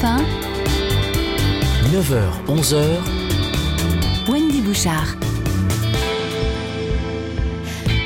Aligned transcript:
1. 0.00 0.24
9h, 1.90 2.30
11h, 2.46 4.28
Wendy 4.28 4.60
Bouchard. 4.60 5.27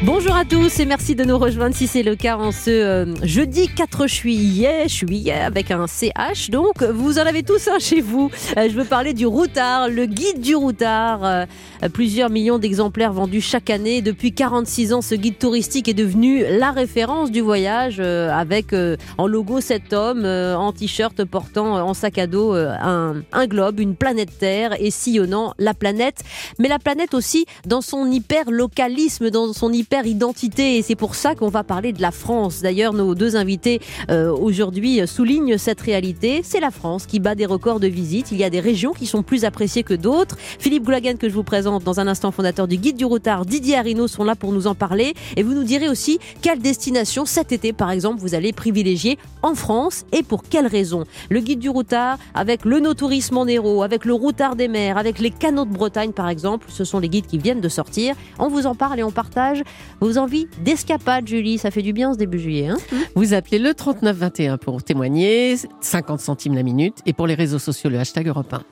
Bonjour 0.05 0.35
à 0.35 0.45
tous 0.45 0.81
et 0.81 0.85
merci 0.85 1.15
de 1.15 1.23
nous 1.23 1.39
rejoindre 1.39 1.77
si 1.77 1.87
c'est 1.87 2.03
le 2.03 2.17
cas 2.17 2.37
en 2.37 2.51
ce 2.51 2.71
euh, 2.71 3.15
jeudi 3.23 3.69
4 3.69 4.09
juillet, 4.09 4.89
juillet 4.89 5.33
avec 5.33 5.71
un 5.71 5.87
CH. 5.87 6.51
Donc 6.51 6.83
vous 6.83 7.21
en 7.21 7.23
avez 7.23 7.45
tous 7.45 7.69
un 7.69 7.79
chez 7.79 8.01
vous. 8.01 8.29
Euh, 8.57 8.69
je 8.69 8.75
veux 8.75 8.85
parler 8.85 9.15
du 9.15 9.27
routard, 9.27 9.89
le 9.89 10.07
guide 10.07 10.41
du 10.41 10.57
routard. 10.57 11.25
Euh, 11.25 11.45
plusieurs 11.93 12.31
millions 12.31 12.59
d'exemplaires 12.59 13.13
vendus 13.13 13.41
chaque 13.41 13.71
année. 13.71 14.03
Depuis 14.03 14.33
46 14.33 14.93
ans, 14.93 15.03
ce 15.03 15.15
guide 15.15 15.39
touristique 15.39 15.89
est 15.89 15.95
devenu 15.95 16.45
la 16.49 16.73
référence 16.73 17.31
du 17.31 17.41
voyage 17.41 18.01
avec 18.01 18.73
en 19.19 19.27
logo 19.27 19.61
cet 19.61 19.93
homme 19.93 20.25
en 20.25 20.73
t-shirt 20.73 21.25
portant 21.25 21.85
en 21.85 21.93
sac 21.93 22.19
à 22.19 22.29
dos 22.29 22.55
un, 22.55 23.47
globe, 23.47 23.81
une 23.81 23.97
planète 23.97 24.39
Terre 24.39 24.81
et 24.81 24.93
sillonnant 24.93 25.55
la 25.59 25.75
planète. 25.75 26.23
Mais 26.61 26.69
la 26.69 26.79
planète 26.79 27.15
aussi 27.15 27.47
dans 27.67 27.81
son 27.81 28.11
hyper 28.11 28.51
localisme, 28.51 29.31
dans 29.31 29.53
son 29.53 29.73
hyper 29.73 29.92
identité 30.01 30.79
et 30.79 30.83
c'est 30.83 30.97
pour 30.97 31.15
ça 31.15 31.35
qu'on 31.35 31.49
va 31.49 31.65
parler 31.65 31.93
de 31.93 32.01
la 32.01 32.11
France. 32.11 32.63
D'ailleurs, 32.63 32.95
nos 32.95 33.15
deux 33.15 33.37
invités 33.37 33.81
euh, 34.11 34.33
aujourd'hui 34.33 35.07
soulignent 35.07 35.59
cette 35.59 35.81
réalité. 35.81 36.41
C'est 36.43 36.61
la 36.61 36.71
France 36.71 37.07
qui 37.07 37.21
bat 37.21 37.35
des 37.35 37.47
records 37.47 37.81
de 37.81 37.87
visite. 37.87 38.33
Il 38.33 38.39
y 38.39 38.45
a 38.45 38.51
des 38.51 38.61
régions 38.61 38.93
qui 38.93 39.07
sont 39.07 39.23
plus 39.23 39.45
appréciées 39.45 39.83
que 39.83 39.95
d'autres. 39.95 40.37
Philippe 40.59 40.85
Goulagan, 40.85 41.17
que 41.17 41.29
je 41.29 41.35
vous 41.35 41.43
présente 41.43 41.85
dans 41.85 42.01
un 42.01 42.07
instant, 42.07 42.31
fondateur 42.31 42.67
du 42.67 42.79
Guide 42.79 42.97
du 42.97 43.05
Routard, 43.05 43.45
Didier 43.45 43.77
Arino 43.77 44.09
sont 44.09 44.25
là 44.25 44.35
pour 44.35 44.53
nous 44.53 44.67
en 44.67 44.75
parler 44.75 45.15
et 45.37 45.43
vous 45.43 45.53
nous 45.53 45.65
direz 45.65 45.89
aussi 45.89 46.19
quelle 46.41 46.61
destination 46.61 47.27
cet 47.27 47.53
été, 47.53 47.73
par 47.73 47.91
exemple, 47.91 48.21
vous 48.21 48.35
allez 48.35 48.53
privilégier 48.53 49.19
en 49.43 49.55
France 49.55 50.05
et 50.13 50.23
pour 50.23 50.43
quelles 50.43 50.67
raisons. 50.67 51.05
Le 51.29 51.41
Guide 51.41 51.59
du 51.59 51.69
Routard 51.69 52.19
avec 52.35 52.65
le 52.65 52.81
no-tourisme 52.81 53.37
en 53.37 53.47
héros, 53.47 53.83
avec 53.83 54.05
le 54.05 54.15
Routard 54.15 54.57
des 54.57 54.69
mers, 54.69 54.97
avec 54.97 55.19
les 55.19 55.31
canaux 55.31 55.65
de 55.65 55.73
Bretagne, 55.73 56.13
par 56.13 56.29
exemple, 56.29 56.67
ce 56.71 56.85
sont 56.85 56.99
les 56.99 57.09
guides 57.09 57.27
qui 57.27 57.39
viennent 57.39 57.61
de 57.61 57.69
sortir. 57.69 58.15
On 58.39 58.49
vous 58.49 58.67
en 58.67 58.75
parle 58.75 59.01
et 59.01 59.03
on 59.03 59.11
partage 59.11 59.63
vos 60.01 60.19
envies 60.19 60.47
d'escapade, 60.65 61.27
Julie. 61.27 61.59
Ça 61.59 61.71
fait 61.71 61.83
du 61.83 61.93
bien 61.93 62.13
ce 62.13 62.19
début 62.19 62.39
juillet. 62.39 62.69
Hein 62.69 62.79
Vous 63.15 63.35
appelez 63.35 63.59
le 63.59 63.75
3921 63.75 64.59
pour 64.59 64.83
témoigner, 64.83 65.57
50 65.81 66.21
centimes 66.21 66.55
la 66.55 66.63
minute, 66.63 66.99
et 67.07 67.13
pour 67.13 67.27
les 67.27 67.35
réseaux 67.35 67.59
sociaux, 67.59 67.91
le 67.91 67.99
hashtag 67.99 68.29
Europe 68.29 68.53
1. 68.53 68.63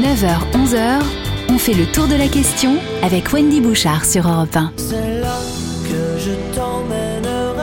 9h, 0.00 0.38
11h, 0.54 1.02
on 1.48 1.58
fait 1.58 1.74
le 1.74 1.86
tour 1.86 2.08
de 2.08 2.14
la 2.14 2.28
question 2.28 2.76
avec 3.02 3.32
Wendy 3.32 3.60
Bouchard 3.60 4.04
sur 4.04 4.26
Europe 4.26 4.56
1. 4.56 4.72
C'est 4.76 5.20
là 5.20 5.36
que 5.84 6.18
je 6.18 6.32
t'emmènerai 6.56 7.62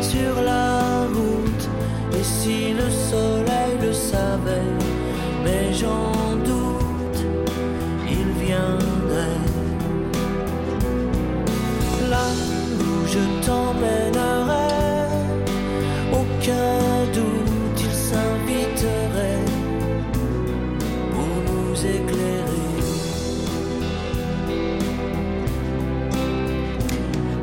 sur 0.00 0.42
la 0.42 1.06
route. 1.06 1.68
Et 2.18 2.24
si 2.24 2.72
le 2.72 2.90
soleil 2.90 3.78
le 3.80 3.92
savait, 3.92 4.60
mais 5.44 5.72
j'en 5.72 6.11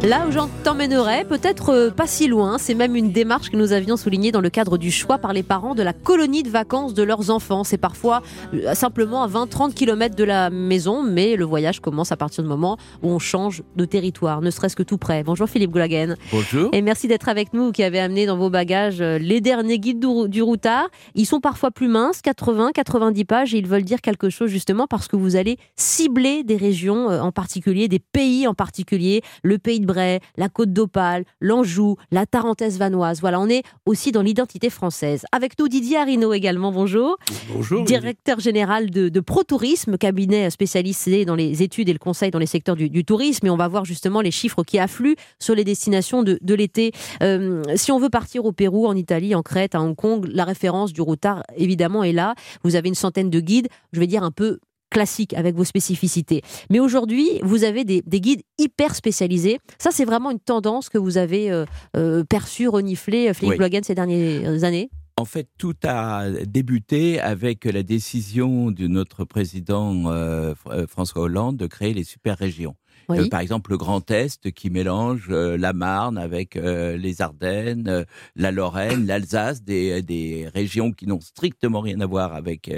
Là 0.02 0.25
où 0.25 0.31
j'en 0.31 0.47
t'emmènerai, 0.70 1.25
peut-être 1.25 1.70
euh, 1.70 1.89
pas 1.89 2.06
si 2.06 2.28
loin, 2.28 2.59
c'est 2.59 2.75
même 2.75 2.95
une 2.95 3.12
démarche 3.12 3.50
que 3.50 3.58
nous 3.58 3.73
avions 3.73 3.98
soulignée 3.98 4.31
dans 4.31 4.39
le 4.39 4.52
cadre 4.52 4.78
du 4.78 4.92
choix 4.92 5.17
par 5.17 5.34
les 5.34 5.42
parents 5.42 5.73
de 5.73 5.81
la 5.81 5.94
colonie 5.94 6.44
de 6.44 6.50
vacances 6.50 6.94
de 6.94 7.02
leurs 7.02 7.31
enfants. 7.31 7.64
C'est 7.64 7.80
parfois 7.80 8.22
euh, 8.53 8.76
simplement 8.76 9.23
à 9.23 9.28
20-30 9.28 9.73
km 9.73 10.16
de 10.16 10.23
la 10.23 10.52
maison, 10.52 11.02
mais 11.02 11.36
le 11.38 11.44
voyage 11.44 11.80
commence 11.80 12.11
à 12.11 12.17
partir 12.17 12.44
du 12.44 12.49
moment 12.49 12.77
où 13.02 13.10
on 13.10 13.17
change 13.17 13.64
de 13.77 13.86
territoire, 13.86 14.42
ne 14.42 14.52
serait-ce 14.52 14.76
que 14.76 14.83
tout 14.83 14.99
près. 14.99 15.23
Bonjour 15.23 15.49
Philippe 15.49 15.71
Goulagen. 15.71 16.14
Bonjour. 16.32 16.70
Et 16.71 16.83
merci 16.83 17.08
d'être 17.08 17.30
avec 17.30 17.52
nous, 17.52 17.71
qui 17.71 17.82
avez 17.82 17.99
amené 17.99 18.27
dans 18.27 18.38
vos 18.38 18.52
bagages 18.52 19.02
euh, 19.02 19.17
les 19.17 19.42
derniers 19.42 19.80
guides 19.80 20.05
du, 20.27 20.44
routard. 20.44 20.88
Ils 21.15 21.26
sont 21.26 21.39
parfois 21.39 21.71
plus 21.71 21.88
minces, 21.88 22.21
80, 22.21 22.73
90 22.76 23.26
pages, 23.26 23.55
et 23.55 23.58
ils 23.58 23.67
veulent 23.67 23.82
dire 23.82 24.02
quelque 24.02 24.30
chose 24.30 24.52
justement 24.52 24.86
parce 24.86 25.08
que 25.08 25.15
vous 25.15 25.36
allez 25.36 25.58
cibler 25.76 26.44
des 26.44 26.58
régions 26.58 27.08
en 27.08 27.32
particulier, 27.32 27.88
des 27.88 27.98
pays 27.98 28.45
en 28.45 28.54
particulier, 28.54 29.23
le 29.42 29.58
pays 29.58 29.80
de 29.80 29.88
Bray, 29.88 30.20
la 30.38 30.48
côte 30.59 30.73
d'Opale, 30.73 31.23
l'Anjou, 31.39 31.95
la 32.11 32.25
Tarentaise 32.25 32.77
vanoise. 32.80 33.21
Voilà, 33.21 33.39
on 33.39 33.47
est 33.47 33.64
aussi 33.86 34.11
dans 34.11 34.21
l'identité 34.21 34.70
française. 34.70 35.25
Avec 35.31 35.58
nous 35.58 35.70
Didier 35.70 35.95
Arino 35.95 36.33
également, 36.33 36.73
bonjour. 36.73 37.15
Bonjour. 37.53 37.86
Directeur 37.86 38.42
général 38.42 38.89
de, 38.89 39.08
de 39.08 39.20
Pro 39.21 39.43
Tourisme, 39.43 39.97
cabinet 39.97 40.49
spécialisé 40.49 41.23
dans 41.23 41.36
les 41.36 41.64
études 41.64 41.87
et 41.87 41.93
le 41.93 41.99
conseil 41.99 42.30
dans 42.30 42.39
les 42.39 42.45
secteurs 42.45 42.75
du, 42.75 42.89
du 42.89 43.05
tourisme. 43.05 43.47
Et 43.47 43.49
on 43.49 43.55
va 43.55 43.70
voir 43.70 43.86
justement 43.86 44.20
les 44.20 44.31
chiffres 44.31 44.65
qui 44.65 44.80
affluent 44.80 45.15
sur 45.39 45.55
les 45.55 45.64
destinations 45.64 46.23
de, 46.23 46.37
de 46.42 46.53
l'été. 46.55 46.91
Euh, 47.23 47.64
si 47.77 47.93
on 47.93 47.99
veut 47.99 48.09
partir 48.09 48.43
au 48.43 48.52
Pérou, 48.52 48.86
en 48.86 48.97
Italie, 48.97 49.36
en 49.36 49.43
Crète, 49.43 49.76
à 49.76 49.81
Hong 49.81 49.95
Kong, 49.95 50.27
la 50.30 50.43
référence 50.43 50.91
du 50.91 50.99
routard, 51.02 51.41
évidemment, 51.55 52.03
est 52.03 52.11
là. 52.11 52.36
Vous 52.65 52.76
avez 52.76 52.89
une 52.89 52.95
centaine 52.95 53.30
de 53.30 53.39
guides, 53.39 53.70
je 53.93 54.02
vais 54.02 54.08
dire 54.08 54.23
un 54.23 54.31
peu 54.31 54.59
classiques 54.89 55.33
avec 55.33 55.55
vos 55.55 55.64
spécificités. 55.66 56.42
Mais 56.70 56.80
aujourd'hui, 56.80 57.39
vous 57.44 57.64
avez 57.64 57.83
des, 57.83 58.02
des 58.05 58.22
guides 58.22 58.42
hyper 58.58 58.95
spécialisés. 58.95 59.60
Ça, 59.77 59.92
c'est 59.92 60.05
vraiment 60.05 60.32
une 60.32 60.39
tendance 60.39 60.89
que 60.89 60.98
vous 60.98 61.17
avez 61.17 61.52
euh, 61.52 61.66
euh, 61.95 62.23
perçue, 62.23 62.67
reniflée, 62.67 63.33
Philippe 63.33 63.60
Oui. 63.60 63.80
Ces 63.83 63.95
dernières 63.95 64.64
années? 64.64 64.89
En 65.17 65.26
fait, 65.26 65.48
tout 65.58 65.76
a 65.83 66.30
débuté 66.48 67.20
avec 67.20 67.66
la 67.66 67.83
décision 67.83 68.72
de 68.72 68.88
notre 68.88 69.26
président 69.26 70.05
euh, 70.08 70.54
Fr- 70.54 70.72
euh, 70.72 70.88
François 70.88 71.23
Hollande 71.23 71.58
de 71.58 71.67
créer 71.67 71.94
les 71.94 72.06
super 72.06 72.38
régions. 72.38 72.76
Oui. 73.09 73.20
Euh, 73.20 73.30
par 73.30 73.39
exemple, 73.39 73.71
le 73.71 73.77
Grand 73.77 74.09
Est 74.11 74.52
qui 74.52 74.70
mélange 74.70 75.27
euh, 75.30 75.58
la 75.58 75.73
Marne 75.73 76.17
avec 76.17 76.55
euh, 76.55 76.95
les 76.97 77.21
Ardennes, 77.21 77.87
euh, 77.87 78.03
la 78.36 78.52
Lorraine, 78.52 79.05
l'Alsace, 79.05 79.64
des, 79.64 80.02
des 80.02 80.47
régions 80.53 80.92
qui 80.92 81.08
n'ont 81.08 81.20
strictement 81.21 81.81
rien 81.81 81.99
à 82.02 82.05
voir 82.05 82.33
avec 82.33 82.71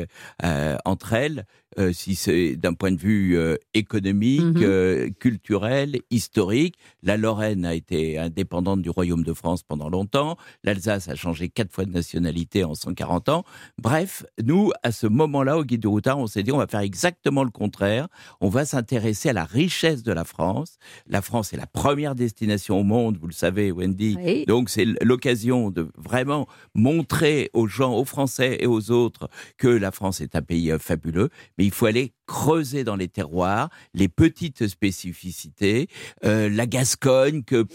entre 0.85 1.13
elles, 1.13 1.45
euh, 1.79 1.93
si 1.93 2.15
c'est 2.15 2.55
d'un 2.57 2.73
point 2.73 2.91
de 2.91 2.99
vue 2.99 3.37
euh, 3.37 3.55
économique, 3.73 4.41
Mhm. 4.41 4.63
euh, 4.63 5.09
culturel, 5.19 5.99
historique. 6.09 6.75
La 7.03 7.15
Lorraine 7.17 7.65
a 7.65 7.73
été 7.73 8.17
indépendante 8.17 8.81
du 8.81 8.89
Royaume 8.89 9.23
de 9.23 9.33
France 9.33 9.63
pendant 9.63 9.89
longtemps. 9.89 10.35
L'Alsace 10.63 11.07
a 11.07 11.15
changé 11.15 11.47
quatre 11.49 11.71
fois 11.71 11.85
de 11.85 11.91
nationalité 11.91 12.63
en 12.65 12.75
140 12.75 13.29
ans. 13.29 13.43
Bref, 13.81 14.25
nous, 14.43 14.71
à 14.83 14.91
ce 14.91 15.07
moment-là, 15.07 15.57
au 15.57 15.63
Guide 15.63 15.81
du 15.81 15.87
Routard, 15.87 16.17
on 16.19 16.27
s'est 16.27 16.43
dit, 16.43 16.51
on 16.51 16.57
va 16.57 16.67
faire 16.67 16.81
exactement 16.81 17.43
le 17.45 17.51
contraire. 17.51 18.07
On 18.41 18.49
va 18.49 18.65
s'intéresser 18.65 19.29
à 19.29 19.33
la 19.33 19.45
richesse 19.45 20.03
de 20.03 20.11
la 20.11 20.20
France. 20.23 20.77
La 21.07 21.21
France 21.21 21.53
est 21.53 21.57
la 21.57 21.67
première 21.67 22.15
destination 22.15 22.79
au 22.79 22.83
monde, 22.83 23.17
vous 23.19 23.27
le 23.27 23.33
savez, 23.33 23.71
Wendy. 23.71 24.17
Oui. 24.19 24.45
Donc, 24.45 24.69
c'est 24.69 24.85
l'occasion 25.01 25.69
de 25.69 25.87
vraiment 25.97 26.47
montrer 26.75 27.49
aux 27.53 27.67
gens, 27.67 27.93
aux 27.95 28.05
Français 28.05 28.57
et 28.59 28.67
aux 28.67 28.91
autres 28.91 29.29
que 29.57 29.67
la 29.67 29.91
France 29.91 30.21
est 30.21 30.35
un 30.35 30.41
pays 30.41 30.71
euh, 30.71 30.79
fabuleux. 30.79 31.29
Mais 31.57 31.65
il 31.65 31.71
faut 31.71 31.85
aller 31.85 32.13
creuser 32.25 32.83
dans 32.83 32.95
les 32.95 33.07
terroirs, 33.07 33.69
les 33.93 34.07
petites 34.07 34.67
spécificités, 34.67 35.87
euh, 36.25 36.49
la 36.49 36.65
Gascogne 36.65 37.43
que 37.43 37.65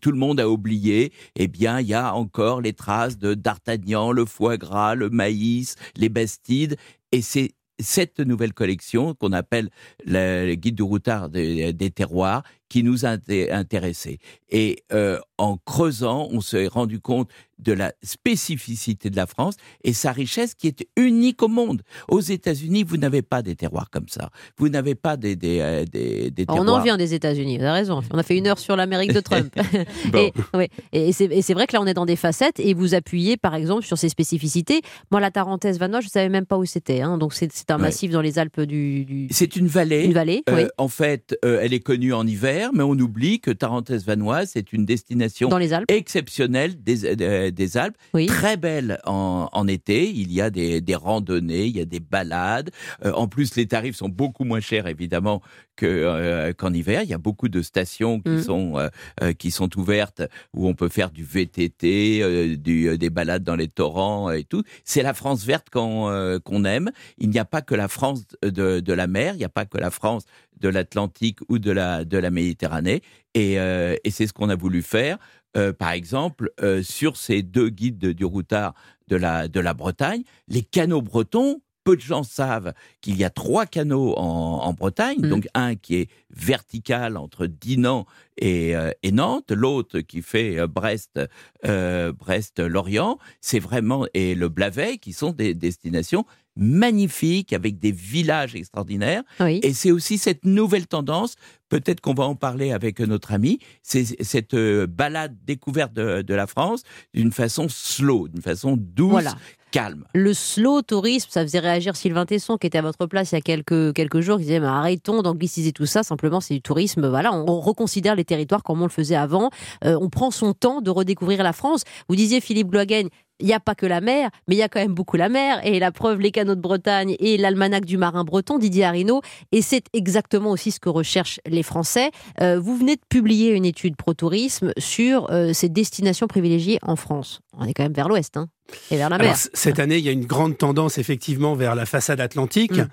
tout 0.00 0.10
le 0.10 0.18
monde 0.18 0.40
a 0.40 0.48
oublié, 0.48 1.12
eh 1.36 1.46
bien, 1.46 1.80
il 1.80 1.86
y 1.86 1.94
a 1.94 2.14
encore 2.14 2.60
les 2.60 2.72
traces 2.72 3.18
de 3.18 3.34
d'Artagnan, 3.34 4.12
le 4.12 4.24
foie 4.24 4.56
gras, 4.56 4.94
le 4.94 5.10
maïs, 5.10 5.76
les 5.96 6.08
bastides, 6.08 6.76
et 7.12 7.22
c'est 7.22 7.52
cette 7.82 8.20
nouvelle 8.20 8.52
collection 8.52 9.14
qu'on 9.14 9.32
appelle 9.32 9.70
le 10.04 10.54
guide 10.54 10.76
du 10.76 10.82
routard 10.82 11.28
des, 11.28 11.90
terroirs 11.94 12.42
qui 12.68 12.82
nous 12.82 13.04
a 13.04 13.16
inté- 13.16 13.52
intéressés. 13.52 14.18
Et 14.48 14.84
euh, 14.92 15.18
en 15.38 15.56
creusant, 15.56 16.28
on 16.30 16.40
s'est 16.40 16.68
rendu 16.68 17.00
compte 17.00 17.28
de 17.62 17.72
la 17.72 17.92
spécificité 18.02 19.10
de 19.10 19.16
la 19.16 19.26
France 19.26 19.54
et 19.84 19.92
sa 19.92 20.12
richesse 20.12 20.54
qui 20.54 20.68
est 20.68 20.86
unique 20.96 21.42
au 21.42 21.48
monde. 21.48 21.82
Aux 22.08 22.20
États-Unis, 22.20 22.84
vous 22.84 22.96
n'avez 22.96 23.22
pas 23.22 23.42
des 23.42 23.54
terroirs 23.56 23.90
comme 23.90 24.08
ça. 24.08 24.30
Vous 24.58 24.68
n'avez 24.68 24.94
pas 24.94 25.16
des, 25.16 25.36
des, 25.36 25.60
euh, 25.60 25.84
des, 25.84 26.30
des 26.30 26.44
On 26.48 26.54
terroirs. 26.54 26.80
en 26.80 26.82
vient 26.82 26.96
des 26.96 27.14
États-Unis, 27.14 27.58
vous 27.58 27.64
avez 27.64 27.72
raison. 27.72 28.00
On 28.12 28.18
a 28.18 28.22
fait 28.22 28.36
une 28.36 28.46
heure 28.46 28.58
sur 28.58 28.76
l'Amérique 28.76 29.12
de 29.12 29.20
Trump. 29.20 29.52
Bon. 30.12 30.18
Et, 30.20 30.32
ouais. 30.56 30.68
et 30.92 31.12
c'est 31.12 31.54
vrai 31.54 31.66
que 31.66 31.72
là, 31.74 31.80
on 31.82 31.86
est 31.86 31.94
dans 31.94 32.06
des 32.06 32.16
facettes 32.16 32.58
et 32.60 32.74
vous 32.74 32.94
appuyez, 32.94 33.36
par 33.36 33.54
exemple, 33.54 33.84
sur 33.84 33.96
ces 33.98 34.08
spécificités. 34.08 34.80
Moi, 35.10 35.20
la 35.20 35.30
Tarentaise 35.30 35.78
vanoise, 35.78 36.02
je 36.02 36.08
ne 36.08 36.10
savais 36.10 36.28
même 36.28 36.46
pas 36.46 36.56
où 36.58 36.64
c'était. 36.64 37.00
hein. 37.00 37.18
Donc, 37.18 37.34
c'est 37.34 37.50
c'est 37.52 37.70
un 37.70 37.76
Ouais. 37.76 37.82
massif 37.82 38.10
dans 38.10 38.20
les 38.20 38.38
Alpes 38.38 38.60
du. 38.62 39.04
du- 39.04 39.28
C'est 39.30 39.56
une 39.56 39.66
vallée. 39.66 40.04
Une 40.04 40.12
vallée, 40.12 40.42
Euh, 40.48 40.56
oui. 40.64 40.68
En 40.78 40.88
fait, 40.88 41.36
euh, 41.44 41.60
elle 41.62 41.72
est 41.72 41.80
connue 41.80 42.12
en 42.12 42.26
hiver, 42.26 42.70
mais 42.72 42.82
on 42.82 42.92
oublie 42.92 43.40
que 43.40 43.50
Tarentaise 43.50 44.04
vanoise 44.04 44.50
c'est 44.52 44.72
une 44.72 44.84
destination 44.84 45.48
Dans 45.48 45.58
les 45.58 45.72
Alpes. 45.72 45.90
exceptionnelle 45.90 46.82
des, 46.82 47.04
euh, 47.20 47.49
des 47.52 47.76
Alpes, 47.76 47.96
Oui. 48.14 48.26
très 48.26 48.56
belle 48.56 48.98
en, 49.06 49.48
en 49.52 49.66
été. 49.68 50.10
Il 50.10 50.32
y 50.32 50.40
a 50.40 50.50
des, 50.50 50.80
des 50.80 50.94
randonnées, 50.94 51.66
il 51.66 51.76
y 51.76 51.80
a 51.80 51.84
des 51.84 52.00
balades. 52.00 52.70
Euh, 53.04 53.12
en 53.12 53.28
plus, 53.28 53.54
les 53.56 53.66
tarifs 53.66 53.96
sont 53.96 54.08
beaucoup 54.08 54.44
moins 54.44 54.60
chers, 54.60 54.86
évidemment, 54.86 55.40
euh, 55.82 56.52
qu'en 56.52 56.72
hiver. 56.74 57.02
Il 57.02 57.08
y 57.08 57.14
a 57.14 57.18
beaucoup 57.18 57.48
de 57.48 57.62
stations 57.62 58.20
qui 58.20 58.30
Mm. 58.30 58.42
sont 58.42 58.74
euh, 59.22 59.32
qui 59.32 59.50
sont 59.50 59.70
ouvertes 59.78 60.22
où 60.54 60.68
on 60.68 60.74
peut 60.74 60.88
faire 60.90 61.10
du 61.10 61.24
VTT, 61.24 62.56
du, 62.56 62.98
des 62.98 63.10
balades 63.10 63.42
dans 63.44 63.56
les 63.56 63.68
torrents 63.68 64.30
et 64.30 64.44
tout. 64.44 64.62
C'est 64.84 65.02
la 65.02 65.14
France 65.14 65.44
verte 65.44 65.68
qu'on 65.70 66.64
aime. 66.64 66.90
Il 67.18 67.30
n'y 67.30 67.38
a 67.38 67.44
pas 67.44 67.62
que 67.62 67.74
la 67.74 67.88
France 67.88 68.24
de, 68.42 68.80
de 68.80 68.92
la 68.92 69.06
mer, 69.06 69.34
il 69.34 69.38
n'y 69.38 69.44
a 69.44 69.48
pas 69.48 69.64
que 69.64 69.78
la 69.78 69.90
France 69.90 70.24
de 70.60 70.68
l'Atlantique 70.68 71.38
ou 71.48 71.58
de 71.58 71.70
la 71.70 72.04
de 72.04 72.18
la 72.18 72.30
Méditerranée. 72.30 73.00
Et, 73.34 73.58
euh, 73.60 73.94
et 74.04 74.10
c'est 74.10 74.26
ce 74.26 74.32
qu'on 74.32 74.48
a 74.50 74.56
voulu 74.56 74.82
faire. 74.82 75.16
Euh, 75.56 75.72
par 75.72 75.90
exemple, 75.92 76.50
euh, 76.62 76.82
sur 76.82 77.16
ces 77.16 77.42
deux 77.42 77.70
guides 77.70 77.98
de- 77.98 78.12
du 78.12 78.24
routard 78.24 78.74
de 79.08 79.16
la, 79.16 79.48
de 79.48 79.58
la 79.60 79.74
Bretagne, 79.74 80.22
les 80.48 80.62
canaux 80.62 81.02
bretons, 81.02 81.60
peu 81.90 81.96
de 81.96 82.00
gens 82.02 82.22
savent 82.22 82.72
qu'il 83.00 83.16
y 83.16 83.24
a 83.24 83.30
trois 83.30 83.66
canaux 83.66 84.14
en, 84.16 84.60
en 84.68 84.72
Bretagne, 84.72 85.18
Mhm. 85.20 85.28
donc 85.28 85.48
un 85.54 85.74
qui 85.74 85.96
est 85.96 86.08
vertical 86.30 87.16
entre 87.16 87.46
Dinan 87.46 88.06
et, 88.38 88.76
euh, 88.76 88.92
et 89.02 89.10
Nantes, 89.12 89.50
l'autre 89.50 89.98
qui 90.00 90.22
fait 90.22 90.58
euh, 90.58 90.66
Brest, 90.68 91.18
euh, 91.66 92.12
Brest-Lorient, 92.12 93.18
c'est 93.40 93.58
vraiment 93.58 94.06
et 94.14 94.34
le 94.36 94.48
Blavet 94.48 94.98
qui 94.98 95.12
sont 95.12 95.32
des 95.32 95.54
destinations 95.54 96.24
magnifiques 96.56 97.52
avec 97.52 97.78
des 97.78 97.92
villages 97.92 98.54
extraordinaires. 98.54 99.22
Oui. 99.40 99.60
Et 99.62 99.72
c'est 99.72 99.90
aussi 99.90 100.18
cette 100.18 100.44
nouvelle 100.44 100.86
tendance, 100.86 101.34
peut-être 101.68 102.00
qu'on 102.00 102.14
va 102.14 102.24
en 102.24 102.34
parler 102.34 102.72
avec 102.72 103.00
notre 103.00 103.32
ami, 103.32 103.58
c'est 103.82 104.04
cette 104.22 104.54
balade 104.86 105.36
découverte 105.44 105.92
de, 105.92 106.22
de 106.22 106.34
la 106.34 106.46
France 106.46 106.82
d'une 107.14 107.32
façon 107.32 107.66
slow, 107.68 108.28
d'une 108.28 108.42
façon 108.42 108.76
douce, 108.78 109.10
Voilà. 109.10 109.36
Calme. 109.70 110.04
Le 110.14 110.34
slow 110.34 110.82
tourisme, 110.82 111.28
ça 111.30 111.42
faisait 111.42 111.58
réagir 111.58 111.96
Sylvain 111.96 112.26
Tesson, 112.26 112.56
qui 112.56 112.66
était 112.66 112.78
à 112.78 112.82
votre 112.82 113.06
place 113.06 113.32
il 113.32 113.36
y 113.36 113.38
a 113.38 113.40
quelques, 113.40 114.20
jours, 114.20 114.38
qui 114.38 114.44
disait 114.44 114.64
arrêtons 114.64 115.22
d'angliciser 115.22 115.72
tout 115.72 115.86
ça, 115.86 116.02
simplement 116.02 116.40
c'est 116.40 116.54
du 116.54 116.62
tourisme. 116.62 117.08
Voilà, 117.08 117.32
on, 117.32 117.48
on 117.48 117.60
reconsidère 117.60 118.14
les 118.14 118.24
territoires 118.24 118.62
comme 118.62 118.80
on 118.80 118.86
le 118.86 118.90
faisait 118.90 119.16
avant. 119.16 119.50
Euh, 119.84 119.98
on 120.00 120.08
prend 120.08 120.30
son 120.30 120.52
temps 120.52 120.80
de 120.80 120.90
redécouvrir 120.90 121.42
la 121.42 121.52
France. 121.52 121.84
Vous 122.08 122.16
disiez, 122.16 122.40
Philippe 122.40 122.68
Gloagen, 122.68 123.08
il 123.40 123.46
n'y 123.46 123.52
a 123.52 123.60
pas 123.60 123.74
que 123.74 123.86
la 123.86 124.00
mer, 124.00 124.30
mais 124.48 124.54
il 124.54 124.58
y 124.58 124.62
a 124.62 124.68
quand 124.68 124.80
même 124.80 124.94
beaucoup 124.94 125.16
la 125.16 125.28
mer. 125.28 125.60
Et 125.66 125.78
la 125.78 125.90
preuve, 125.92 126.20
les 126.20 126.30
canaux 126.30 126.54
de 126.54 126.60
Bretagne 126.60 127.16
et 127.18 127.36
l'almanach 127.36 127.84
du 127.84 127.96
marin 127.96 128.24
breton, 128.24 128.58
Didier 128.58 128.84
Arino. 128.84 129.22
Et 129.52 129.62
c'est 129.62 129.84
exactement 129.92 130.50
aussi 130.50 130.70
ce 130.70 130.80
que 130.80 130.88
recherchent 130.88 131.40
les 131.46 131.62
Français. 131.62 132.10
Euh, 132.40 132.60
vous 132.60 132.76
venez 132.76 132.96
de 132.96 133.02
publier 133.08 133.50
une 133.54 133.64
étude 133.64 133.96
pro-tourisme 133.96 134.72
sur 134.78 135.30
euh, 135.30 135.52
ces 135.52 135.68
destinations 135.68 136.26
privilégiées 136.26 136.78
en 136.82 136.96
France. 136.96 137.40
On 137.58 137.64
est 137.64 137.74
quand 137.74 137.82
même 137.82 137.92
vers 137.92 138.08
l'ouest, 138.08 138.36
hein, 138.36 138.48
et 138.90 138.96
vers 138.96 139.08
la 139.10 139.18
mer. 139.18 139.26
Alors, 139.28 139.38
cette 139.54 139.78
année, 139.78 139.98
il 139.98 140.04
y 140.04 140.08
a 140.08 140.12
une 140.12 140.26
grande 140.26 140.56
tendance 140.58 140.98
effectivement 140.98 141.54
vers 141.54 141.74
la 141.74 141.86
façade 141.86 142.20
atlantique, 142.20 142.72
Mm. 142.76 142.86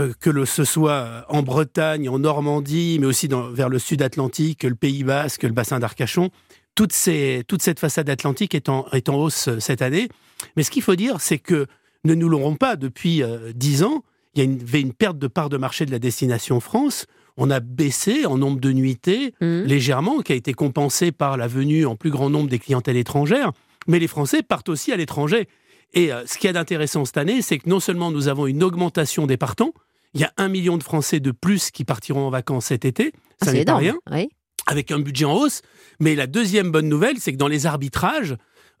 euh, 0.00 0.12
que 0.20 0.28
le, 0.30 0.44
ce 0.44 0.64
soit 0.64 1.24
en 1.28 1.42
Bretagne, 1.42 2.08
en 2.08 2.18
Normandie, 2.18 2.98
mais 3.00 3.06
aussi 3.06 3.28
dans- 3.28 3.48
vers 3.50 3.68
le 3.68 3.78
sud 3.78 4.02
Atlantique, 4.02 4.64
le 4.64 4.74
Pays 4.74 5.04
Basque, 5.04 5.44
le 5.44 5.50
bassin 5.52 5.78
d'Arcachon. 5.78 6.30
Toute, 6.74 6.92
ces, 6.92 7.44
toute 7.46 7.62
cette 7.62 7.78
façade 7.80 8.08
atlantique 8.10 8.54
est 8.54 8.68
en, 8.68 8.86
est 8.92 9.08
en 9.08 9.14
hausse 9.16 9.48
euh, 9.48 9.60
cette 9.60 9.80
année. 9.82 10.08
Mais 10.56 10.62
ce 10.62 10.70
qu'il 10.70 10.82
faut 10.82 10.96
dire, 10.96 11.20
c'est 11.20 11.38
que 11.38 11.66
ne 12.04 12.14
nous 12.14 12.28
l'aurons 12.28 12.56
pas 12.56 12.76
depuis 12.76 13.22
euh, 13.22 13.52
dix 13.54 13.82
ans. 13.82 14.02
Il 14.34 14.38
y 14.38 14.40
a 14.42 14.44
une, 14.44 14.60
avait 14.60 14.80
une 14.80 14.92
perte 14.92 15.18
de 15.18 15.28
part 15.28 15.48
de 15.48 15.56
marché 15.56 15.86
de 15.86 15.90
la 15.92 15.98
destination 16.00 16.58
France. 16.60 17.06
On 17.36 17.50
a 17.50 17.60
baissé 17.60 18.26
en 18.26 18.38
nombre 18.38 18.60
de 18.60 18.72
nuitées 18.72 19.34
Mhm. 19.40 19.64
légèrement, 19.64 20.20
qui 20.20 20.32
a 20.32 20.36
été 20.36 20.52
compensé 20.52 21.12
par 21.12 21.36
la 21.36 21.46
venue 21.46 21.86
en 21.86 21.94
plus 21.96 22.10
grand 22.10 22.30
nombre 22.30 22.48
des 22.50 22.58
clientèles 22.58 22.96
étrangères. 22.96 23.52
Mais 23.86 23.98
les 23.98 24.08
Français 24.08 24.42
partent 24.42 24.68
aussi 24.68 24.92
à 24.92 24.96
l'étranger. 24.96 25.48
Et 25.92 26.12
euh, 26.12 26.26
ce 26.26 26.38
qu'il 26.38 26.48
y 26.48 26.50
a 26.50 26.52
d'intéressant 26.52 27.04
cette 27.04 27.16
année, 27.18 27.40
c'est 27.42 27.58
que 27.58 27.68
non 27.68 27.78
seulement 27.80 28.10
nous 28.10 28.26
avons 28.28 28.46
une 28.48 28.64
augmentation 28.64 29.26
des 29.28 29.36
partants, 29.36 29.72
il 30.14 30.20
y 30.20 30.24
a 30.24 30.32
un 30.36 30.48
million 30.48 30.76
de 30.76 30.82
Français 30.82 31.20
de 31.20 31.30
plus 31.30 31.70
qui 31.70 31.84
partiront 31.84 32.26
en 32.26 32.30
vacances 32.30 32.66
cet 32.66 32.84
été, 32.84 33.12
Ah, 33.40 33.44
ça 33.46 33.50
c'est 33.52 33.58
n'est 33.58 33.64
pas 33.64 33.76
rien, 33.76 33.96
Oui. 34.10 34.28
Avec 34.66 34.90
un 34.90 34.98
budget 34.98 35.24
en 35.24 35.34
hausse. 35.34 35.62
Mais 36.00 36.14
la 36.14 36.26
deuxième 36.26 36.70
bonne 36.70 36.88
nouvelle, 36.88 37.18
c'est 37.18 37.32
que 37.32 37.38
dans 37.38 37.48
les 37.48 37.66
arbitrages, 37.66 38.36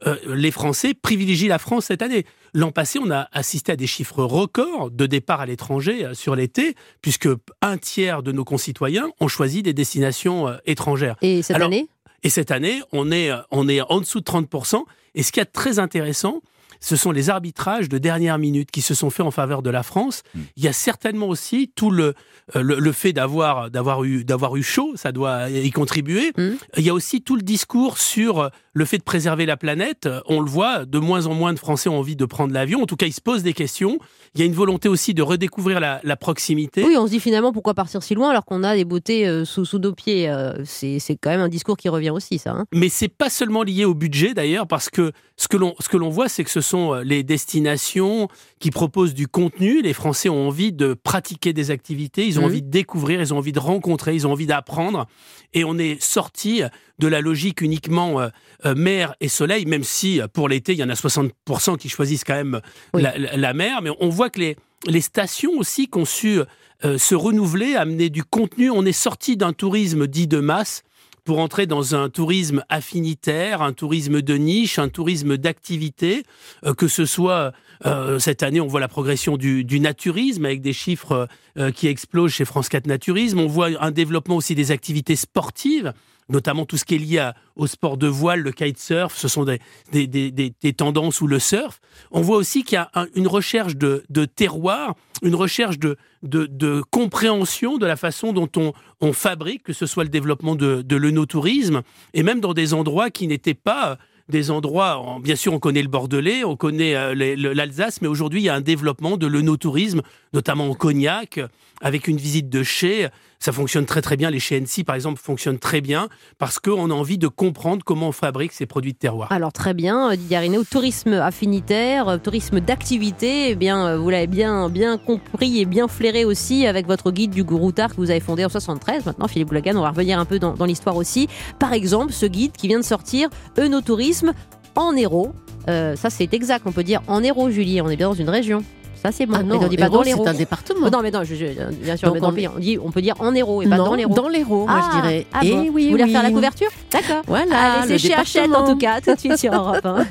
euh, 0.06 0.16
les 0.26 0.50
Français 0.50 0.94
privilégient 0.94 1.48
la 1.48 1.58
France 1.58 1.86
cette 1.86 2.02
année. 2.02 2.24
L'an 2.52 2.72
passé, 2.72 2.98
on 2.98 3.10
a 3.10 3.28
assisté 3.32 3.72
à 3.72 3.76
des 3.76 3.86
chiffres 3.86 4.22
records 4.22 4.90
de 4.90 5.06
départ 5.06 5.40
à 5.40 5.46
l'étranger 5.46 6.04
euh, 6.04 6.14
sur 6.14 6.36
l'été, 6.36 6.74
puisque 7.00 7.28
un 7.62 7.78
tiers 7.78 8.22
de 8.22 8.32
nos 8.32 8.44
concitoyens 8.44 9.08
ont 9.20 9.28
choisi 9.28 9.62
des 9.62 9.72
destinations 9.72 10.48
euh, 10.48 10.56
étrangères. 10.66 11.16
Et 11.22 11.42
cette 11.42 11.56
Alors, 11.56 11.68
année? 11.68 11.88
Et 12.22 12.30
cette 12.30 12.50
année, 12.50 12.80
on 12.92 13.12
est, 13.12 13.30
on 13.50 13.68
est 13.68 13.80
en 13.82 14.00
dessous 14.00 14.20
de 14.20 14.24
30%. 14.24 14.82
Et 15.14 15.22
ce 15.22 15.30
qui 15.30 15.40
est 15.40 15.44
très 15.44 15.78
intéressant, 15.78 16.40
ce 16.84 16.96
sont 16.96 17.12
les 17.12 17.30
arbitrages 17.30 17.88
de 17.88 17.96
dernière 17.96 18.36
minute 18.36 18.70
qui 18.70 18.82
se 18.82 18.94
sont 18.94 19.08
faits 19.08 19.24
en 19.24 19.30
faveur 19.30 19.62
de 19.62 19.70
la 19.70 19.82
France. 19.82 20.22
Mm. 20.34 20.40
Il 20.56 20.64
y 20.64 20.68
a 20.68 20.74
certainement 20.74 21.28
aussi 21.28 21.72
tout 21.74 21.90
le, 21.90 22.12
euh, 22.56 22.62
le, 22.62 22.78
le 22.78 22.92
fait 22.92 23.14
d'avoir, 23.14 23.70
d'avoir, 23.70 24.04
eu, 24.04 24.22
d'avoir 24.22 24.54
eu 24.56 24.62
chaud, 24.62 24.92
ça 24.94 25.10
doit 25.10 25.48
y 25.48 25.70
contribuer. 25.70 26.32
Mm. 26.36 26.50
Il 26.76 26.84
y 26.84 26.90
a 26.90 26.94
aussi 26.94 27.22
tout 27.22 27.36
le 27.36 27.42
discours 27.42 27.96
sur 27.96 28.38
euh, 28.38 28.48
le 28.76 28.84
fait 28.84 28.98
de 28.98 29.02
préserver 29.04 29.46
la 29.46 29.56
planète. 29.56 30.08
On 30.26 30.40
le 30.40 30.50
voit, 30.50 30.84
de 30.84 30.98
moins 30.98 31.26
en 31.26 31.34
moins 31.34 31.52
de 31.54 31.58
Français 31.58 31.88
ont 31.88 31.98
envie 31.98 32.16
de 32.16 32.24
prendre 32.24 32.52
l'avion. 32.52 32.82
En 32.82 32.86
tout 32.86 32.96
cas, 32.96 33.06
ils 33.06 33.12
se 33.12 33.20
posent 33.20 33.42
des 33.44 33.52
questions. 33.52 33.98
Il 34.34 34.40
y 34.40 34.42
a 34.42 34.46
une 34.46 34.52
volonté 34.52 34.88
aussi 34.88 35.14
de 35.14 35.22
redécouvrir 35.22 35.78
la, 35.80 36.00
la 36.02 36.16
proximité. 36.16 36.82
Oui, 36.84 36.96
on 36.98 37.06
se 37.06 37.12
dit 37.12 37.20
finalement 37.20 37.52
pourquoi 37.52 37.72
partir 37.74 38.02
si 38.02 38.14
loin 38.16 38.30
alors 38.30 38.44
qu'on 38.44 38.64
a 38.64 38.74
des 38.74 38.84
beautés 38.84 39.28
euh, 39.28 39.44
sous, 39.44 39.64
sous 39.64 39.78
nos 39.78 39.92
pieds? 39.94 40.28
euh, 40.28 40.52
c'est 40.64 40.98
quand 41.20 41.30
même 41.30 41.40
un 41.40 41.48
discours 41.48 41.76
qui 41.76 41.88
revient 41.88 42.10
aussi, 42.10 42.38
ça. 42.38 42.50
hein. 42.50 42.64
Mais 42.74 42.88
c'est 42.88 43.08
pas 43.08 43.30
seulement 43.30 43.62
lié 43.62 43.84
au 43.84 43.94
budget 43.94 44.34
d'ailleurs, 44.34 44.66
parce 44.66 44.90
que 44.90 45.12
ce 45.36 45.46
que 45.48 45.56
l'on 45.56 45.74
ce 45.78 45.88
que 45.88 45.96
l'on 45.96 46.10
voit, 46.10 46.28
c'est 46.28 46.42
que 46.44 46.50
ce 46.50 46.60
sont 46.60 46.94
euh, 46.94 47.02
les 47.04 47.22
destinations 47.22 48.28
qui 48.58 48.70
proposent 48.70 49.14
du 49.14 49.28
contenu. 49.28 49.82
Les 49.82 49.92
Français 49.92 50.28
ont 50.28 50.48
envie 50.48 50.72
de 50.72 50.94
pratiquer 50.94 51.52
des 51.52 51.70
activités, 51.70 52.26
ils 52.26 52.38
ont 52.38 52.42
Mhm. 52.42 52.48
envie 52.48 52.62
de 52.62 52.70
découvrir, 52.70 53.20
ils 53.20 53.32
ont 53.32 53.38
envie 53.38 53.52
de 53.52 53.58
rencontrer, 53.60 54.14
ils 54.14 54.26
ont 54.26 54.32
envie 54.32 54.46
d'apprendre. 54.46 55.06
Et 55.52 55.62
on 55.64 55.78
est 55.78 56.02
sorti 56.02 56.62
de 56.98 57.06
la 57.08 57.20
logique 57.20 57.60
uniquement 57.60 58.20
euh, 58.64 58.74
euh, 58.74 58.74
mer 58.74 59.14
et 59.20 59.28
soleil, 59.28 59.66
même 59.66 59.84
si 59.84 60.20
euh, 60.20 60.28
pour 60.28 60.48
l'été 60.48 60.72
il 60.72 60.78
y 60.78 60.84
en 60.84 60.88
a 60.88 60.94
60% 60.94 61.76
qui 61.76 61.88
choisissent 61.88 62.24
quand 62.24 62.34
même 62.34 62.60
Oui. 62.92 63.02
la, 63.02 63.54
mer. 63.54 63.82
Mais 63.82 63.90
on 64.00 64.08
voit 64.08 64.30
que 64.30 64.40
les 64.40 64.56
les 64.86 65.00
stations 65.00 65.52
aussi 65.56 65.88
su 66.04 66.40
euh, 66.84 66.98
se 66.98 67.14
renouveler, 67.14 67.74
amener 67.74 68.10
du 68.10 68.22
contenu. 68.22 68.70
On 68.70 68.84
est 68.84 68.92
sorti 68.92 69.36
d'un 69.36 69.54
tourisme 69.54 70.06
dit 70.06 70.26
de 70.26 70.40
masse 70.40 70.82
pour 71.24 71.38
entrer 71.38 71.66
dans 71.66 71.94
un 71.94 72.10
tourisme 72.10 72.62
affinitaire, 72.68 73.62
un 73.62 73.72
tourisme 73.72 74.20
de 74.20 74.34
niche, 74.34 74.78
un 74.78 74.88
tourisme 74.88 75.36
d'activité, 75.36 76.22
euh, 76.64 76.74
que 76.74 76.86
ce 76.86 77.06
soit 77.06 77.52
euh, 77.86 78.18
cette 78.18 78.42
année, 78.42 78.60
on 78.60 78.66
voit 78.66 78.80
la 78.80 78.88
progression 78.88 79.36
du, 79.36 79.64
du 79.64 79.80
naturisme 79.80 80.44
avec 80.44 80.60
des 80.60 80.72
chiffres 80.72 81.28
euh, 81.58 81.70
qui 81.70 81.88
explosent 81.88 82.32
chez 82.32 82.44
France 82.44 82.68
4 82.68 82.86
Naturisme. 82.86 83.40
On 83.40 83.46
voit 83.46 83.70
un 83.80 83.90
développement 83.90 84.36
aussi 84.36 84.54
des 84.54 84.70
activités 84.70 85.16
sportives, 85.16 85.92
notamment 86.28 86.64
tout 86.64 86.76
ce 86.76 86.84
qui 86.84 86.94
est 86.94 86.98
lié 86.98 87.30
au 87.56 87.66
sport 87.66 87.96
de 87.96 88.06
voile, 88.06 88.40
le 88.40 88.52
kitesurf, 88.52 89.16
ce 89.16 89.28
sont 89.28 89.44
des, 89.44 89.60
des, 89.92 90.06
des- 90.06 90.30
des- 90.30 90.72
tendances 90.72 91.20
ou 91.20 91.26
le 91.26 91.38
surf. 91.38 91.80
On 92.10 92.20
voit 92.22 92.36
aussi 92.38 92.64
qu'il 92.64 92.76
y 92.76 92.78
a 92.78 92.90
un- 92.94 93.06
une 93.14 93.26
recherche 93.28 93.76
de, 93.76 94.04
de 94.08 94.24
terroir, 94.24 94.94
une 95.22 95.34
recherche 95.34 95.78
de, 95.78 95.96
de, 96.22 96.46
de 96.46 96.82
compréhension 96.90 97.78
de 97.78 97.86
la 97.86 97.96
façon 97.96 98.32
dont 98.32 98.48
on, 98.56 98.72
on 99.00 99.12
fabrique, 99.12 99.62
que 99.62 99.72
ce 99.72 99.86
soit 99.86 100.04
le 100.04 100.10
développement 100.10 100.54
de, 100.56 100.82
de 100.82 100.96
l'œnotourisme, 100.96 101.82
et 102.14 102.22
même 102.22 102.40
dans 102.40 102.54
des 102.54 102.74
endroits 102.74 103.10
qui 103.10 103.26
n'étaient 103.28 103.54
pas 103.54 103.90
euh, 103.92 103.96
des 104.30 104.50
endroits, 104.50 104.96
en- 104.96 105.20
bien 105.20 105.36
sûr 105.36 105.52
on 105.52 105.58
connaît 105.58 105.82
le 105.82 105.88
Bordelais, 105.88 106.44
on 106.44 106.56
connaît 106.56 106.94
euh, 106.96 107.14
l'Alsace, 107.54 108.00
mais 108.00 108.08
aujourd'hui 108.08 108.40
il 108.40 108.44
y 108.44 108.48
a 108.48 108.54
un 108.54 108.62
développement 108.62 109.18
de 109.18 109.26
l'œnotourisme, 109.26 110.00
notamment 110.34 110.68
en 110.68 110.74
Cognac, 110.74 111.40
avec 111.80 112.08
une 112.08 112.16
visite 112.16 112.50
de 112.50 112.62
chez. 112.62 113.08
Ça 113.38 113.52
fonctionne 113.52 113.84
très 113.84 114.00
très 114.00 114.16
bien, 114.16 114.30
les 114.30 114.40
chez 114.40 114.58
NC 114.58 114.84
par 114.84 114.96
exemple 114.96 115.20
fonctionnent 115.20 115.58
très 115.58 115.80
bien, 115.80 116.08
parce 116.38 116.58
qu'on 116.58 116.90
a 116.90 116.94
envie 116.94 117.18
de 117.18 117.28
comprendre 117.28 117.84
comment 117.84 118.08
on 118.08 118.12
fabrique 118.12 118.52
ces 118.52 118.66
produits 118.66 118.94
de 118.94 118.98
terroir. 118.98 119.30
Alors 119.30 119.52
très 119.52 119.74
bien, 119.74 120.10
euh, 120.10 120.16
Didier 120.16 120.38
Arino, 120.38 120.64
tourisme 120.64 121.12
affinitaire, 121.12 122.08
euh, 122.08 122.16
tourisme 122.18 122.60
d'activité, 122.60 123.50
eh 123.50 123.54
bien 123.54 123.86
euh, 123.86 123.98
vous 123.98 124.10
l'avez 124.10 124.26
bien 124.26 124.68
bien 124.70 124.96
compris 124.98 125.60
et 125.60 125.66
bien 125.66 125.88
flairé 125.88 126.24
aussi 126.24 126.66
avec 126.66 126.86
votre 126.86 127.10
guide 127.10 127.32
du 127.32 127.44
Gouroutard 127.44 127.90
que 127.90 127.96
vous 127.96 128.10
avez 128.10 128.20
fondé 128.20 128.44
en 128.44 128.48
73. 128.48 129.04
Maintenant, 129.04 129.28
Philippe 129.28 129.48
Goulagan, 129.48 129.76
on 129.76 129.82
va 129.82 129.90
revenir 129.90 130.18
un 130.18 130.24
peu 130.24 130.38
dans, 130.38 130.64
l'histoire 130.64 130.96
aussi. 130.96 131.28
Par 131.58 131.74
exemple, 131.74 132.12
ce 132.12 132.26
guide 132.26 132.52
qui 132.52 132.68
vient 132.68 132.80
de 132.80 132.84
sortir, 132.84 133.28
Eunotourisme 133.58 134.32
en 134.74 134.96
héros. 134.96 135.34
Ça 135.66 136.10
c'est 136.10 136.32
exact, 136.34 136.64
on 136.66 136.72
peut 136.72 136.82
dire 136.82 137.02
en 137.06 137.22
héros, 137.22 137.50
Julie, 137.50 137.80
on 137.80 137.88
est 137.88 137.96
bien 137.96 138.08
dans 138.08 138.14
une 138.14 138.30
région. 138.30 138.64
Ça 139.04 139.12
c'est 139.12 139.26
bon. 139.26 139.34
Ah 139.38 139.42
non, 139.42 139.58
Mais 139.58 139.64
on 139.66 139.68
dit 139.68 139.76
pas 139.76 139.90
dans 139.90 140.00
l'héros. 140.02 140.22
c'est 140.24 140.30
un 140.30 140.34
département. 140.34 140.86
Oh, 140.86 140.90
non 140.90 141.00
mais 141.02 141.10
non, 141.10 141.24
je, 141.24 141.34
je- 141.34 141.72
bien 141.82 141.96
sûr, 141.96 142.08
Donc 142.08 142.14
mais 142.14 142.20
dans 142.20 142.28
on 142.28 142.30
le 142.30 142.36
pays, 142.36 142.48
on 142.48 142.58
dit, 142.58 142.78
on 142.82 142.90
peut 142.90 143.02
dire 143.02 143.14
en 143.20 143.34
héros 143.34 143.60
et 143.60 143.66
pas 143.66 143.76
non, 143.76 143.84
dans 143.84 143.94
l'héros. 143.94 144.14
dans 144.14 144.28
l'Hérault, 144.28 144.66
moi 144.66 144.80
je 144.90 144.96
dirais. 145.00 145.26
Ah 145.32 145.40
Eh 145.42 145.50
bon. 145.50 145.58
oui, 145.58 145.66
Vous 145.66 145.72
voulez 145.90 145.94
oui. 145.94 146.02
refaire 146.04 146.22
la 146.22 146.30
couverture 146.30 146.68
D'accord. 146.90 147.22
Voilà, 147.26 147.80
Allez, 147.82 147.98
c'est 147.98 148.08
chez 148.08 148.14
Hachette 148.14 148.54
en 148.54 148.66
tout 148.66 148.78
cas, 148.78 149.00
tout 149.02 149.14
de 149.14 149.20
suite 149.20 149.36
sur 149.36 149.52
Europe 149.52 149.84
1. 149.84 150.06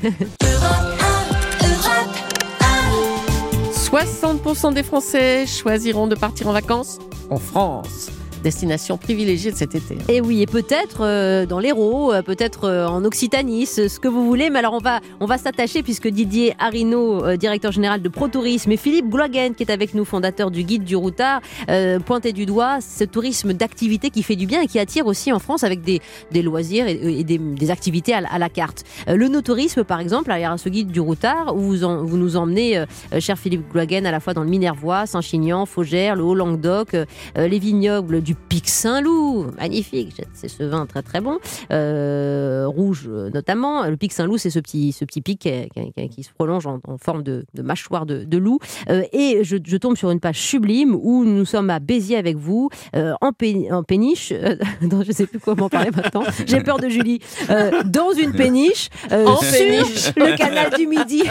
60% 3.72 4.74
des 4.76 4.84
Français 4.84 5.46
choisiront 5.48 6.08
de 6.08 6.16
partir 6.16 6.48
en 6.48 6.54
vacances 6.54 7.00
en 7.30 7.38
France. 7.38 8.10
Destination 8.44 8.98
privilégiée 8.98 9.52
de 9.52 9.56
cet 9.56 9.74
été. 9.74 9.98
Et 10.10 10.22
oui, 10.22 10.42
et 10.42 10.46
peut-être 10.46 10.98
euh, 11.02 11.46
dans 11.46 11.60
l'Hérault, 11.60 12.14
euh, 12.14 12.22
peut-être 12.22 12.66
euh, 12.66 12.86
en 12.86 13.04
Occitanie, 13.06 13.66
ce, 13.66 14.00
que 14.00 14.08
vous 14.08 14.26
voulez. 14.26 14.50
Mais 14.50 14.60
alors 14.60 14.74
on 14.74 14.80
va, 14.80 15.00
on 15.20 15.26
va 15.26 15.38
s'attacher 15.38 15.82
puisque 15.82 16.08
Didier 16.08 16.54
Arino, 16.60 17.36
directeur 17.38 17.72
général 17.72 18.02
de 18.02 18.10
ProTourisme, 18.10 18.72
et 18.72 18.78
Philippe 18.78 19.10
Gloaguen, 19.10 19.56
qui 19.56 19.64
est 19.64 19.72
avec 19.72 19.94
nous, 19.94 20.06
fondateur 20.06 20.52
du 20.52 20.64
guide 20.64 20.84
du 20.84 20.96
Routard, 20.96 21.42
euh, 21.70 22.00
pointaient 22.00 22.34
du 22.34 22.46
doigt 22.46 22.80
ce 22.82 23.06
tourisme 23.06 23.54
d'activité 23.54 24.10
qui 24.10 24.22
fait 24.22 24.36
du 24.36 24.46
bien 24.46 24.62
et 24.62 24.68
qui 24.68 24.78
attire 24.78 25.08
aussi 25.08 25.32
en 25.32 25.40
France 25.40 25.64
avec 25.64 25.82
des, 25.82 26.02
loisirs 26.42 26.88
et, 26.88 27.24
des, 27.24 27.72
activités 27.72 28.14
à, 28.14 28.22
la- 28.22 28.30
à 28.30 28.50
carte. 28.50 28.84
Le 29.08 29.30
no-tourisme, 29.30 29.86
par 29.86 30.02
exemple, 30.02 30.30
a 30.32 30.58
ce 30.58 30.68
guide 30.68 30.92
du 30.92 31.00
Routard 31.00 31.56
où 31.56 31.62
vous, 31.62 32.18
nous 32.18 32.36
emmenez, 32.36 32.84
cher 33.20 33.38
Philippe 33.38 33.72
Gloaguen, 33.72 34.06
à 34.06 34.12
la 34.12 34.20
fois 34.20 34.34
dans 34.34 34.44
le 34.44 34.50
Minervois, 34.50 35.06
Saint-Chinian, 35.06 35.66
Faugère, 35.66 36.18
le 36.18 36.24
Haut-Languedoc, 36.24 36.98
les 37.38 37.60
vignobles 37.60 38.22
du 38.22 38.33
Pic 38.50 38.68
Saint-Loup, 38.70 39.48
magnifique, 39.60 40.22
c'est 40.34 40.48
ce 40.48 40.64
vin 40.64 40.86
très 40.86 41.02
très 41.02 41.22
bon, 41.22 41.40
euh, 41.72 42.66
rouge 42.68 43.06
euh, 43.08 43.30
notamment. 43.30 43.86
Le 43.88 43.98
Pic 43.98 44.12
Saint-Loup, 44.14 44.38
c'est 44.38 44.50
ce 44.50 44.60
petit, 44.60 44.92
ce 44.92 45.06
petit 45.06 45.22
pic 45.22 45.40
qui, 45.40 45.52
qui- 45.96 46.10
qui 46.10 46.24
se 46.24 46.32
prolonge 46.32 46.66
en, 46.68 46.80
en 46.88 46.98
forme 46.98 47.24
de, 47.24 47.46
de 47.54 47.62
mâchoire 47.62 48.06
de, 48.06 48.24
de 48.24 48.38
loup. 48.38 48.60
Euh, 48.90 49.04
et 49.14 49.40
je, 49.44 49.58
je 49.66 49.78
tombe 49.78 49.98
sur 49.98 50.12
une 50.12 50.20
page 50.20 50.40
sublime 50.40 50.96
où 50.96 51.24
nous 51.26 51.46
sommes 51.46 51.70
à 51.70 51.80
Béziers 51.80 52.18
avec 52.18 52.38
vous, 52.38 52.70
euh, 52.96 53.14
en, 53.22 53.32
pé- 53.32 53.68
en 53.72 53.84
péniche, 53.84 54.32
euh, 54.32 54.56
non, 54.82 55.04
je 55.06 55.12
sais 55.12 55.26
plus 55.26 55.40
comment 55.40 55.70
parler 55.70 55.92
maintenant, 55.96 56.24
j'ai 56.46 56.62
peur 56.62 56.80
de 56.80 56.90
Julie, 56.90 57.20
euh, 57.50 57.84
dans 57.86 58.12
une 58.12 58.34
péniche, 58.34 58.90
euh, 59.12 59.26
En 59.26 59.38
sur 59.38 59.52
péniche. 59.52 60.12
le 60.16 60.36
canal 60.38 60.72
du 60.78 60.88
Midi. 60.88 61.24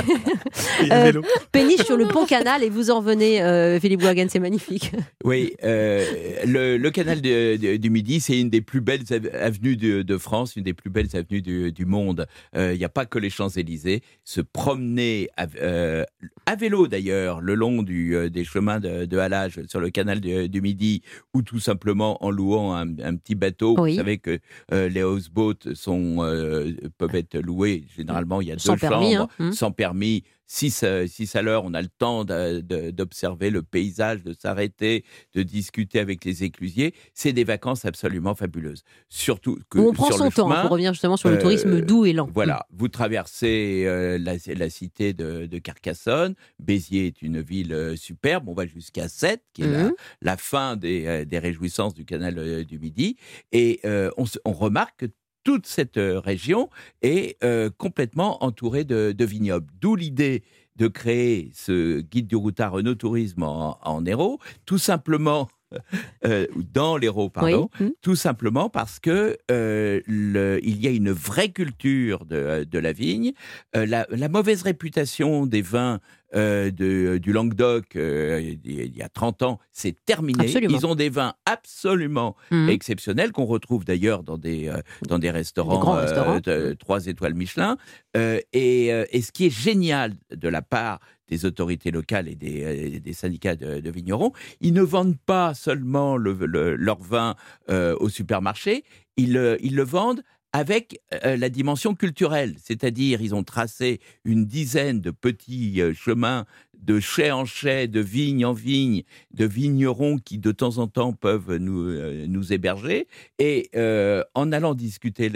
Euh, 0.91 1.13
péniche 1.53 1.85
sur 1.85 1.97
le 1.97 2.07
pont 2.07 2.25
canal 2.27 2.63
et 2.63 2.69
vous 2.69 2.91
en 2.91 2.99
revenez, 2.99 3.43
euh, 3.43 3.79
Philippe 3.81 4.01
Boisgain, 4.01 4.27
c'est 4.29 4.39
magnifique. 4.41 4.93
Oui, 5.25 5.55
euh, 5.65 6.05
le, 6.47 6.77
le 6.77 6.91
canal 6.93 7.21
de- 7.21 7.57
de- 7.57 7.77
du 7.77 7.91
Midi, 7.91 8.21
c'est 8.21 8.41
une 8.41 8.51
des 8.51 8.61
plus 8.61 8.81
belles 8.81 9.05
av- 9.11 9.31
avenues 9.35 9.77
de, 9.77 10.03
de 10.03 10.19
France, 10.19 10.55
une 10.57 10.63
des 10.65 10.75
plus 10.75 10.91
belles 10.91 11.09
avenues 11.15 11.43
du, 11.43 11.73
du 11.73 11.85
monde. 11.87 12.27
Euh, 12.57 12.73
Il 12.75 12.79
n'y 12.79 12.85
a 12.85 12.89
pas 12.89 13.07
que 13.07 13.19
les 13.19 13.31
Champs-Élysées. 13.31 14.03
Se 14.25 14.41
promener 14.41 15.29
à, 15.37 15.47
euh, 15.61 16.05
à 16.47 16.55
vélo 16.57 16.87
d'ailleurs, 16.87 17.41
le 17.41 17.55
long 17.55 17.83
du, 17.83 18.15
euh, 18.15 18.29
des 18.31 18.45
chemins 18.45 18.79
de, 18.81 19.19
halage 19.19 19.61
sur 19.69 19.81
le 19.81 19.91
canal 19.91 20.21
du 20.21 20.61
Midi, 20.61 21.03
ou 21.35 21.43
tout 21.43 21.59
simplement 21.61 22.23
en 22.25 22.31
louant 22.31 22.75
un, 22.75 22.89
un 23.01 23.17
petit 23.17 23.35
bateau. 23.35 23.75
Oui. 23.79 23.93
Vous 23.93 23.97
savez 23.97 24.19
que 24.19 24.39
euh, 24.73 24.89
les 24.89 25.03
houseboats 25.03 25.75
sont, 25.75 26.19
euh, 26.21 26.73
peuvent 26.99 27.15
être 27.17 27.39
loués. 27.39 27.85
Généralement, 27.97 28.41
il 28.41 28.49
y 28.49 28.53
a 28.53 28.59
Sans 28.59 28.75
deux 28.75 28.79
permis, 28.81 29.15
chambres, 29.15 29.31
hein. 29.39 29.49
Hmm. 29.49 29.53
sans 29.53 29.71
permis. 29.73 30.25
Six, 30.55 30.83
euh, 30.83 31.07
six 31.07 31.35
à 31.35 31.41
l'heure, 31.41 31.65
on 31.65 31.73
a 31.73 31.81
le 31.81 31.89
temps 31.89 32.27
d'observer 32.27 33.49
le 33.49 33.63
paysage, 33.63 34.23
de 34.23 34.35
s'arrêter, 34.39 35.03
de 35.35 35.43
discuter 35.43 35.99
avec 35.99 36.27
les 36.27 36.45
éclusiers. 36.45 36.93
C'est 37.15 37.33
des 37.33 37.45
vacances 37.45 37.87
absolument 37.87 38.35
fabuleuses. 38.35 38.83
Surtout 39.09 39.59
que 39.71 39.79
on 39.79 39.95
prend 39.95 40.09
sur 40.09 40.19
son 40.19 40.25
le 40.27 40.31
temps 40.31 40.51
hein, 40.51 40.57
chemin, 40.57 40.61
pour 40.61 40.73
revenir 40.73 40.93
justement 40.93 41.17
sur 41.17 41.31
le 41.31 41.37
euh, 41.37 41.41
tourisme 41.41 41.81
doux 41.81 42.05
et 42.05 42.13
lent. 42.13 42.29
Voilà, 42.35 42.67
vous 42.71 42.89
traversez 42.89 43.85
euh, 43.87 44.19
la, 44.19 44.35
la 44.55 44.69
cité 44.69 45.15
de, 45.15 45.47
de 45.47 45.59
Carcassonne. 45.59 46.35
Béziers 46.59 47.07
est 47.07 47.23
une 47.23 47.41
ville 47.41 47.73
euh, 47.73 47.97
superbe. 47.97 48.47
On 48.47 48.55
va 48.55 48.67
jusqu'à 48.67 49.09
Sète, 49.09 49.43
qui 49.55 49.63
est 49.63 49.73
la, 49.73 49.91
la 50.21 50.37
fin 50.37 50.77
des, 50.77 51.25
des 51.25 51.39
réjouissances 51.39 51.95
du 51.95 52.05
canal 52.05 52.67
du 52.67 52.79
Midi. 52.79 53.17
Et 53.53 53.81
euh, 53.87 54.11
on, 54.19 54.25
on 54.45 54.53
remarque 54.53 54.99
que 54.99 55.07
toute 55.45 55.67
cette 55.67 55.97
euh, 55.97 56.21
région 56.21 56.69
est 57.03 57.37
euh, 57.45 57.71
complètement 57.77 58.43
entourée 58.45 58.85
de, 58.85 59.13
de 59.13 59.25
vignobles. 59.25 59.67
D'où 59.81 59.97
l'idée 59.97 60.43
de 60.77 60.89
créer 60.89 61.51
ce 61.55 62.01
guide 62.01 62.27
du 62.27 62.37
routard 62.37 62.73
Renault 62.73 62.95
Tourisme 62.95 63.43
en, 63.43 63.79
en 63.83 64.05
Hérault, 64.07 64.39
tout 64.65 64.79
simplement 64.79 65.49
euh, 66.27 66.47
dans 66.73 66.97
l'Hérault, 66.99 67.31
pardon, 67.31 67.69
Oui. 67.81 67.87
Mhm. 67.87 67.93
tout 68.03 68.15
simplement 68.17 68.69
parce 68.69 68.99
que 69.01 69.39
euh, 69.51 70.01
le- 70.07 70.61
il 70.63 70.81
y 70.83 70.87
a 70.87 70.91
une 70.91 71.11
vraie 71.11 71.49
culture 71.51 72.25
de, 72.27 72.65
de 72.65 72.79
la 72.79 72.93
vigne. 72.93 73.33
La, 73.75 74.07
la 74.11 74.29
mauvaise 74.29 74.63
réputation 74.63 75.47
des 75.47 75.63
vins 75.63 76.01
euh, 76.35 76.71
de, 76.71 77.19
du 77.19 77.33
Languedoc 77.33 77.95
euh, 77.97 78.55
il 78.65 78.97
y 78.97 79.03
a 79.03 79.09
30 79.09 79.43
ans, 79.43 79.59
c'est 79.73 79.95
terminé. 80.05 80.45
Absolument. 80.45 80.77
Ils 80.79 80.87
ont 80.87 80.95
des 80.95 81.09
vins 81.11 81.35
absolument 81.47 82.37
Mhm. 82.51 82.69
exceptionnels 82.71 83.33
qu'on 83.33 83.45
retrouve 83.45 83.85
d'ailleurs 83.85 84.23
dans 84.23 84.39
des, 84.39 84.69
euh, 84.69 84.81
dans 85.09 85.19
des 85.19 85.31
restaurants, 85.31 85.79
grands 85.79 85.97
euh, 85.97 86.03
restaurants. 86.03 86.41
de 86.41 86.75
3 86.79 87.07
étoiles 87.07 87.35
Michelin. 87.35 87.77
Euh, 88.17 88.41
et, 88.53 88.93
euh, 88.93 89.05
et 89.11 89.23
ce 89.23 89.33
qui 89.33 89.47
est 89.47 89.51
génial 89.51 90.15
de 90.35 90.49
la 90.49 90.63
part 90.63 91.01
des 91.29 91.45
autorités 91.47 91.91
locales 91.91 92.29
et 92.29 92.35
des, 92.35 92.63
euh, 92.97 93.01
des 93.01 93.13
syndicats 93.15 93.57
de, 93.57 93.81
de 93.81 93.91
vignerons, 93.91 94.33
ils 94.61 94.73
ne 94.75 94.83
vendent 94.83 95.19
pas 95.25 95.55
seulement 95.55 96.17
le- 96.17 96.35
le- 96.47 96.77
leur 96.77 97.01
vin 97.03 97.37
euh, 97.71 97.97
au 98.01 98.09
supermarché, 98.09 98.85
ils, 99.17 99.59
ils 99.63 99.75
le 99.77 99.83
vendent 99.85 100.23
avec 100.53 101.01
euh, 101.25 101.37
la 101.37 101.49
dimension 101.49 101.95
culturelle, 101.95 102.57
c'est-à-dire 102.63 103.23
ils 103.23 103.35
ont 103.35 103.45
tracé 103.45 104.01
une 104.25 104.47
dizaine 104.47 105.01
de 105.01 105.11
petits 105.11 105.81
euh, 105.81 105.95
chemins 105.95 106.47
de 106.83 107.01
chai 107.01 107.31
en 107.31 107.45
chai, 107.45 107.87
de 107.89 108.01
vigne 108.01 108.45
en 108.45 108.53
vigne, 108.53 109.05
de 109.33 109.45
vignerons 109.45 110.19
qui 110.19 110.39
de 110.39 110.53
temps 110.53 110.79
en 110.79 110.89
temps 110.89 111.13
peuvent 111.13 111.57
nous, 111.57 111.87
euh, 111.89 112.27
nous 112.27 112.53
héberger. 112.53 113.07
Et 113.39 113.71
euh, 113.77 114.25
en 114.35 114.53
allant 114.53 114.75
discuter, 114.75 115.31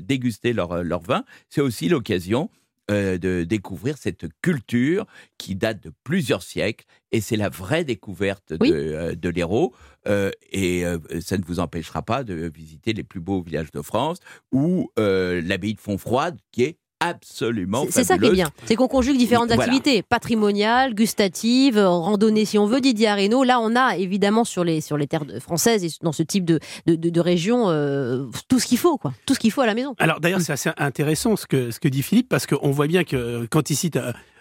déguster 0.00 0.52
leur, 0.52 0.82
leur 0.84 1.00
vin, 1.00 1.24
c'est 1.48 1.60
aussi 1.60 1.88
l'occasion 1.88 2.50
euh, 2.90 3.18
de 3.18 3.44
découvrir 3.44 3.98
cette 3.98 4.26
culture 4.42 5.06
qui 5.38 5.54
date 5.54 5.82
de 5.82 5.92
plusieurs 6.04 6.42
siècles. 6.42 6.84
Et 7.12 7.20
c'est 7.20 7.36
la 7.36 7.48
vraie 7.48 7.84
découverte 7.84 8.52
Oui. 8.60 8.70
de, 8.70 8.74
euh, 8.76 9.14
de 9.14 9.28
l'Hérault. 9.28 9.74
Euh, 10.06 10.30
et 10.52 10.84
euh, 10.84 10.98
ça 11.20 11.36
ne 11.38 11.44
vous 11.44 11.58
empêchera 11.60 12.02
pas 12.02 12.22
de 12.24 12.50
visiter 12.54 12.92
les 12.92 13.02
plus 13.02 13.20
beaux 13.20 13.42
villages 13.42 13.72
de 13.72 13.82
France 13.82 14.18
ou 14.52 14.90
l'abbaye 14.96 15.74
de 15.74 15.80
Fontfroide, 15.80 16.38
qui 16.52 16.62
est 16.62 16.78
absolument 17.08 17.84
C'est 17.86 17.92
c'est 17.92 18.04
ça 18.04 18.18
qui 18.18 18.26
est 18.26 18.30
bien. 18.32 18.50
C'est 18.66 18.74
qu'on 18.76 18.88
conjugue 18.88 19.16
différentes 19.16 19.48
Voilà. 19.48 19.62
activités, 19.64 20.02
patrimoniales, 20.02 20.94
gustatives, 20.94 21.78
euh, 21.78 21.88
randonnées 21.88 22.44
si 22.44 22.58
on 22.58 22.66
veut, 22.66 22.80
Didier 22.80 23.08
Areno. 23.08 23.44
Là, 23.44 23.60
on 23.60 23.74
a 23.76 23.96
évidemment 23.96 24.44
sur 24.44 24.64
les, 24.64 24.80
sur 24.80 24.96
les 24.96 25.06
terres 25.06 25.24
françaises 25.40 25.84
et 25.84 25.88
dans 26.02 26.12
ce 26.12 26.22
type 26.22 26.44
de, 26.44 26.60
de, 26.86 26.94
de, 26.94 27.10
de 27.10 27.20
région 27.20 27.70
euh, 27.70 28.26
tout 28.48 28.58
ce 28.58 28.66
qu'il 28.66 28.78
faut, 28.78 28.96
quoi. 28.96 29.12
Tout 29.26 29.34
ce 29.34 29.38
qu'il 29.38 29.50
faut 29.50 29.60
à 29.62 29.66
la 29.66 29.74
maison. 29.74 29.94
Alors 29.98 30.20
d'ailleurs, 30.20 30.40
c'est 30.40 30.52
assez 30.52 30.70
intéressant 30.76 31.36
ce 31.36 31.46
que, 31.46 31.70
ce 31.70 31.80
que 31.80 31.88
dit 31.88 32.02
Philippe, 32.02 32.28
parce 32.28 32.46
qu'on 32.46 32.70
voit 32.70 32.86
bien 32.86 33.04
que 33.04 33.16
euh, 33.16 33.46
quand 33.50 33.70
il 33.70 33.76
cite 33.76 33.96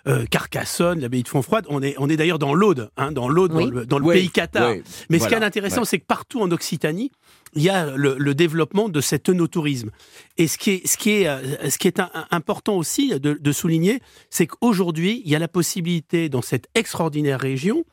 euh, 0.08 0.26
Carcassonne, 0.26 1.00
l'abbaye 1.00 1.24
de 1.24 1.28
Fontfroide, 1.28 1.66
on 1.70 1.82
est, 1.82 1.96
on 1.98 2.10
est 2.10 2.18
d'ailleurs 2.18 2.40
dans 2.40 2.54
l'Aude, 2.54 2.90
hein, 2.98 3.12
dans 3.12 3.28
l'Aude, 3.28 3.54
Oui. 3.54 3.66
dans 3.66 3.72
le, 3.72 3.86
dans 3.86 4.00
le 4.00 4.06
Oui, 4.06 4.14
pays 4.16 4.30
cathare. 4.30 4.72
oui, 4.72 4.84
Mais 5.10 5.20
ce 5.20 5.28
qui 5.28 5.34
est 5.34 5.44
intéressant, 5.44 5.82
ouais. 5.82 5.86
c'est 5.86 6.00
que 6.00 6.06
partout 6.06 6.42
en 6.42 6.52
Occitanie, 6.52 7.12
il 7.56 7.64
y 7.64 7.70
a 7.70 7.96
le, 7.96 8.16
le 8.20 8.36
développement 8.36 8.90
de 8.90 9.02
cet 9.02 9.30
œnotourisme. 9.30 9.90
Et 10.38 10.48
ce 10.48 10.58
qui 10.58 10.72
est, 10.72 10.88
ce 10.88 10.98
qui 10.98 11.12
est, 11.12 11.28
euh, 11.28 11.70
ce 11.70 11.78
qui 11.78 11.88
est 11.88 12.00
un- 12.00 12.12
un- 12.14 12.28
important 12.32 12.76
aussi 12.78 13.18
de, 13.20 13.34
de 13.34 13.52
souligner, 13.52 14.00
c'est 14.30 14.46
qu'aujourd'hui, 14.48 15.22
il 15.26 15.32
y 15.32 15.36
a 15.36 15.40
la 15.40 15.48
possibilité 15.48 16.30
dans 16.30 16.42
cette 16.42 16.68
extraordinaire 16.76 17.40
région, 17.40 17.84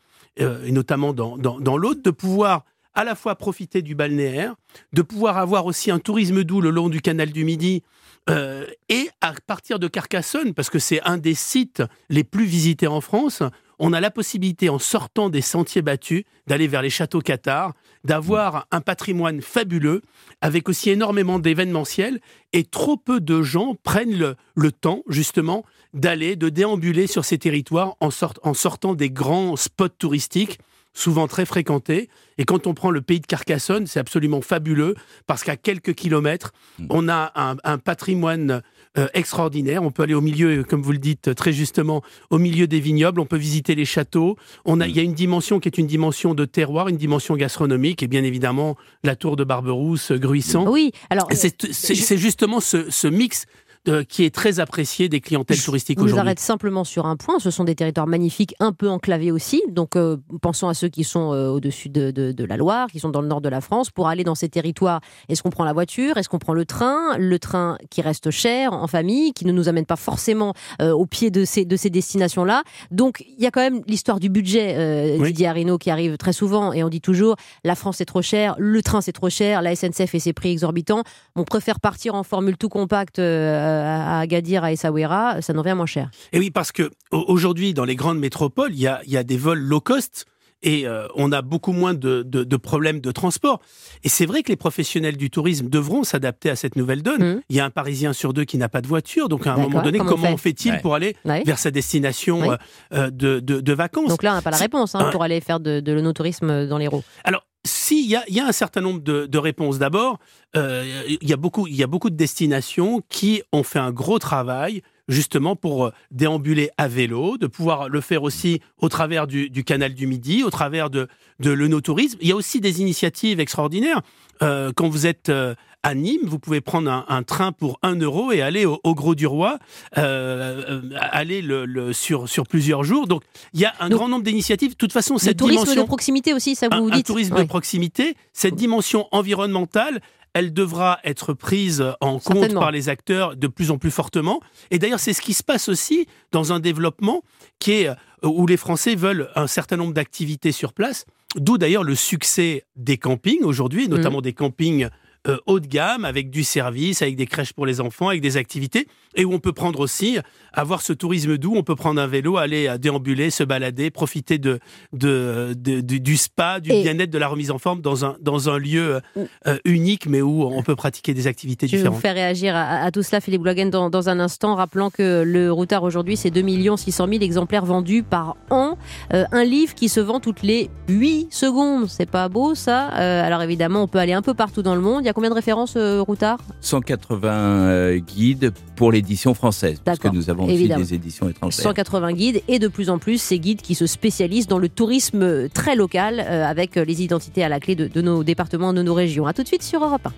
euh, 0.40 0.64
et 0.64 0.72
notamment 0.72 1.12
dans, 1.12 1.36
dans, 1.38 1.60
dans 1.60 1.76
l'Aude, 1.76 2.02
de 2.02 2.10
pouvoir 2.10 2.64
à 2.94 3.04
la 3.04 3.14
fois 3.14 3.36
profiter 3.36 3.80
du 3.80 3.94
balnéaire, 3.94 4.54
de 4.92 5.00
pouvoir 5.00 5.38
avoir 5.38 5.64
aussi 5.64 5.90
un 5.90 5.98
tourisme 5.98 6.44
doux 6.44 6.60
le 6.60 6.68
long 6.70 6.90
du 6.90 7.00
canal 7.00 7.30
du 7.32 7.44
Midi, 7.44 7.82
euh, 8.30 8.66
et 8.88 9.08
à 9.20 9.32
partir 9.46 9.78
de 9.78 9.88
Carcassonne, 9.88 10.54
parce 10.54 10.70
que 10.70 10.78
c'est 10.78 11.02
un 11.02 11.18
des 11.18 11.34
sites 11.34 11.82
les 12.08 12.24
plus 12.24 12.44
visités 12.44 12.86
en 12.86 13.00
France, 13.00 13.42
on 13.78 13.92
a 13.92 14.00
la 14.00 14.12
possibilité, 14.12 14.68
en 14.68 14.78
sortant 14.78 15.28
des 15.28 15.40
sentiers 15.40 15.82
battus, 15.82 16.22
d'aller 16.46 16.68
vers 16.68 16.82
les 16.82 16.90
châteaux 16.90 17.20
cathares, 17.20 17.72
d'avoir 18.04 18.66
un 18.70 18.80
patrimoine 18.80 19.40
fabuleux, 19.40 20.02
avec 20.40 20.68
aussi 20.68 20.90
énormément 20.90 21.40
d'événementiels, 21.40 22.20
et 22.52 22.62
trop 22.64 22.96
peu 22.96 23.20
de 23.20 23.42
gens 23.42 23.74
prennent 23.82 24.16
le, 24.16 24.36
le 24.54 24.70
temps, 24.70 25.02
justement, 25.08 25.64
d'aller, 25.94 26.36
de 26.36 26.48
déambuler 26.48 27.08
sur 27.08 27.24
ces 27.24 27.38
territoires 27.38 27.96
en, 28.00 28.10
sort- 28.10 28.38
en 28.44 28.54
sortant 28.54 28.94
des 28.94 29.10
grands 29.10 29.56
spots 29.56 29.88
touristiques 29.88 30.60
souvent 30.94 31.26
très 31.26 31.46
fréquentés. 31.46 32.08
Et 32.38 32.44
quand 32.44 32.66
on 32.66 32.74
prend 32.74 32.90
le 32.90 33.02
pays 33.02 33.20
de 33.20 33.26
Carcassonne, 33.26 33.86
c'est 33.86 34.00
absolument 34.00 34.40
fabuleux 34.40 34.94
parce 35.26 35.44
qu'à 35.44 35.56
quelques 35.56 35.94
kilomètres, 35.94 36.52
on 36.90 37.08
a 37.08 37.32
un, 37.34 37.56
un 37.64 37.78
patrimoine 37.78 38.62
euh, 38.98 39.08
extraordinaire. 39.14 39.82
On 39.82 39.90
peut 39.90 40.02
aller 40.02 40.12
au 40.12 40.20
milieu, 40.20 40.64
comme 40.64 40.82
vous 40.82 40.92
le 40.92 40.98
dites 40.98 41.34
très 41.34 41.52
justement, 41.52 42.02
au 42.28 42.38
milieu 42.38 42.66
des 42.66 42.80
vignobles. 42.80 43.20
On 43.20 43.26
peut 43.26 43.38
visiter 43.38 43.74
les 43.74 43.86
châteaux. 43.86 44.36
On 44.64 44.80
a, 44.80 44.86
il 44.86 44.94
y 44.94 45.00
a 45.00 45.02
une 45.02 45.14
dimension 45.14 45.60
qui 45.60 45.68
est 45.68 45.78
une 45.78 45.86
dimension 45.86 46.34
de 46.34 46.44
terroir, 46.44 46.88
une 46.88 46.98
dimension 46.98 47.34
gastronomique 47.36 48.02
et 48.02 48.06
bien 48.06 48.22
évidemment 48.22 48.76
la 49.02 49.16
tour 49.16 49.36
de 49.36 49.44
Barberousse, 49.44 50.12
Gruissant. 50.12 50.70
Oui, 50.70 50.92
alors 51.08 51.26
Et 51.30 51.36
C'est 51.36 52.18
justement 52.18 52.60
ce, 52.60 52.90
ce 52.90 53.08
mix 53.08 53.46
de- 53.84 54.02
qui 54.02 54.24
est 54.24 54.34
très 54.34 54.60
apprécié 54.60 55.08
des 55.08 55.20
clientèles 55.20 55.60
touristiques 55.60 55.98
On 55.98 56.02
nous 56.02 56.06
aujourd'hui. 56.08 56.20
arrête 56.28 56.38
simplement 56.40 56.84
sur 56.84 57.06
un 57.06 57.16
point. 57.16 57.38
Ce 57.40 57.50
sont 57.50 57.64
des 57.64 57.74
territoires 57.74 58.06
magnifiques, 58.06 58.54
un 58.60 58.72
peu 58.72 58.88
enclavés 58.88 59.32
aussi. 59.32 59.62
Donc, 59.68 59.96
euh, 59.96 60.16
pensons 60.40 60.68
à 60.68 60.74
ceux 60.74 60.88
qui 60.88 61.04
sont 61.04 61.32
euh, 61.32 61.48
au-dessus 61.48 61.88
de, 61.88 62.10
de- 62.10 62.32
de 62.32 62.44
la 62.44 62.56
Loire, 62.56 62.88
qui 62.88 63.00
sont 63.00 63.08
dans 63.10 63.20
le 63.22 63.28
nord 63.28 63.40
de 63.40 63.48
la 63.48 63.60
France. 63.60 63.90
Pour 63.90 64.08
aller 64.08 64.22
dans 64.24 64.34
ces 64.36 64.48
territoires, 64.48 65.00
est-ce 65.28 65.42
qu'on 65.42 65.50
prend 65.50 65.64
la 65.64 65.72
voiture? 65.72 66.16
Est-ce 66.16 66.28
qu'on 66.28 66.38
prend 66.38 66.54
le 66.54 66.64
train? 66.64 67.16
Le 67.18 67.38
train 67.38 67.76
qui 67.90 68.02
reste 68.02 68.30
cher 68.30 68.72
en 68.72 68.86
famille, 68.86 69.32
qui 69.32 69.44
ne 69.46 69.52
nous 69.52 69.68
amène 69.68 69.86
pas 69.86 69.96
forcément 69.96 70.54
euh, 70.80 70.92
au 70.92 71.06
pied 71.06 71.30
de 71.30 71.44
ces, 71.44 71.64
de 71.64 71.76
ces 71.76 71.90
destinations-là. 71.90 72.62
Donc, 72.90 73.24
il 73.26 73.42
y 73.42 73.46
a 73.46 73.50
quand 73.50 73.60
même 73.62 73.82
l'histoire 73.88 74.20
du 74.20 74.28
budget, 74.28 74.74
euh, 74.76 75.16
Oui. 75.18 75.28
Didier 75.28 75.48
Arino, 75.48 75.78
qui 75.78 75.90
arrive 75.90 76.16
très 76.18 76.32
souvent. 76.32 76.72
Et 76.72 76.84
on 76.84 76.88
dit 76.88 77.00
toujours, 77.00 77.36
la 77.64 77.74
France 77.74 78.00
est 78.00 78.04
trop 78.04 78.22
chère, 78.22 78.54
le 78.58 78.80
train 78.82 79.00
c'est 79.00 79.12
trop 79.12 79.30
cher, 79.30 79.60
la 79.62 79.74
SNCF 79.74 80.14
et 80.14 80.20
ses 80.20 80.32
prix 80.32 80.50
exorbitants. 80.52 81.02
On 81.36 81.44
préfère 81.44 81.80
partir 81.80 82.14
en 82.14 82.22
formule 82.22 82.56
tout 82.56 82.68
compact 82.68 83.18
euh, 83.18 83.70
à 83.72 84.20
Agadir, 84.20 84.64
à 84.64 84.72
Essaouira, 84.72 85.40
ça 85.42 85.52
nous 85.52 85.60
revient 85.62 85.74
moins 85.74 85.86
cher. 85.86 86.10
Et 86.32 86.38
oui, 86.38 86.50
parce 86.50 86.72
que 86.72 86.90
au- 87.10 87.24
aujourd'hui, 87.28 87.74
dans 87.74 87.84
les 87.84 87.96
grandes 87.96 88.18
métropoles, 88.18 88.72
il 88.72 88.80
y 88.80 88.86
a, 88.86 89.00
il 89.06 89.10
y 89.12 89.16
a 89.16 89.24
des 89.24 89.36
vols 89.36 89.58
low 89.60 89.80
cost 89.80 90.26
et 90.64 90.86
euh, 90.86 91.08
on 91.16 91.32
a 91.32 91.42
beaucoup 91.42 91.72
moins 91.72 91.92
de, 91.92 92.22
de- 92.22 92.44
de 92.44 92.56
problèmes 92.56 93.00
de 93.00 93.10
transport. 93.10 93.60
Et 94.04 94.08
c'est 94.08 94.26
vrai 94.26 94.44
que 94.44 94.48
les 94.50 94.56
professionnels 94.56 95.16
du 95.16 95.28
tourisme 95.28 95.68
devront 95.68 96.04
s'adapter 96.04 96.50
à 96.50 96.56
cette 96.56 96.76
nouvelle 96.76 97.02
donne. 97.02 97.22
Mhm. 97.34 97.40
Il 97.48 97.56
y 97.56 97.60
a 97.60 97.64
un 97.64 97.70
Parisien 97.70 98.12
sur 98.12 98.32
deux 98.32 98.44
qui 98.44 98.58
n'a 98.58 98.68
pas 98.68 98.80
de 98.80 98.86
voiture, 98.86 99.28
donc 99.28 99.46
à 99.48 99.54
un 99.54 99.56
moment 99.56 99.82
donné, 99.82 99.98
Comment 99.98 100.10
comment, 100.10 100.36
fait 100.36 100.50
fait-il 100.50 100.72
Ouais. 100.72 100.80
pour 100.80 100.94
aller 100.94 101.16
Ouais. 101.24 101.42
vers 101.44 101.58
sa 101.58 101.72
destination 101.72 102.52
euh, 102.52 102.56
euh, 102.94 103.10
de, 103.10 103.40
de- 103.40 103.60
de 103.60 103.72
vacances? 103.72 104.08
Donc 104.08 104.22
là, 104.22 104.32
on 104.32 104.34
n'a 104.36 104.42
pas 104.42 104.50
la 104.52 104.56
réponse 104.56 104.94
hein, 104.94 105.08
pour 105.10 105.24
aller 105.24 105.40
faire 105.40 105.58
de, 105.58 105.80
de 105.80 105.92
l'onotourisme 105.92 106.66
dans 106.68 106.78
l'Hérault. 106.78 107.02
Alors, 107.24 107.42
si, 107.64 108.04
il 108.04 108.34
y 108.34 108.40
a, 108.40 108.46
un 108.46 108.52
certain 108.52 108.80
nombre 108.80 109.00
de, 109.00 109.38
réponses. 109.38 109.78
D'abord, 109.78 110.18
euh, 110.56 111.02
il, 111.06 111.18
y 111.22 111.30
y 111.30 111.82
a 111.82 111.86
beaucoup 111.86 112.10
de 112.10 112.16
destinations 112.16 113.02
qui 113.08 113.42
ont 113.52 113.62
fait 113.62 113.78
un 113.78 113.92
gros 113.92 114.18
travail 114.18 114.82
justement 115.12 115.54
pour 115.56 115.86
euh, 115.86 115.90
déambuler 116.10 116.70
à 116.76 116.88
vélo, 116.88 117.38
de 117.38 117.46
pouvoir 117.46 117.88
le 117.88 118.00
faire 118.00 118.22
aussi 118.24 118.60
au 118.78 118.88
travers 118.88 119.26
du, 119.26 119.50
du 119.50 119.62
canal 119.64 119.94
du 119.94 120.06
Midi, 120.06 120.42
au 120.42 120.50
travers 120.50 120.90
de, 120.90 121.06
de 121.40 121.50
l'œnotourisme. 121.50 122.18
Il 122.20 122.28
y 122.28 122.32
a 122.32 122.36
aussi 122.36 122.60
des 122.60 122.80
initiatives 122.80 123.38
extraordinaires. 123.40 124.00
Euh, 124.42 124.72
quand 124.74 124.88
vous 124.88 125.06
êtes 125.06 125.28
euh, 125.28 125.54
à 125.84 125.94
Nîmes, 125.94 126.22
vous 126.24 126.38
pouvez 126.38 126.60
prendre 126.60 126.90
un, 126.90 127.04
un 127.08 127.22
train 127.22 127.52
pour 127.52 127.78
1 127.82 127.96
euro 128.00 128.32
et 128.32 128.40
aller 128.42 128.64
au, 128.66 128.80
au 128.82 128.94
Gros 128.94 129.14
du 129.14 129.26
Roi, 129.26 129.58
euh, 129.98 130.80
aller 130.98 131.42
le, 131.42 131.64
le- 131.66 131.92
sur, 131.92 132.28
sur 132.28 132.46
plusieurs 132.46 132.82
jours. 132.84 133.06
Donc, 133.06 133.22
il 133.52 133.60
y 133.60 133.64
a 133.64 133.72
un 133.80 133.88
Donc, 133.88 133.98
grand 133.98 134.08
nombre 134.08 134.24
d'initiatives. 134.24 134.70
De 134.70 134.76
toute 134.76 134.92
façon, 134.92 135.14
Le 135.14 135.18
cette 135.20 135.36
tourisme 135.38 135.62
dimension 135.62 135.82
de 135.82 135.86
proximité 135.86 136.34
aussi, 136.34 136.54
ça 136.54 136.68
vous 136.68 136.74
un, 136.88 136.92
un 136.92 136.96
dites 136.96 137.06
tourisme 137.06 137.34
Ouais. 137.34 137.42
de 137.42 137.48
proximité, 137.48 138.16
cette 138.32 138.54
dimension 138.54 139.06
environnementale, 139.12 140.00
elle 140.34 140.52
devra 140.52 140.98
être 141.04 141.34
prise 141.34 141.84
en 142.00 142.18
compte 142.18 142.54
par 142.54 142.70
les 142.70 142.88
acteurs 142.88 143.36
de 143.36 143.46
plus 143.46 143.70
en 143.70 143.78
plus 143.78 143.90
fortement. 143.90 144.40
Et 144.70 144.78
d'ailleurs, 144.78 145.00
c'est 145.00 145.12
ce 145.12 145.20
qui 145.20 145.34
se 145.34 145.42
passe 145.42 145.68
aussi 145.68 146.06
dans 146.30 146.52
un 146.52 146.60
développement 146.60 147.22
qui 147.58 147.72
est 147.72 147.88
euh, 147.88 147.94
où 148.24 148.46
les 148.46 148.56
Français 148.56 148.94
veulent 148.94 149.30
un 149.34 149.46
certain 149.46 149.76
nombre 149.76 149.92
d'activités 149.92 150.52
sur 150.52 150.72
place. 150.72 151.04
D'où 151.36 151.58
d'ailleurs 151.58 151.82
le 151.82 151.94
succès 151.94 152.64
des 152.76 152.98
campings 152.98 153.42
aujourd'hui, 153.42 153.88
notamment 153.88 154.18
Mmh. 154.18 154.22
des 154.22 154.32
campings 154.32 154.88
euh, 155.28 155.36
haut 155.46 155.60
de 155.60 155.66
gamme, 155.66 156.04
avec 156.04 156.30
du 156.30 156.42
service, 156.44 157.02
avec 157.02 157.16
des 157.16 157.26
crèches 157.26 157.52
pour 157.52 157.66
les 157.66 157.80
enfants, 157.80 158.08
avec 158.08 158.20
des 158.20 158.36
activités, 158.36 158.86
et 159.14 159.24
où 159.24 159.32
on 159.32 159.38
peut 159.38 159.52
prendre 159.52 159.80
aussi, 159.80 160.18
avoir 160.52 160.82
ce 160.82 160.92
tourisme 160.92 161.38
doux, 161.38 161.52
on 161.56 161.62
peut 161.62 161.76
prendre 161.76 162.00
un 162.00 162.06
vélo, 162.06 162.36
aller 162.38 162.66
à 162.68 162.78
déambuler, 162.78 163.30
se 163.30 163.44
balader, 163.44 163.90
profiter 163.90 164.38
de, 164.38 164.58
de, 164.92 165.54
de- 165.56 165.80
du- 165.80 166.00
du 166.00 166.16
spa, 166.16 166.60
du 166.60 166.70
Et- 166.72 166.82
bien-être, 166.82 167.10
de 167.10 167.18
la 167.18 167.28
remise 167.28 167.50
en 167.50 167.58
forme 167.58 167.80
dans 167.80 168.04
un, 168.04 168.16
dans 168.20 168.48
un 168.50 168.58
lieu 168.58 169.00
Mmh. 169.16 169.20
euh, 169.46 169.58
unique, 169.64 170.06
mais 170.06 170.22
où 170.22 170.44
on 170.44 170.62
peut 170.62 170.76
pratiquer 170.76 171.14
des 171.14 171.26
activités 171.26 171.66
Je 171.66 171.72
vais 171.72 171.78
vous 171.78 171.82
différentes. 171.84 172.02
faire 172.02 172.14
réagir 172.14 172.56
à, 172.56 172.82
à 172.84 172.90
tout 172.90 173.02
cela, 173.02 173.20
Philippe 173.20 173.42
Blogen, 173.42 173.70
dans, 173.70 173.90
dans 173.90 174.08
un 174.08 174.18
instant, 174.20 174.54
rappelant 174.54 174.90
que 174.90 175.22
le 175.24 175.52
routard 175.52 175.82
aujourd'hui, 175.82 176.16
c'est 176.16 176.30
2 176.30 176.42
600 176.76 177.06
000 177.08 177.22
exemplaires 177.22 177.64
vendus 177.64 178.02
par 178.02 178.36
an. 178.50 178.76
Euh, 179.12 179.24
un 179.32 179.44
livre 179.44 179.74
qui 179.74 179.88
se 179.88 180.00
vend 180.00 180.20
toutes 180.20 180.42
les 180.42 180.70
8 180.88 181.28
secondes. 181.32 181.88
C'est 181.88 182.10
pas 182.10 182.28
beau, 182.28 182.54
ça 182.54 182.90
Euh, 182.98 183.24
Alors 183.24 183.42
évidemment, 183.42 183.82
on 183.82 183.88
peut 183.88 183.98
aller 183.98 184.12
un 184.12 184.22
peu 184.22 184.34
partout 184.34 184.62
dans 184.62 184.74
le 184.74 184.80
monde. 184.80 185.02
Il 185.02 185.06
y 185.06 185.10
a 185.10 185.11
combien 185.12 185.30
de 185.30 185.34
références, 185.34 185.74
euh, 185.76 186.00
routard? 186.00 186.38
180 186.60 187.30
euh, 187.32 187.98
guides 187.98 188.52
pour 188.76 188.92
l'édition 188.92 189.34
française, 189.34 189.80
parce 189.84 189.98
que 189.98 190.08
nous 190.08 190.30
avons 190.30 190.46
aussi 190.46 190.68
des 190.68 190.94
éditions 190.94 191.28
étrangères. 191.28 191.62
180 191.62 192.12
guides 192.12 192.42
et 192.48 192.58
de 192.58 192.68
plus 192.68 192.90
en 192.90 192.98
plus 192.98 193.20
ces 193.20 193.38
guides 193.38 193.62
qui 193.62 193.74
se 193.74 193.86
spécialisent 193.86 194.46
dans 194.46 194.58
le 194.58 194.68
tourisme 194.68 195.48
très 195.48 195.76
local 195.76 196.20
euh, 196.20 196.44
avec 196.44 196.76
euh, 196.76 196.84
les 196.84 197.02
identités 197.02 197.44
à 197.44 197.48
la 197.48 197.60
clé 197.60 197.74
de, 197.74 197.86
de 197.86 198.00
nos 198.00 198.24
départements, 198.24 198.72
de 198.72 198.82
nos 198.82 198.94
régions. 198.94 199.26
A 199.26 199.32
tout 199.32 199.42
de 199.42 199.48
suite 199.48 199.62
sur 199.62 199.84
Europe 199.84 200.06
1. 200.06 200.12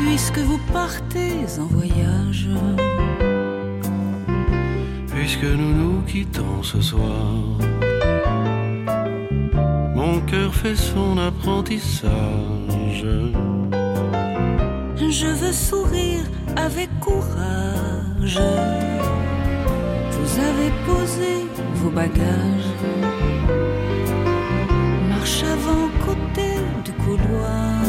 Puisque 0.00 0.38
vous 0.38 0.60
partez 0.72 1.32
en 1.60 1.66
voyage, 1.66 2.48
Puisque 5.14 5.44
nous 5.44 5.72
nous 5.74 6.02
quittons 6.02 6.62
ce 6.62 6.80
soir, 6.80 7.58
cœur 10.26 10.52
fait 10.54 10.74
son 10.74 11.18
apprentissage. 11.18 12.10
je 14.96 15.26
veux 15.26 15.52
sourire 15.52 16.24
avec 16.56 16.88
courage. 17.00 18.40
Vous 20.16 20.32
avez 20.48 20.70
posé 20.86 21.32
vos 21.74 21.90
bagages. 21.90 22.72
Marche 25.08 25.42
avant 25.44 25.88
côté 26.04 26.48
du 26.84 26.92
couloir. 27.04 27.82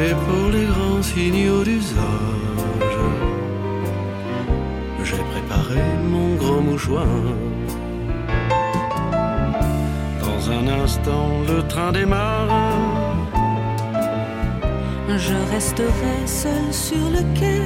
Et 0.00 0.12
pour 0.24 0.50
les 0.52 0.66
grands 0.66 1.02
signaux 1.02 1.64
d'usage, 1.64 2.98
j'ai 5.02 5.22
préparé 5.32 5.82
mon 6.08 6.36
grand 6.36 6.60
mouchoir. 6.60 7.47
Dans 10.48 10.54
un 10.54 10.82
instant, 10.82 11.28
le 11.46 11.62
train 11.68 11.92
démarre. 11.92 12.48
Je 15.08 15.34
resterai 15.52 16.26
seul 16.26 16.72
sur 16.72 17.10
le 17.10 17.18
quai. 17.38 17.60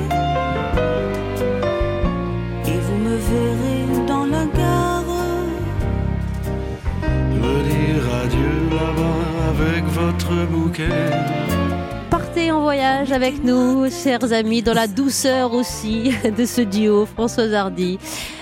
Et 2.66 2.78
vous 2.78 2.96
me 2.96 3.16
verrez 3.16 4.06
dans 4.06 4.24
la 4.24 4.46
gare. 4.46 5.04
Me 7.40 7.62
dire 7.62 8.04
adieu 8.24 8.52
là-bas 8.70 9.22
avec 9.50 9.84
votre 9.84 10.46
bouquet. 10.50 10.88
Partez 12.10 12.50
en 12.50 12.62
voyage 12.62 13.12
avec 13.12 13.44
nous, 13.44 13.88
chers 13.90 14.32
amis, 14.32 14.62
dans 14.62 14.74
la 14.74 14.88
douceur 14.88 15.54
aussi 15.54 16.12
de 16.36 16.44
ce 16.44 16.62
duo, 16.62 17.06
Françoise 17.06 17.54
Hardy, 17.54 17.98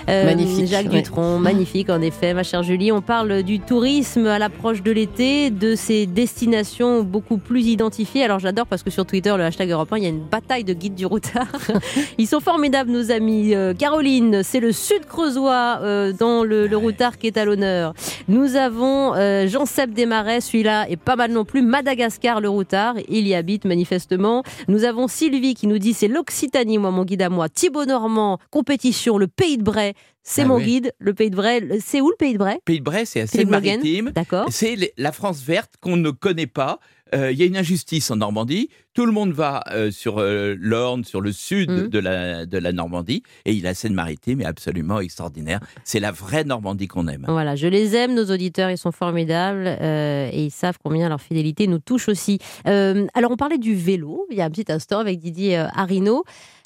euh, 0.09 0.25
Magnifique, 0.25 0.67
Jacques 0.67 0.87
ouais. 0.87 1.01
Dutronc, 1.01 1.39
magnifique 1.39 1.89
en 1.89 2.01
effet, 2.01 2.33
ma 2.33 2.43
chère 2.43 2.63
Julie. 2.63 2.91
On 2.91 3.01
parle 3.01 3.43
du 3.43 3.59
tourisme 3.59 4.27
à 4.27 4.39
l'approche 4.39 4.81
de 4.81 4.91
l'été, 4.91 5.49
de 5.49 5.75
ces 5.75 6.05
destinations 6.05 7.03
beaucoup 7.03 7.37
plus 7.37 7.67
identifiées. 7.67 8.23
Alors 8.23 8.39
j'adore 8.39 8.67
parce 8.67 8.83
que 8.83 8.89
sur 8.89 9.05
Twitter, 9.05 9.33
le 9.37 9.43
hashtag 9.43 9.69
européen, 9.71 9.97
il 9.97 10.03
y 10.03 10.07
a 10.07 10.09
une 10.09 10.23
bataille 10.23 10.63
de 10.63 10.73
guides 10.73 10.95
du 10.95 11.05
routard. 11.05 11.47
Ils 12.17 12.27
sont 12.27 12.39
formidables, 12.39 12.91
nos 12.91 13.11
amis. 13.11 13.53
Euh, 13.55 13.73
Caroline, 13.73 14.43
c'est 14.43 14.59
le 14.59 14.71
sud 14.71 15.05
creusois 15.05 15.79
euh, 15.81 16.13
dans 16.13 16.43
le, 16.43 16.67
le 16.67 16.77
routard 16.77 17.17
qui 17.17 17.27
est 17.27 17.37
à 17.37 17.45
l'honneur. 17.45 17.93
Nous 18.27 18.55
avons 18.55 19.13
euh, 19.15 19.47
Jean-Seb 19.47 19.93
Desmarais, 19.93 20.41
celui-là 20.41 20.89
est 20.89 20.97
pas 20.97 21.15
mal 21.15 21.31
non 21.31 21.45
plus. 21.45 21.61
Madagascar, 21.61 22.41
le 22.41 22.49
routard, 22.49 22.95
il 23.09 23.27
y 23.27 23.35
habite 23.35 23.65
manifestement. 23.65 24.43
Nous 24.67 24.83
avons 24.83 25.07
Sylvie 25.07 25.53
qui 25.53 25.67
nous 25.67 25.79
dit 25.79 25.93
c'est 25.93 26.07
l'Occitanie, 26.07 26.77
moi, 26.77 26.91
mon 26.91 27.03
guide 27.03 27.21
à 27.21 27.29
moi. 27.29 27.49
Thibaut 27.49 27.85
Normand, 27.85 28.39
compétition, 28.49 29.17
le 29.17 29.27
pays 29.27 29.57
de 29.57 29.63
Bray. 29.63 29.90
C'est 30.23 30.43
Ah 30.43 30.45
mon 30.45 30.57
oui. 30.57 30.65
guide, 30.65 30.93
le 30.99 31.13
pays 31.13 31.29
de 31.31 31.35
Bray. 31.35 31.79
C'est 31.83 31.99
où 32.01 32.09
le 32.09 32.15
pays 32.15 32.33
de 32.33 32.37
Bray? 32.37 32.57
Pays 32.65 32.79
de 32.79 32.83
Bray, 32.83 33.05
c'est 33.05 33.21
assez 33.21 33.39
Philippe 33.39 33.49
Blogen 33.49 33.77
maritime. 33.79 34.11
D'accord. 34.13 34.45
C'est 34.51 34.93
la 34.97 35.11
France 35.11 35.41
verte 35.43 35.73
qu'on 35.81 35.97
ne 35.97 36.11
connaît 36.11 36.47
pas. 36.47 36.79
Euh, 37.13 37.31
Il 37.31 37.37
y 37.37 37.43
a 37.43 37.45
une 37.45 37.57
injustice 37.57 38.09
en 38.11 38.15
Normandie. 38.17 38.69
Tout 38.93 39.05
le 39.05 39.11
monde 39.11 39.33
va 39.33 39.63
euh, 39.71 39.91
sur 39.91 40.19
euh, 40.19 40.55
l'Orne, 40.57 41.03
sur 41.03 41.19
le 41.19 41.31
sud 41.33 41.69
Mhm. 41.69 41.87
de, 41.89 41.99
la, 41.99 42.45
de 42.45 42.57
la 42.57 42.71
Normandie. 42.71 43.23
Et 43.45 43.51
il 43.53 43.67
a 43.67 43.73
Seine-Maritime 43.73 44.39
est 44.41 44.45
absolument 44.45 44.99
extraordinaire. 45.01 45.59
C'est 45.83 45.99
la 45.99 46.11
vraie 46.11 46.43
Normandie 46.45 46.87
qu'on 46.87 47.07
aime. 47.09 47.25
Voilà, 47.27 47.55
je 47.57 47.67
les 47.67 47.95
aime, 47.97 48.13
nos 48.13 48.25
auditeurs, 48.31 48.69
ils 48.69 48.77
sont 48.77 48.91
formidables 48.93 49.67
et 49.67 50.29
ils 50.45 50.51
savent 50.51 50.77
combien 50.81 51.09
leur 51.09 51.19
fidélité 51.19 51.67
nous 51.67 51.79
touche 51.79 52.07
aussi. 52.07 52.37
Alors, 52.65 53.31
on 53.31 53.37
parlait 53.37 53.57
du 53.57 53.75
vélo 53.75 54.25
il 54.29 54.37
y 54.37 54.41
a 54.41 54.45
un 54.45 54.49
petit 54.49 54.71
instant 54.71 54.99
avec 54.99 55.19
Didier 55.19 55.57
Arino. 55.75 56.23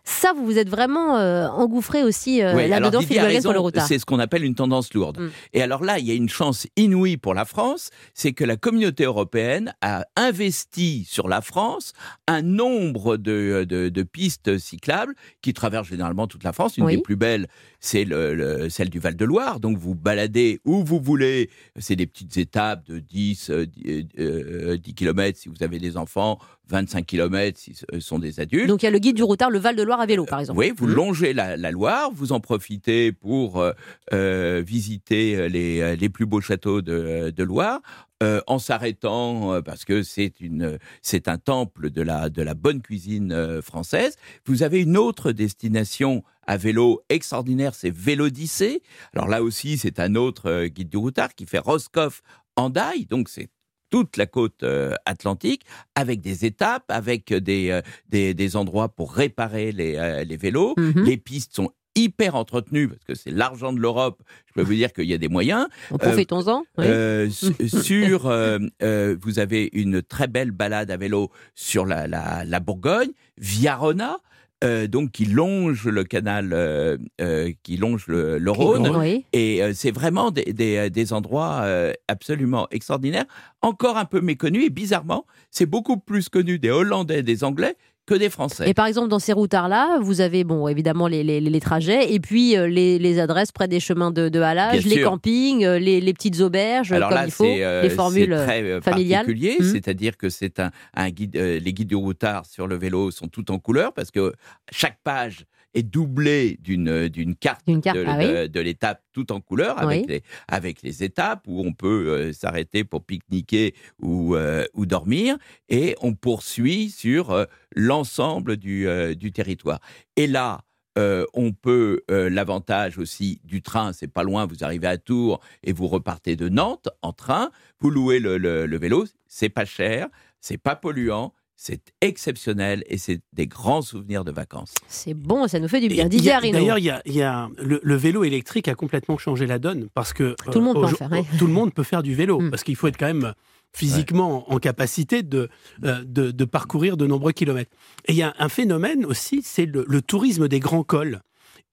Ça, 0.07 0.33
vous 0.35 0.45
vous 0.45 0.57
êtes 0.59 0.69
vraiment 0.69 1.17
euh, 1.17 1.47
engouffré 1.47 2.03
aussi 2.03 2.41
euh, 2.43 2.55
Oui, 2.55 2.67
là-dedans, 2.67 3.01
Philippe 3.01 3.41
pour 3.43 3.53
le 3.53 3.59
routard. 3.59 3.87
C'est 3.87 3.97
ce 3.97 4.05
qu'on 4.05 4.19
appelle 4.19 4.43
une 4.43 4.53
tendance 4.55 4.93
lourde. 4.93 5.19
Mm. 5.19 5.29
Et 5.53 5.61
alors 5.63 5.83
là, 5.83 5.97
il 5.97 6.05
y 6.05 6.11
a 6.11 6.13
une 6.13 6.29
chance 6.29 6.67
inouïe 6.77 7.17
pour 7.17 7.33
la 7.33 7.43
France, 7.43 7.89
c'est 8.13 8.31
que 8.31 8.43
la 8.43 8.55
communauté 8.55 9.03
européenne 9.05 9.73
a 9.81 10.05
investi 10.15 11.05
sur 11.09 11.27
la 11.27 11.41
France 11.41 11.93
un 12.27 12.41
nombre 12.43 13.17
de, 13.17 13.65
de- 13.67 13.89
de 13.89 14.03
pistes 14.03 14.57
cyclables 14.59 15.15
qui 15.41 15.53
traversent 15.53 15.87
généralement 15.87 16.27
toute 16.27 16.43
la 16.43 16.53
France. 16.53 16.77
Une 16.77 16.85
Oui. 16.85 16.97
des 16.97 17.01
plus 17.01 17.15
belles, 17.15 17.47
c'est 17.79 18.05
le- 18.05 18.35
le- 18.35 18.69
celle 18.69 18.89
du 18.91 18.99
Val-de-Loire. 18.99 19.59
Donc 19.59 19.77
vous 19.77 19.95
baladez 19.95 20.59
où 20.65 20.83
vous 20.83 20.99
voulez. 20.99 21.49
C'est 21.79 21.95
des 21.95 22.05
petites 22.07 22.37
étapes 22.37 22.85
de 22.87 22.99
10, 22.99 23.49
euh, 23.49 23.65
10, 23.65 24.07
euh, 24.19 24.77
10 24.77 24.93
km 24.93 25.37
si 25.39 25.49
vous 25.49 25.63
avez 25.63 25.79
des 25.79 25.97
enfants, 25.97 26.37
25 26.69 27.05
km 27.05 27.57
si 27.59 27.73
ce 27.75 27.99
sont 27.99 28.19
des 28.19 28.39
adultes. 28.39 28.67
Donc 28.67 28.81
il 28.83 28.85
y 28.85 28.87
a 28.87 28.91
le 28.91 28.99
guide 28.99 29.15
du 29.15 29.23
routard, 29.23 29.49
le 29.49 29.59
Val 29.59 29.75
de 29.75 29.83
Loire 29.83 29.99
à 30.01 30.05
vélo, 30.05 30.25
par 30.25 30.39
exemple. 30.39 30.59
Oui, 30.59 30.71
vous 30.75 30.87
Mhm. 30.87 30.93
longez 30.95 31.33
la, 31.33 31.57
la 31.57 31.71
Loire, 31.71 32.09
vous 32.13 32.31
en 32.31 32.39
profitez 32.39 33.11
pour 33.11 33.59
euh, 33.59 33.71
euh, 34.13 34.63
visiter 34.65 35.35
euh, 35.35 35.47
les, 35.47 35.81
euh, 35.81 35.95
les 35.95 36.09
plus 36.09 36.25
beaux 36.25 36.41
châteaux 36.41 36.81
de, 36.81 37.31
de 37.35 37.43
Loire. 37.43 37.81
euh, 38.23 38.39
en 38.47 38.59
s'arrêtant 38.59 39.53
euh, 39.55 39.61
parce 39.61 39.83
que 39.83 40.01
c'est 40.01 40.39
une 40.39 40.79
c'est 41.01 41.27
un 41.27 41.37
temple 41.37 41.89
de 41.89 42.01
la 42.01 42.29
de 42.29 42.41
la 42.41 42.53
bonne 42.53 42.81
cuisine 42.81 43.33
euh, 43.33 43.61
française. 43.61 44.15
Vous 44.45 44.63
avez 44.63 44.81
une 44.81 44.95
autre 44.95 45.33
destination 45.33 46.23
à 46.47 46.55
vélo 46.55 47.01
extraordinaire, 47.09 47.75
c'est 47.75 47.93
Vélodyssée. 47.93 48.81
Alors 49.13 49.27
là 49.27 49.43
aussi, 49.43 49.77
c'est 49.77 49.99
un 49.99 50.15
autre 50.15 50.49
euh, 50.49 50.67
guide 50.67 50.87
du 50.89 50.97
routard 50.97 51.35
qui 51.35 51.45
fait 51.45 51.59
Roscoff 51.59 52.21
Hendaye, 52.55 53.05
donc 53.05 53.27
c'est 53.27 53.49
toute 53.89 54.17
la 54.17 54.25
côte 54.25 54.63
euh, 54.63 54.93
atlantique, 55.05 55.63
avec 55.95 56.21
des 56.21 56.45
étapes, 56.45 56.85
avec 56.89 57.33
des, 57.33 57.71
euh, 57.71 57.81
des, 58.09 58.33
des 58.33 58.55
endroits 58.55 58.89
pour 58.89 59.13
réparer 59.13 59.71
les, 59.71 59.95
euh, 59.95 60.23
les 60.23 60.37
vélos. 60.37 60.73
Mhm. 60.77 61.03
Les 61.03 61.17
pistes 61.17 61.55
sont 61.55 61.71
hyper 61.95 62.35
entretenues, 62.35 62.89
parce 62.89 63.03
que 63.05 63.15
c'est 63.15 63.31
l'argent 63.31 63.73
de 63.73 63.79
l'Europe. 63.79 64.21
Je 64.47 64.53
peux 64.53 64.61
vous 64.61 64.73
dire 64.73 64.91
qu'il 64.93 65.05
y 65.05 65.13
a 65.13 65.17
des 65.17 65.29
moyens. 65.29 65.67
Donc, 65.89 66.01
Profitons-en. 66.01 66.63
Euh, 66.79 67.29
sur, 67.67 68.27
euh, 68.27 68.59
euh, 68.83 69.15
vous 69.21 69.39
avez 69.39 69.69
une 69.73 70.01
très 70.01 70.27
belle 70.27 70.51
balade 70.51 70.91
à 70.91 70.97
vélo 70.97 71.31
sur 71.55 71.85
la, 71.85 72.07
la, 72.07 72.43
la 72.43 72.59
Bourgogne, 72.59 73.11
Viarona, 73.37 74.17
euh, 74.63 74.87
donc 74.87 75.11
qui 75.11 75.25
longe 75.25 75.85
le 75.85 76.03
canal, 76.03 76.51
euh, 76.53 76.97
euh, 77.21 77.51
qui 77.63 77.77
longe 77.77 78.07
le, 78.07 78.37
le 78.37 78.51
Rhône. 78.51 78.87
Oui. 78.95 79.25
Et 79.33 79.61
c'est 79.73 79.91
vraiment 79.91 80.31
des, 80.31 80.53
des, 80.53 80.89
des 80.89 81.13
endroits 81.13 81.65
absolument 82.07 82.67
extraordinaires, 82.71 83.25
encore 83.61 83.97
un 83.97 84.05
peu 84.05 84.21
méconnus. 84.21 84.65
Et 84.65 84.69
bizarrement, 84.69 85.25
c'est 85.51 85.65
beaucoup 85.65 85.97
plus 85.97 86.29
connu 86.29 86.59
des 86.59 86.69
Hollandais, 86.69 87.23
des 87.23 87.43
Anglais 87.43 87.75
que 88.05 88.13
des 88.13 88.29
Français. 88.29 88.69
Et 88.69 88.73
par 88.73 88.85
exemple, 88.85 89.07
dans 89.07 89.19
ces 89.19 89.33
routards-là, 89.33 89.99
vous 89.99 90.21
avez, 90.21 90.43
bon, 90.43 90.67
évidemment, 90.67 91.07
les, 91.07 91.23
les, 91.23 91.39
les 91.41 91.59
trajets, 91.59 92.13
et 92.13 92.19
puis 92.19 92.55
euh, 92.55 92.67
les, 92.67 92.99
les 92.99 93.19
adresses 93.19 93.51
près 93.51 93.67
des 93.67 93.79
chemins 93.79 94.11
de, 94.11 94.29
de 94.29 94.39
halage, 94.41 94.85
les 94.85 94.97
sûr. 94.97 95.09
campings, 95.09 95.65
euh, 95.65 95.79
les, 95.79 96.13
petites 96.13 96.39
auberges, 96.41 96.91
Alors 96.91 97.09
comme 97.09 97.17
là, 97.17 97.25
il 97.25 97.31
faut, 97.31 97.45
euh, 97.45 97.81
les 97.81 97.89
formules 97.89 98.35
très 98.35 98.79
familiales. 98.81 99.25
particulier, 99.25 99.57
Mhm. 99.59 99.71
c'est-à-dire 99.71 100.17
que 100.17 100.29
c'est 100.29 100.59
un, 100.59 100.71
un 100.93 101.09
guide. 101.09 101.35
les 101.35 101.73
guides 101.73 101.87
du 101.89 101.95
routard 101.95 102.45
sur 102.45 102.67
le 102.67 102.75
vélo 102.75 103.09
sont 103.11 103.27
tout 103.27 103.49
en 103.51 103.57
couleur 103.59 103.93
parce 103.93 104.11
que 104.11 104.33
chaque 104.71 104.99
page 105.03 105.45
est 105.75 105.83
doublée 105.83 106.57
d'une 106.61 106.89
euh, 106.89 107.09
d'une 107.09 107.35
carte, 107.35 107.61
D'une 107.67 107.81
carte, 107.81 107.97
de, 107.97 108.05
ah 108.07 108.17
oui. 108.17 108.27
de- 108.27 108.47
de 108.47 108.59
l'étape 108.59 109.03
tout 109.13 109.31
en 109.31 109.39
couleur 109.41 109.77
avec 109.79 110.01
Oui. 110.01 110.07
les 110.09 110.23
avec 110.47 110.81
les 110.81 111.03
étapes 111.03 111.43
où 111.47 111.61
on 111.65 111.73
peut 111.73 112.07
euh, 112.09 112.33
s'arrêter 112.33 112.83
pour 112.83 113.03
pique-niquer 113.05 113.75
ou 114.01 114.35
euh, 114.35 114.65
ou 114.73 114.85
dormir 114.85 115.37
et 115.69 115.95
on 116.01 116.13
poursuit 116.15 116.89
sur 116.89 117.31
euh, 117.31 117.45
l'ensemble 117.75 118.57
du 118.57 118.87
euh, 118.87 119.13
du 119.15 119.31
territoire. 119.31 119.79
Et 120.15 120.27
là. 120.27 120.61
euh, 120.97 121.25
on 121.33 121.51
peut 121.51 122.03
euh, 122.09 122.29
l'avantage 122.29 122.97
aussi 122.97 123.41
du 123.43 123.61
train, 123.61 123.91
c'est 123.91 124.07
pas 124.07 124.23
loin, 124.23 124.45
vous 124.45 124.63
arrivez 124.63 124.87
à 124.87 124.97
Tours 124.97 125.41
et 125.61 125.73
vous 125.73 125.87
repartez 125.89 126.37
de 126.37 126.47
Nantes 126.47 126.87
en 127.01 127.11
train, 127.11 127.51
vous 127.81 127.89
louez 127.89 128.19
le, 128.21 128.37
le- 128.37 128.65
le 128.65 128.77
vélo, 128.77 129.03
c'est 129.27 129.49
pas 129.49 129.65
cher, 129.65 130.07
c'est 130.39 130.57
pas 130.57 130.77
polluant, 130.77 131.33
c'est 131.55 131.81
exceptionnel 132.01 132.83
et 132.87 132.97
c'est 132.97 133.21
des 133.33 133.47
grands 133.47 133.81
souvenirs 133.81 134.23
de 134.25 134.31
vacances. 134.31 134.73
C'est 134.87 135.13
bon, 135.13 135.47
ça 135.47 135.59
nous 135.59 135.67
fait 135.67 135.79
du 135.79 135.87
bien. 135.87 136.07
Didier. 136.07 136.33
D'ailleurs, 136.51 136.77
il 136.79 136.83
y 136.85 136.89
a, 136.89 137.01
il 137.05 137.13
y 137.15 137.21
a- 137.21 137.49
le, 137.57 137.79
le 137.81 137.95
vélo 137.95 138.23
électrique 138.23 138.67
a 138.67 138.75
complètement 138.75 139.17
changé 139.17 139.45
la 139.47 139.57
donne 139.59 139.87
parce 139.93 140.11
que 140.13 140.35
Tout 140.51 140.59
le 140.59 140.65
monde 140.65 140.77
euh, 140.77 140.81
peut 140.81 140.85
en 140.87 140.89
faire, 140.97 141.11
ouais. 141.11 141.23
tout 141.39 141.47
le 141.47 141.53
monde 141.53 141.73
peut 141.73 141.83
faire 141.83 142.03
du 142.03 142.13
vélo 142.13 142.39
Mm. 142.39 142.49
parce 142.51 142.63
qu'il 142.63 142.75
faut 142.75 142.87
être 142.87 142.97
quand 142.97 143.07
même 143.07 143.33
physiquement 143.73 144.49
en 144.51 144.57
capacité 144.57 145.21
de, 145.23 145.49
euh, 145.83 146.03
de, 146.05 146.31
de 146.31 146.45
parcourir 146.45 146.95
de 146.97 147.05
nombreux 147.07 147.31
kilomètres. 147.33 147.71
Et 148.05 148.13
il 148.13 148.17
y 148.17 148.23
a 148.23 148.33
un 148.39 148.49
phénomène 148.49 149.05
aussi, 149.05 149.41
c'est 149.43 149.65
le, 149.65 149.85
le 149.87 150.01
tourisme 150.01 150.47
des 150.47 150.59
grands 150.59 150.83
cols. 150.83 151.21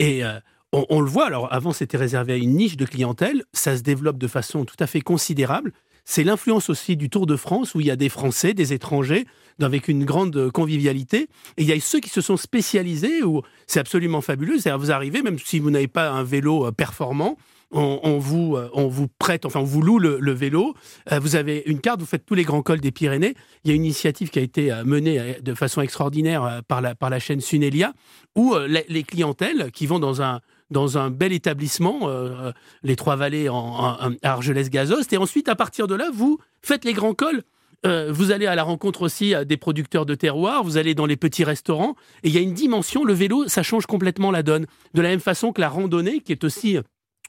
Et 0.00 0.24
euh, 0.24 0.38
on, 0.72 0.84
on 0.90 1.00
le 1.00 1.08
voit, 1.08 1.26
alors 1.26 1.52
avant 1.52 1.72
c'était 1.72 1.96
réservé 1.96 2.32
à 2.32 2.36
une 2.36 2.54
niche 2.56 2.76
de 2.76 2.86
clientèle, 2.86 3.44
ça 3.52 3.76
se 3.76 3.82
développe 3.82 4.18
de 4.18 4.26
façon 4.26 4.64
tout 4.64 4.76
à 4.80 4.86
fait 4.86 5.00
considérable. 5.00 5.72
C'est 6.04 6.24
l'influence 6.24 6.68
aussi 6.68 6.96
du 6.96 7.08
Tour 7.10 7.26
de 7.26 7.36
France 7.36 7.74
où 7.74 7.80
il 7.80 7.86
y 7.86 7.90
a 7.90 7.96
des 7.96 8.08
Français, 8.08 8.54
des 8.54 8.72
étrangers, 8.72 9.24
avec 9.60 9.88
une 9.88 10.04
grande 10.04 10.50
convivialité. 10.50 11.28
Et 11.56 11.62
il 11.62 11.66
y 11.66 11.72
a 11.72 11.80
ceux 11.80 12.00
qui 12.00 12.08
se 12.08 12.20
sont 12.20 12.36
spécialisés 12.36 13.22
où 13.22 13.42
c'est 13.66 13.80
absolument 13.80 14.20
fabuleux. 14.20 14.58
C'est-à-dire 14.58 14.78
vous 14.78 14.90
arrivez, 14.90 15.22
même 15.22 15.38
si 15.38 15.58
vous 15.58 15.70
n'avez 15.70 15.88
pas 15.88 16.10
un 16.10 16.24
vélo 16.24 16.66
euh, 16.66 16.72
performant, 16.72 17.36
on, 17.74 18.18
vous, 18.18 18.56
euh, 18.56 18.68
on 18.74 18.86
vous 18.88 19.08
prête, 19.08 19.46
enfin 19.46 19.60
on 19.60 19.64
vous 19.64 19.80
loue 19.80 19.98
le, 19.98 20.18
le 20.20 20.32
vélo. 20.32 20.74
Euh, 21.10 21.18
vous 21.18 21.36
avez 21.36 21.62
une 21.64 21.80
carte, 21.80 22.00
vous 22.00 22.06
faites 22.06 22.26
tous 22.26 22.34
les 22.34 22.42
grands 22.42 22.60
cols 22.60 22.80
des 22.80 22.90
Pyrénées. 22.90 23.34
Il 23.64 23.70
y 23.70 23.72
a 23.72 23.74
une 23.74 23.84
initiative 23.84 24.28
qui 24.28 24.38
a 24.38 24.42
été 24.42 24.70
menée 24.84 25.38
de 25.40 25.54
façon 25.54 25.80
extraordinaire 25.80 26.60
par 26.68 26.82
la, 26.82 26.94
par 26.94 27.08
la 27.08 27.18
chaîne 27.18 27.40
Sunelia, 27.40 27.94
où 28.36 28.54
les 28.68 29.02
clientèles 29.04 29.70
qui 29.72 29.86
vont 29.86 29.98
dans 29.98 30.20
un 30.20 30.40
dans 30.72 30.98
un 30.98 31.10
bel 31.10 31.32
établissement, 31.32 32.00
euh, 32.08 32.48
euh, 32.48 32.52
les 32.82 32.96
Trois-Vallées 32.96 33.48
en, 33.48 33.54
en- 33.56 33.96
à 34.22 34.32
Argelès-Gazost, 34.32 35.12
et 35.12 35.16
ensuite 35.18 35.48
à 35.48 35.54
partir 35.54 35.86
de 35.86 35.94
là, 35.94 36.10
vous 36.12 36.38
faites 36.62 36.84
les 36.84 36.92
grands 36.94 37.14
cols. 37.14 37.42
Euh, 37.84 38.12
vous 38.12 38.30
allez 38.30 38.46
à 38.46 38.54
la 38.54 38.62
rencontre 38.62 39.02
aussi 39.02 39.34
des 39.44 39.56
producteurs 39.56 40.06
de 40.06 40.14
terroir, 40.14 40.62
vous 40.62 40.76
allez 40.76 40.94
dans 40.94 41.06
les 41.06 41.16
petits 41.16 41.42
restaurants, 41.42 41.96
et 42.22 42.28
il 42.28 42.34
y 42.34 42.38
a 42.38 42.40
une 42.40 42.54
dimension, 42.54 43.04
le 43.04 43.12
vélo, 43.12 43.48
ça 43.48 43.64
change 43.64 43.86
complètement 43.86 44.30
la 44.30 44.42
donne. 44.44 44.66
De 44.94 45.02
la 45.02 45.08
même 45.08 45.20
façon 45.20 45.52
que 45.52 45.60
la 45.60 45.68
randonnée, 45.68 46.20
qui 46.20 46.30
est 46.32 46.44
aussi 46.44 46.78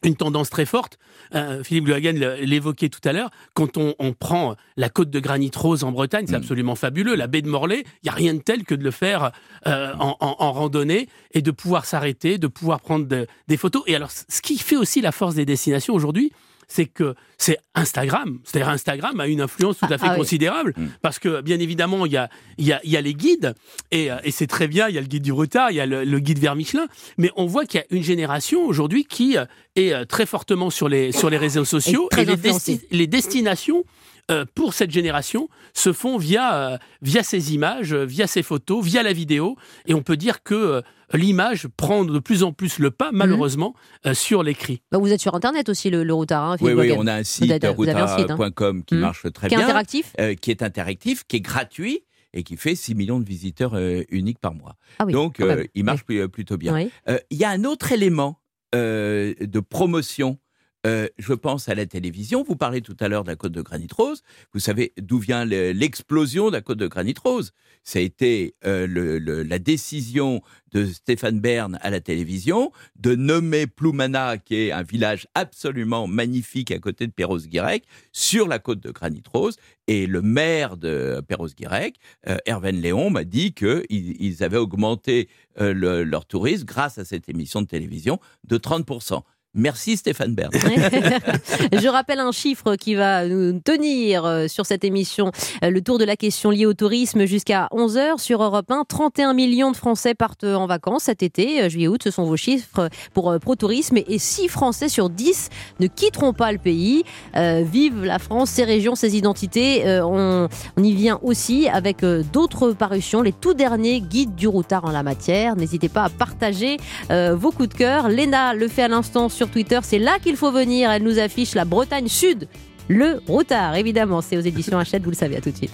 une 0.04 0.16
tendance 0.16 0.50
très 0.50 0.66
forte. 0.66 0.98
Euh, 1.36 1.64
Philippe 1.64 1.86
Gluhagen 1.86 2.14
l'a- 2.14 2.38
l'évoquait 2.38 2.90
tout 2.90 3.00
à 3.08 3.14
l'heure. 3.14 3.30
Quand 3.54 3.78
on, 3.78 3.96
on 4.00 4.14
prend 4.14 4.56
la 4.78 4.90
côte 4.90 5.10
de 5.10 5.20
granit 5.20 5.52
rose 5.56 5.84
en 5.84 5.92
Bretagne, 5.92 6.26
c'est 6.28 6.34
Mm. 6.34 6.44
absolument 6.44 6.76
fabuleux. 6.76 7.16
La 7.16 7.28
baie 7.28 7.42
de 7.42 7.48
Morlaix, 7.50 7.84
il 7.86 8.06
n'y 8.06 8.10
a 8.10 8.14
rien 8.14 8.34
de 8.34 8.42
tel 8.42 8.64
que 8.66 8.76
de 8.76 8.84
le 8.84 8.92
faire 8.92 9.32
euh, 9.68 9.94
en, 10.00 10.18
en- 10.20 10.36
en 10.40 10.52
randonnée 10.52 11.08
et 11.32 11.42
de 11.42 11.52
pouvoir 11.52 11.86
s'arrêter, 11.86 12.38
de 12.38 12.48
pouvoir 12.48 12.82
prendre 12.82 13.08
de- 13.08 13.28
des 13.48 13.58
photos. 13.58 13.84
Et 13.88 13.96
alors, 13.96 14.12
ce 14.12 14.42
qui 14.42 14.58
fait 14.58 14.76
aussi 14.76 15.02
la 15.02 15.12
force 15.12 15.36
des 15.36 15.46
destinations 15.46 15.94
aujourd'hui, 15.94 16.32
c'est 16.76 16.86
que 16.88 17.14
c'est 17.38 17.58
Instagram. 17.76 18.40
C'est-à-dire 18.44 18.70
Instagram 18.70 19.20
a 19.20 19.28
une 19.28 19.42
influence 19.42 19.78
tout 19.78 19.86
à 19.90 19.98
fait 19.98 20.08
Ah 20.10 20.16
considérable 20.16 20.74
Mm. 20.76 20.88
parce 21.02 21.20
que 21.20 21.42
bien 21.42 21.60
évidemment 21.60 22.06
il 22.08 22.14
y 22.14 22.18
a, 22.18 22.30
il 22.58 22.66
y 22.66 22.74
a, 22.74 22.80
il 22.84 22.90
y 22.92 22.98
a 22.98 23.02
les 23.02 23.14
guides 23.14 23.54
et, 23.92 24.12
euh, 24.12 24.16
et 24.24 24.32
c'est 24.32 24.48
très 24.48 24.68
bien. 24.68 24.88
Il 24.90 24.96
y 24.96 24.98
a 24.98 25.02
le 25.02 25.08
guide 25.08 25.24
du 25.24 25.32
retard, 25.32 25.70
il 25.72 25.76
y 25.76 25.80
a 25.80 25.86
le, 25.86 26.04
le 26.04 26.20
guide 26.20 26.40
vers 26.40 26.56
Michelin, 26.56 26.88
mais 27.18 27.30
on 27.36 27.46
voit 27.46 27.66
qu'il 27.66 27.80
y 27.80 27.84
a 27.84 27.86
une 27.96 28.04
génération 28.04 28.66
aujourd'hui 28.66 29.06
qui 29.06 29.38
euh, 29.38 29.46
est 29.76 29.94
euh, 29.94 30.06
très 30.06 30.26
fortement 30.26 30.70
sur 30.72 30.90
les 30.90 31.12
sur 31.12 31.30
les 31.30 31.38
réseaux 31.38 31.66
sociaux 31.66 32.10
et 32.18 32.26
les, 32.26 32.34
influencée. 32.34 32.76
desti- 32.76 32.86
les 32.92 33.08
destinations. 33.08 33.84
Euh, 34.32 34.46
pour 34.56 34.74
cette 34.74 34.92
génération, 34.92 35.50
se 35.74 35.92
font 35.94 36.18
via 36.18 36.56
euh, 36.74 36.78
via 37.02 37.24
ces 37.24 37.54
images, 37.54 37.94
euh, 37.94 38.06
via 38.06 38.26
ces 38.28 38.42
photos, 38.44 38.84
via 38.84 39.04
la 39.04 39.14
vidéo, 39.14 39.56
et 39.86 39.94
on 39.94 40.02
peut 40.02 40.18
dire 40.18 40.44
que 40.44 40.54
euh, 40.56 40.82
l'image 41.14 41.68
prend 41.76 42.06
de 42.06 42.20
plus 42.20 42.44
en 42.44 42.54
plus 42.54 42.80
le 42.80 42.90
pas, 42.92 43.12
Mhm. 43.12 43.18
malheureusement, 43.18 43.74
euh, 44.06 44.14
sur 44.14 44.42
l'écrit. 44.44 44.82
Bah, 44.92 44.98
vous 44.98 45.12
êtes 45.12 45.22
sur 45.22 45.36
Internet 45.36 45.68
aussi, 45.70 45.90
le, 45.90 46.04
le 46.04 46.14
routard, 46.14 46.52
hein, 46.52 46.58
Oui, 46.62 46.74
oui, 46.74 46.94
on 46.98 47.06
a 47.08 47.14
un 47.16 47.24
site, 47.24 47.52
avez- 47.52 47.74
vous 47.76 47.88
avez 47.88 48.00
un 48.00 48.08
site, 48.08 48.30
hein. 48.32 48.36
routard.com, 48.36 48.84
qui 48.84 48.96
Mhm. 48.96 49.02
marche 49.02 49.32
très 49.34 49.48
Qui 49.50 49.56
est 49.56 49.58
bien, 49.58 49.66
interactif 49.66 50.14
euh, 50.20 50.36
qui 50.36 50.52
est 50.52 50.64
interactif, 50.64 51.24
qui 51.28 51.36
est 51.38 51.42
gratuit 51.42 52.04
et 52.34 52.44
qui 52.44 52.58
fait 52.58 52.74
6 52.76 52.96
millions 52.96 53.20
de 53.20 53.26
visiteurs 53.26 53.76
euh, 53.76 54.04
uniques 54.10 54.40
par 54.40 54.54
mois. 54.56 54.76
Ah 55.00 55.06
oui, 55.06 55.14
Donc, 55.14 55.40
euh, 55.40 55.66
il 55.76 55.84
marche 55.84 56.04
pl- 56.06 56.28
plutôt 56.30 56.58
bien. 56.58 56.74
Oui. 56.74 56.90
Euh, 57.10 57.20
Il 57.30 57.38
y 57.38 57.44
a 57.44 57.50
un 57.50 57.64
autre 57.64 57.92
élément 57.92 58.40
euh, 58.74 59.36
de 59.40 59.60
promotion. 59.60 60.40
Euh, 60.86 61.08
je 61.18 61.34
pense 61.34 61.70
à 61.70 61.76
la 61.76 61.86
télévision. 61.86 62.44
Vous 62.44 62.56
parlez 62.56 62.82
tout 62.82 62.98
à 63.00 63.08
l'heure 63.08 63.24
de 63.24 63.30
la 63.30 63.36
côte 63.36 63.52
de 63.54 63.62
Granit 63.62 63.88
Rose. 63.96 64.22
Vous 64.54 64.60
savez 64.60 64.94
d'où 65.02 65.18
vient 65.18 65.46
le- 65.46 65.72
l'explosion 65.72 66.48
de 66.48 66.54
la 66.54 66.62
côte 66.62 66.78
de 66.78 66.88
Granit 66.88 67.16
Rose 67.24 67.52
Ça 67.84 68.00
a 68.00 68.02
été 68.02 68.56
euh, 68.66 69.44
la 69.46 69.60
décision 69.60 70.42
de 70.72 70.86
Stéphane 70.86 71.40
Bern 71.40 71.78
à 71.82 71.90
la 71.90 72.00
télévision 72.02 72.72
de 72.96 73.16
nommer 73.16 73.68
Ploumana, 73.68 74.38
qui 74.38 74.56
est 74.56 74.72
un 74.72 74.84
village 74.84 75.28
absolument 75.36 76.08
magnifique 76.08 76.72
à 76.72 76.80
côté 76.80 77.06
de 77.08 77.12
Perros-Guirec, 77.12 77.84
sur 78.12 78.48
la 78.48 78.60
côte 78.60 78.80
de 78.80 78.92
Granit 78.92 79.24
Rose. 79.32 79.56
Et 79.88 80.08
le 80.08 80.22
maire 80.22 80.78
de 80.78 81.22
Perros-Guirec, 81.28 81.96
euh, 82.28 82.38
Léon, 82.72 83.10
m'a 83.10 83.24
dit 83.26 83.54
qu'ils 83.54 83.86
ils 83.90 84.44
avaient 84.44 84.58
augmenté 84.58 85.30
euh, 85.60 85.74
le- 85.74 86.04
leur 86.04 86.26
tourisme 86.26 86.66
grâce 86.66 86.98
à 86.98 87.06
cette 87.06 87.30
émission 87.30 87.62
de 87.62 87.68
télévision 87.68 88.20
de 88.46 88.58
30%. 88.58 89.24
Merci 89.56 89.98
Stéphane 89.98 90.34
Bern. 90.34 90.52
Je 91.74 91.88
rappelle 91.88 92.20
un 92.20 92.32
chiffre 92.32 92.76
qui 92.76 92.96
va 92.96 93.28
nous 93.28 93.60
tenir 93.60 94.26
euh, 94.26 94.48
sur 94.48 94.66
cette 94.66 94.84
émission, 94.84 95.32
euh, 95.64 95.70
le 95.70 95.82
tour 95.82 96.00
de 96.00 96.06
la 96.06 96.16
question 96.16 96.50
liée 96.50 96.66
au 96.66 96.74
tourisme 96.74 97.26
jusqu'à 97.26 97.68
11h 97.72 98.20
sur 98.20 98.42
Europe 98.42 98.72
1. 98.72 98.84
31 98.88 99.34
millions 99.34 99.72
de 99.72 99.78
Français 99.78 100.16
partent 100.16 100.44
en 100.44 100.66
vacances 100.66 101.04
cet 101.04 101.22
été, 101.22 101.62
euh, 101.62 101.70
juillet-août, 101.70 102.02
ce 102.04 102.12
sont 102.12 102.24
vos 102.24 102.38
chiffres 102.38 102.90
pour 103.14 103.30
euh, 103.30 103.40
ProTourisme 103.40 103.98
et 103.98 104.18
6 104.18 104.48
Français 104.48 104.90
sur 104.90 105.10
10 105.10 105.50
ne 105.80 105.88
quitteront 105.88 106.34
pas 106.34 106.52
le 106.52 106.58
pays. 106.58 107.04
Euh, 107.36 107.64
vive 107.70 108.04
la 108.04 108.20
France, 108.20 108.50
ses 108.50 108.64
régions, 108.64 108.96
ses 108.96 109.18
identités. 109.18 109.86
Euh, 109.86 110.04
on, 110.04 110.50
y 110.84 110.94
vient 110.94 111.20
aussi 111.22 111.68
avec 111.68 112.04
euh, 112.04 112.24
d'autres 112.34 112.72
parutions, 112.72 113.22
les 113.22 113.34
tout 113.34 113.54
derniers 113.54 114.02
guides 114.02 114.36
du 114.36 114.48
routard 114.48 114.86
en 114.86 114.92
la 114.92 115.04
matière. 115.04 115.56
N'hésitez 115.56 115.90
pas 115.90 116.04
à 116.04 116.10
partager 116.10 116.78
euh, 117.12 117.36
vos 117.36 117.52
coups 117.52 117.70
de 117.70 117.74
cœur. 117.74 118.10
Léna 118.10 118.54
le 118.54 118.68
fait 118.68 118.84
à 118.84 118.88
l'instant 118.88 119.30
sur 119.30 119.43
Twitter, 119.50 119.80
c'est 119.84 120.00
là 120.00 120.18
qu'il 120.22 120.36
faut 120.36 120.52
venir. 120.52 120.92
Elle 120.92 121.04
nous 121.04 121.20
affiche 121.20 121.56
la 121.56 121.66
Bretagne 121.66 122.08
Sud, 122.08 122.48
le 122.88 123.22
routard, 123.28 123.76
évidemment. 123.76 124.22
C'est 124.22 124.38
aux 124.38 124.42
éditions 124.42 124.78
Hachette, 124.78 125.04
vous 125.04 125.12
le 125.12 125.16
savez, 125.16 125.38
à 125.38 125.42
tout 125.42 125.52
de 125.52 125.58
suite. 125.58 125.72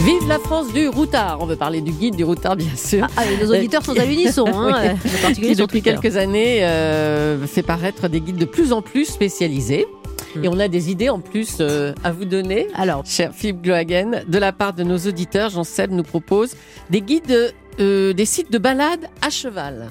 Vive 0.00 0.28
la 0.28 0.38
France 0.38 0.72
du 0.72 0.88
routard 0.88 1.38
On 1.40 1.46
veut 1.46 1.56
parler 1.56 1.80
du 1.80 1.90
guide 1.90 2.16
du 2.16 2.24
routard, 2.24 2.56
bien 2.56 2.74
sûr. 2.76 3.06
Ah, 3.16 3.24
et 3.26 3.44
nos 3.44 3.52
auditeurs 3.52 3.84
sont 3.84 3.98
à 3.98 4.04
l'unisson, 4.04 4.46
hein, 4.46 4.72
euh, 4.84 4.92
en 5.18 5.22
particulier 5.22 5.48
qui 5.48 5.56
sur 5.56 5.66
depuis 5.66 5.82
Twitter. 5.82 5.98
quelques 6.00 6.16
années 6.16 6.64
euh, 6.64 7.46
fait 7.46 7.62
paraître 7.62 8.08
des 8.08 8.20
guides 8.20 8.36
de 8.36 8.44
plus 8.44 8.72
en 8.72 8.80
plus 8.80 9.04
spécialisés. 9.04 9.86
Hmm. 10.34 10.44
Et 10.44 10.48
on 10.48 10.58
a 10.60 10.68
des 10.68 10.90
idées 10.90 11.10
en 11.10 11.20
plus 11.20 11.58
euh, 11.60 11.92
à 12.04 12.12
vous 12.12 12.24
donner. 12.24 12.68
Alors, 12.74 13.04
Cher 13.04 13.32
Philippe 13.34 13.62
Glohagen, 13.62 14.22
de 14.26 14.38
la 14.38 14.52
part 14.52 14.72
de 14.72 14.82
nos 14.82 14.98
auditeurs, 14.98 15.50
Jean 15.50 15.64
Seb 15.64 15.90
nous 15.90 16.04
propose 16.04 16.54
des 16.90 17.00
guides, 17.00 17.52
euh, 17.80 18.12
des 18.12 18.24
sites 18.24 18.50
de 18.52 18.58
balades 18.58 19.06
à 19.22 19.30
cheval. 19.30 19.90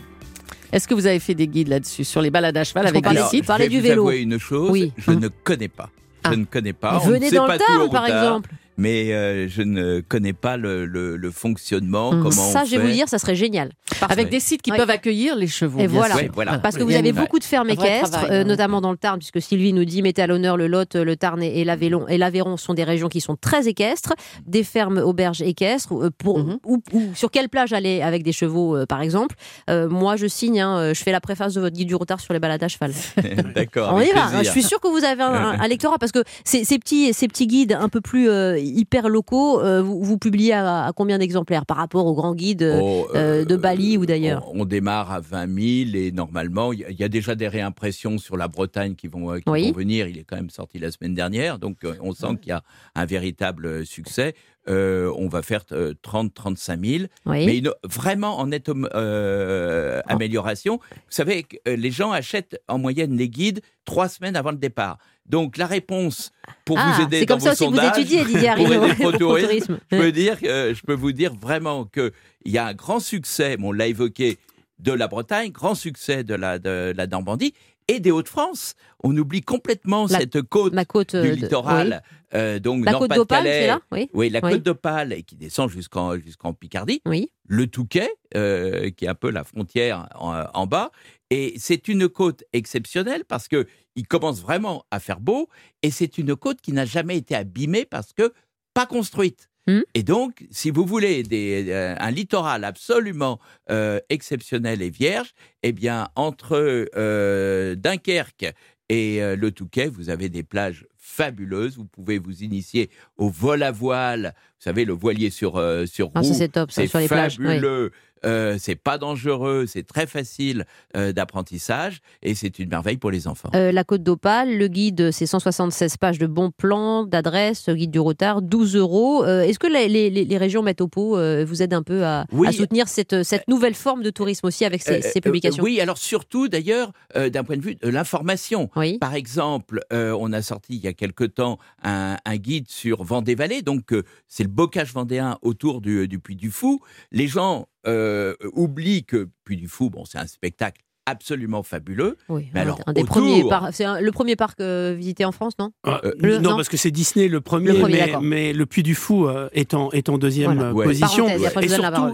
Est-ce 0.71 0.87
que 0.87 0.93
vous 0.93 1.05
avez 1.07 1.19
fait 1.19 1.33
des 1.35 1.47
guides 1.47 1.69
là-dessus, 1.69 2.03
sur 2.03 2.21
les 2.21 2.29
balades 2.29 2.57
à 2.57 2.63
cheval 2.63 2.83
Parce 2.83 2.95
avec 2.95 3.07
des 3.17 3.23
sites 3.29 3.45
parler 3.45 3.65
je 3.65 3.69
vais 3.69 3.75
du 3.75 3.81
vous 3.81 3.87
vélo. 3.87 4.01
avouer 4.07 4.21
une 4.21 4.37
chose, 4.37 4.69
Oui. 4.69 4.91
je 4.97 5.11
Hum. 5.11 5.19
ne 5.19 5.29
connais 5.29 5.69
pas. 5.69 5.89
Ah. 6.23 6.29
Je 6.31 6.35
ne 6.39 6.45
connais 6.45 6.73
pas. 6.73 6.99
Venez 6.99 7.31
dans 7.31 7.45
pas 7.47 7.53
le 7.53 7.59
Tarn, 7.59 7.89
par 7.89 8.01
routard, 8.03 8.05
exemple. 8.23 8.49
Mais 8.77 9.11
euh, 9.13 9.47
je 9.47 9.61
ne 9.63 10.01
connais 10.01 10.33
pas 10.33 10.55
le, 10.57 10.85
le- 10.85 11.17
le 11.17 11.31
fonctionnement, 11.31 12.11
comment 12.11 12.29
ça, 12.31 12.61
on 12.61 12.65
je 12.65 12.71
vais 12.71 12.77
vous 12.77 12.87
fait. 12.87 12.93
dire, 12.93 13.09
ça 13.09 13.17
serait 13.17 13.35
génial. 13.35 13.71
Avec 14.07 14.29
des 14.29 14.39
sites 14.39 14.61
qui 14.61 14.71
Ouais. 14.71 14.77
peuvent 14.77 14.89
accueillir 14.89 15.35
les 15.35 15.47
chevaux. 15.47 15.79
Et 15.79 15.87
bien 15.87 15.97
voilà. 15.97 16.13
sûr. 16.15 16.23
Ouais, 16.25 16.31
voilà. 16.33 16.59
Parce 16.59 16.77
que 16.77 16.83
vous 16.83 16.93
avez 16.93 17.11
beaucoup 17.13 17.39
de 17.39 17.43
fermes 17.43 17.69
équestres, 17.69 18.11
travail, 18.11 18.29
euh, 18.31 18.37
ouais. 18.39 18.43
notamment 18.43 18.79
dans 18.81 18.91
le 18.91 18.97
Tarn, 18.97 19.17
puisque 19.17 19.41
Sylvie 19.41 19.73
nous 19.73 19.85
dit 19.85 20.01
mettez 20.01 20.21
à 20.21 20.27
l'honneur 20.27 20.57
le 20.57 20.67
Lot, 20.67 20.95
le 20.95 21.15
Tarn 21.15 21.41
et 21.41 21.59
et 21.61 21.63
l'Aveyron. 21.65 22.07
Et 22.07 22.17
l'Aveyron 22.19 22.57
sont 22.57 22.73
des 22.75 22.83
régions 22.83 23.07
qui 23.09 23.19
sont 23.21 23.35
très 23.35 23.67
équestres, 23.67 24.13
des 24.45 24.63
fermes 24.63 24.97
auberges 24.99 25.41
équestres. 25.41 25.93
euh, 25.93 26.09
Pour, 26.17 26.39
Mhm. 26.39 26.57
ou, 26.65 26.83
ou 26.93 27.01
sur 27.15 27.31
quelle 27.31 27.49
plage 27.49 27.73
aller 27.73 28.01
avec 28.01 28.21
des 28.23 28.31
chevaux, 28.31 28.75
euh, 28.77 28.85
par 28.85 29.01
exemple 29.01 29.35
Euh, 29.69 29.87
Moi, 29.89 30.15
je 30.17 30.27
signe, 30.27 30.59
hein, 30.61 30.93
je 30.93 31.01
fais 31.01 31.11
la 31.11 31.21
préface 31.21 31.53
de 31.55 31.61
votre 31.61 31.75
guide 31.75 31.87
du 31.87 31.95
routard 31.95 32.19
sur 32.19 32.33
les 32.33 32.39
balades 32.39 32.63
à 32.63 32.67
cheval. 32.67 32.91
D'accord. 33.55 33.91
On 33.93 34.01
y 34.01 34.11
va. 34.11 34.27
plaisir. 34.27 34.43
Je 34.43 34.49
suis 34.51 34.63
sûre 34.63 34.79
que 34.79 34.87
vous 34.87 35.03
avez 35.03 35.23
un, 35.23 35.31
un- 35.33 35.59
un 35.59 35.67
lectorat 35.67 35.97
parce 35.97 36.11
que 36.11 36.23
ces, 36.43 36.63
ces 36.63 36.77
petits, 36.79 37.13
ces 37.13 37.27
petits 37.27 37.47
guides 37.47 37.73
un 37.79 37.89
peu 37.89 38.01
plus 38.01 38.29
euh, 38.29 38.57
hyper 38.67 39.09
locaux, 39.09 39.61
euh, 39.61 39.81
vous, 39.81 40.01
vous 40.03 40.17
publiez 40.17 40.53
à, 40.53 40.85
à 40.85 40.93
combien 40.93 41.17
d'exemplaires 41.17 41.65
par 41.65 41.77
rapport 41.77 42.05
aux 42.05 42.13
grands 42.13 42.35
guides 42.35 42.63
euh, 42.63 42.79
Oh, 42.81 43.07
euh, 43.15 43.45
de 43.45 43.55
Bali 43.55 43.97
ou 43.97 44.05
d'ailleurs 44.05 44.47
On, 44.53 44.61
on 44.61 44.65
démarre 44.65 45.11
à 45.11 45.19
20 45.19 45.85
000 45.91 45.95
et 45.95 46.11
normalement, 46.11 46.73
il 46.73 46.79
y, 46.79 46.85
a- 46.85 46.89
il 46.89 46.99
y 46.99 47.03
a 47.03 47.09
déjà 47.09 47.35
des 47.35 47.47
réimpressions 47.47 48.17
sur 48.17 48.37
la 48.37 48.47
Bretagne 48.47 48.95
qui 48.95 49.07
vont, 49.07 49.35
qui 49.37 49.43
Oui. 49.49 49.71
vont 49.71 49.77
venir. 49.77 50.07
Il 50.07 50.17
est 50.17 50.23
quand 50.23 50.35
même 50.37 50.49
sorti 50.49 50.79
la 50.79 50.91
semaine 50.91 51.13
dernière, 51.13 51.59
donc 51.59 51.77
on 52.01 52.13
sent 52.13 52.37
qu'il 52.41 52.49
y 52.49 52.53
a 52.53 52.61
un 52.95 53.05
véritable 53.05 53.85
succès. 53.85 54.33
Euh, 54.69 55.09
on 55.17 55.29
va 55.29 55.41
faire 55.43 55.63
30-35 56.03 56.85
000, 56.99 57.03
Oui. 57.25 57.45
mais 57.45 57.57
une- 57.59 57.71
vraiment 57.85 58.37
en 58.39 58.47
nette 58.47 58.67
euh, 58.67 60.01
amélioration. 60.07 60.79
Vous 60.91 60.97
savez, 61.09 61.45
les 61.65 61.91
gens 61.91 62.11
achètent 62.11 62.59
en 62.67 62.77
moyenne 62.77 63.15
les 63.15 63.29
guides 63.29 63.61
trois 63.85 64.09
semaines 64.09 64.35
avant 64.35 64.51
le 64.51 64.57
départ. 64.57 64.97
Donc 65.27 65.57
la 65.57 65.65
réponse 65.67 66.31
pour 66.65 66.77
Ah, 66.79 66.93
vous 66.95 67.03
aider 67.03 67.19
c'est 67.19 67.25
dans 67.25 67.35
comme 67.35 67.41
ça 67.41 67.49
vos 67.53 67.55
vous 67.69 67.75
sondages, 67.75 67.97
étudiez, 67.99 68.23
Didier 68.23 68.51
pour 68.55 68.71
aider 68.73 68.87
le 69.03 69.17
tourisme, 69.17 69.79
je 69.91 69.97
peux 69.97 70.11
dire, 70.11 70.39
que- 70.39 70.73
je 70.73 70.81
peux 70.83 70.93
vous 70.93 71.11
dire 71.11 71.33
vraiment 71.35 71.85
que 71.85 72.13
il 72.45 72.51
y 72.53 72.57
a 72.57 72.65
un 72.67 72.73
grand 72.73 72.99
succès. 72.99 73.57
bon, 73.57 73.69
On 73.69 73.71
l'a 73.73 73.87
évoqué 73.87 74.37
de 74.79 74.91
la 74.93 75.07
Bretagne, 75.07 75.51
grand 75.51 75.75
succès 75.75 76.23
de 76.23 76.33
la 76.35 76.59
de 76.59 76.93
la 76.95 77.07
Normandie 77.07 77.53
et 77.87 77.99
des 77.99 78.11
Hauts-de-France. 78.11 78.75
On 79.03 79.15
oublie 79.17 79.41
complètement 79.41 80.07
La- 80.09 80.19
cette 80.19 80.41
côte 80.43 80.73
Ma 80.73 80.85
côte 80.85 81.11
du 81.15 81.17
euh, 81.17 81.35
de- 81.35 81.41
littoral, 81.41 82.03
euh, 82.33 82.59
donc. 82.59 82.83
La 82.85 82.93
côte 82.93 83.11
d'Opale, 83.11 83.17
Nord-Pas-de-Calais. 83.43 83.61
c'est 83.61 83.67
là 83.67 83.79
Oui. 83.91 84.09
Oui, 84.13 84.29
la 84.29 84.39
Oui. 84.43 84.51
côte 84.53 84.63
d'Opale 84.63 85.13
et 85.13 85.23
qui 85.23 85.35
descend 85.35 85.69
jusqu'en 85.69 86.17
jusqu'en 86.17 86.53
Picardie. 86.53 87.01
Oui. 87.05 87.31
Le 87.47 87.67
Touquet, 87.67 88.09
euh, 88.35 88.89
qui 88.89 89.05
est 89.05 89.07
un 89.09 89.15
peu 89.15 89.29
la 89.29 89.43
frontière 89.43 90.07
en, 90.15 90.43
en 90.53 90.67
bas. 90.67 90.91
Et 91.29 91.53
c'est 91.57 91.87
une 91.87 92.07
côte 92.09 92.43
exceptionnelle 92.53 93.23
parce 93.25 93.47
que 93.47 93.67
il 93.95 94.07
commence 94.07 94.41
vraiment 94.41 94.85
à 94.91 94.99
faire 94.99 95.19
beau. 95.19 95.49
Et 95.83 95.91
c'est 95.91 96.17
une 96.17 96.35
côte 96.35 96.61
qui 96.61 96.71
n'a 96.73 96.85
jamais 96.85 97.17
été 97.17 97.35
abîmée 97.35 97.85
parce 97.85 98.13
que 98.13 98.33
pas 98.73 98.85
construite. 98.85 99.49
Hmm? 99.67 99.81
Et 99.93 100.03
donc, 100.03 100.45
si 100.49 100.71
vous 100.71 100.85
voulez 100.85 101.23
euh, 101.31 101.95
un 101.99 102.11
littoral 102.11 102.63
absolument 102.63 103.39
euh, 103.69 103.99
exceptionnel 104.09 104.81
et 104.81 104.89
vierge, 104.89 105.33
eh 105.61 105.73
bien, 105.73 106.07
entre 106.15 106.87
euh, 106.95 107.75
Dunkerque 107.75 108.53
et 108.89 109.19
le 109.35 109.51
Touquet, 109.51 109.87
vous 109.87 110.09
avez 110.09 110.29
des 110.29 110.43
plages 110.43 110.85
fabuleuses. 111.07 111.77
Vous 111.77 111.85
pouvez 111.85 112.19
vous 112.19 112.43
initier 112.43 112.89
au 113.17 113.29
vol 113.29 113.63
à 113.63 113.71
voile. 113.71 114.33
Vous 114.59 114.63
savez, 114.63 114.85
le 114.85 114.93
voilier 114.93 115.29
sur, 115.29 115.55
euh, 115.57 115.85
sur 115.85 116.11
Ah, 116.15 116.21
roue. 116.21 116.33
c'est 116.33 116.49
top, 116.49 116.71
ça, 116.71 116.81
C'est 116.81 116.87
sur 116.87 116.99
les 116.99 117.07
plages. 117.07 117.37
oui. 117.39 117.45
fabuleux. 117.47 117.91
Euh, 118.25 118.55
c'est 118.59 118.73
pas 118.75 118.97
dangereux, 118.97 119.65
c'est 119.67 119.85
très 119.85 120.07
facile 120.07 120.65
euh, 120.95 121.13
d'apprentissage 121.13 121.99
et 122.23 122.33
c'est 122.33 122.57
une 122.57 122.67
merveille 122.67 122.97
pour 122.97 123.11
les 123.11 123.27
enfants. 123.27 123.51
Euh, 123.53 123.71
la 123.71 123.83
Côte 123.83 124.01
d'Opale, 124.01 124.57
le 124.57 124.67
guide, 124.67 125.11
c'est 125.11 125.27
176 125.27 125.97
pages 125.97 126.17
de 126.17 126.25
bons 126.25 126.49
plans, 126.49 127.03
d'adresses, 127.05 127.69
guide 127.69 127.91
du 127.91 127.99
retard, 127.99 128.41
12 128.41 128.75
euros. 128.75 129.23
Est-ce 129.23 129.59
que 129.59 129.67
les, 129.67 129.87
les- 129.87 130.09
les 130.09 130.37
régions 130.37 130.63
mettent 130.63 130.81
au 130.81 130.87
pot, 130.87 131.11
vous 131.45 131.61
aident 131.61 131.75
un 131.75 131.83
peu 131.83 132.03
à, 132.05 132.25
Oui. 132.31 132.47
à 132.47 132.51
soutenir 132.53 132.87
cette, 132.87 133.21
cette 133.21 133.47
nouvelle 133.47 133.75
forme 133.75 134.01
de 134.01 134.09
tourisme 134.09 134.47
aussi 134.47 134.65
avec 134.65 134.81
ces, 134.81 135.03
ces 135.03 135.21
publications? 135.21 135.63
oui, 135.63 135.79
alors 135.79 135.99
surtout 135.99 136.47
d'ailleurs 136.47 136.93
d'un 137.15 137.43
point 137.43 137.57
de 137.57 137.61
vue 137.61 137.75
de 137.75 137.87
l'information. 137.87 138.71
Oui. 138.75 138.97
Par 138.97 139.13
exemple, 139.13 139.81
on 139.91 140.33
a 140.33 140.41
sorti 140.41 140.75
il 140.77 140.83
y 140.83 140.87
a 140.87 140.93
quelque 140.97 141.23
temps 141.23 141.59
un, 141.83 142.17
guide 142.35 142.67
sur 142.67 143.03
Vendée-Vallée, 143.03 143.61
donc 143.61 143.93
euh, 143.93 144.03
c'est 144.27 144.43
le 144.43 144.49
bocage 144.49 144.93
vendéen 144.93 145.37
autour 145.41 145.81
du, 145.81 146.07
du 146.07 146.19
Puy 146.19 146.35
du 146.35 146.51
Fou. 146.51 146.81
Les 147.11 147.27
gens 147.27 147.69
euh, 147.85 148.35
oublient 148.53 149.05
que 149.05 149.29
Puy 149.43 149.55
du 149.55 149.67
Fou, 149.67 149.89
bon, 149.89 150.05
c'est 150.05 150.17
un 150.17 150.27
spectacle 150.27 150.81
absolument 151.07 151.63
fabuleux. 151.63 152.17
Oui, 152.29 152.49
Mais 152.53 152.59
un- 152.59 152.63
alors, 152.63 152.79
un 152.85 152.93
des 152.93 153.01
autour- 153.01 153.15
premiers 153.15 153.47
par- 153.49 153.69
c'est 153.73 153.85
un- 153.85 153.99
le 153.99 154.11
premier 154.11 154.35
parc 154.35 154.59
euh, 154.61 154.93
visité 154.97 155.25
en 155.25 155.31
France, 155.31 155.53
non 155.57 155.71
Ah, 155.83 156.01
Euh, 156.03 156.11
le- 156.19 156.37
non, 156.37 156.51
non. 156.51 156.55
parce 156.57 156.69
que 156.69 156.77
c'est 156.77 156.91
Disney 156.91 157.27
le 157.27 157.41
premier, 157.41 157.71
Le 157.73 157.79
premier, 157.79 158.15
mais, 158.21 158.53
le 158.53 158.65
Puy 158.65 158.83
du 158.83 158.93
Fou 158.93 159.27
euh, 159.27 159.49
est, 159.53 159.73
en, 159.73 159.89
est 159.91 160.09
en 160.09 160.17
deuxième 160.17 160.53
Voilà. 160.53 160.73
Ouais. 160.73 160.85
position. 160.85 161.27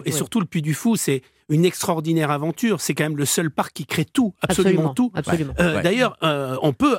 Et 0.06 0.12
surtout, 0.12 0.40
oui. 0.40 0.44
le 0.46 0.48
Puy 0.48 0.62
du 0.62 0.74
Fou, 0.74 0.96
c'est 0.96 1.22
une 1.50 1.66
extraordinaire 1.66 2.32
aventure. 2.32 2.80
C'est 2.80 2.94
quand 2.94 3.04
même 3.04 3.18
le 3.18 3.26
seul 3.26 3.52
parc 3.52 3.74
qui 3.74 3.86
crée 3.86 4.06
tout, 4.06 4.34
absolument, 4.42 4.94
tout. 4.94 5.12
Absolument. 5.14 5.54
Euh, 5.60 5.76
Ouais. 5.78 5.82
D'ailleurs, 5.84 6.18
euh, 6.24 6.56
on 6.62 6.72
peut, 6.72 6.96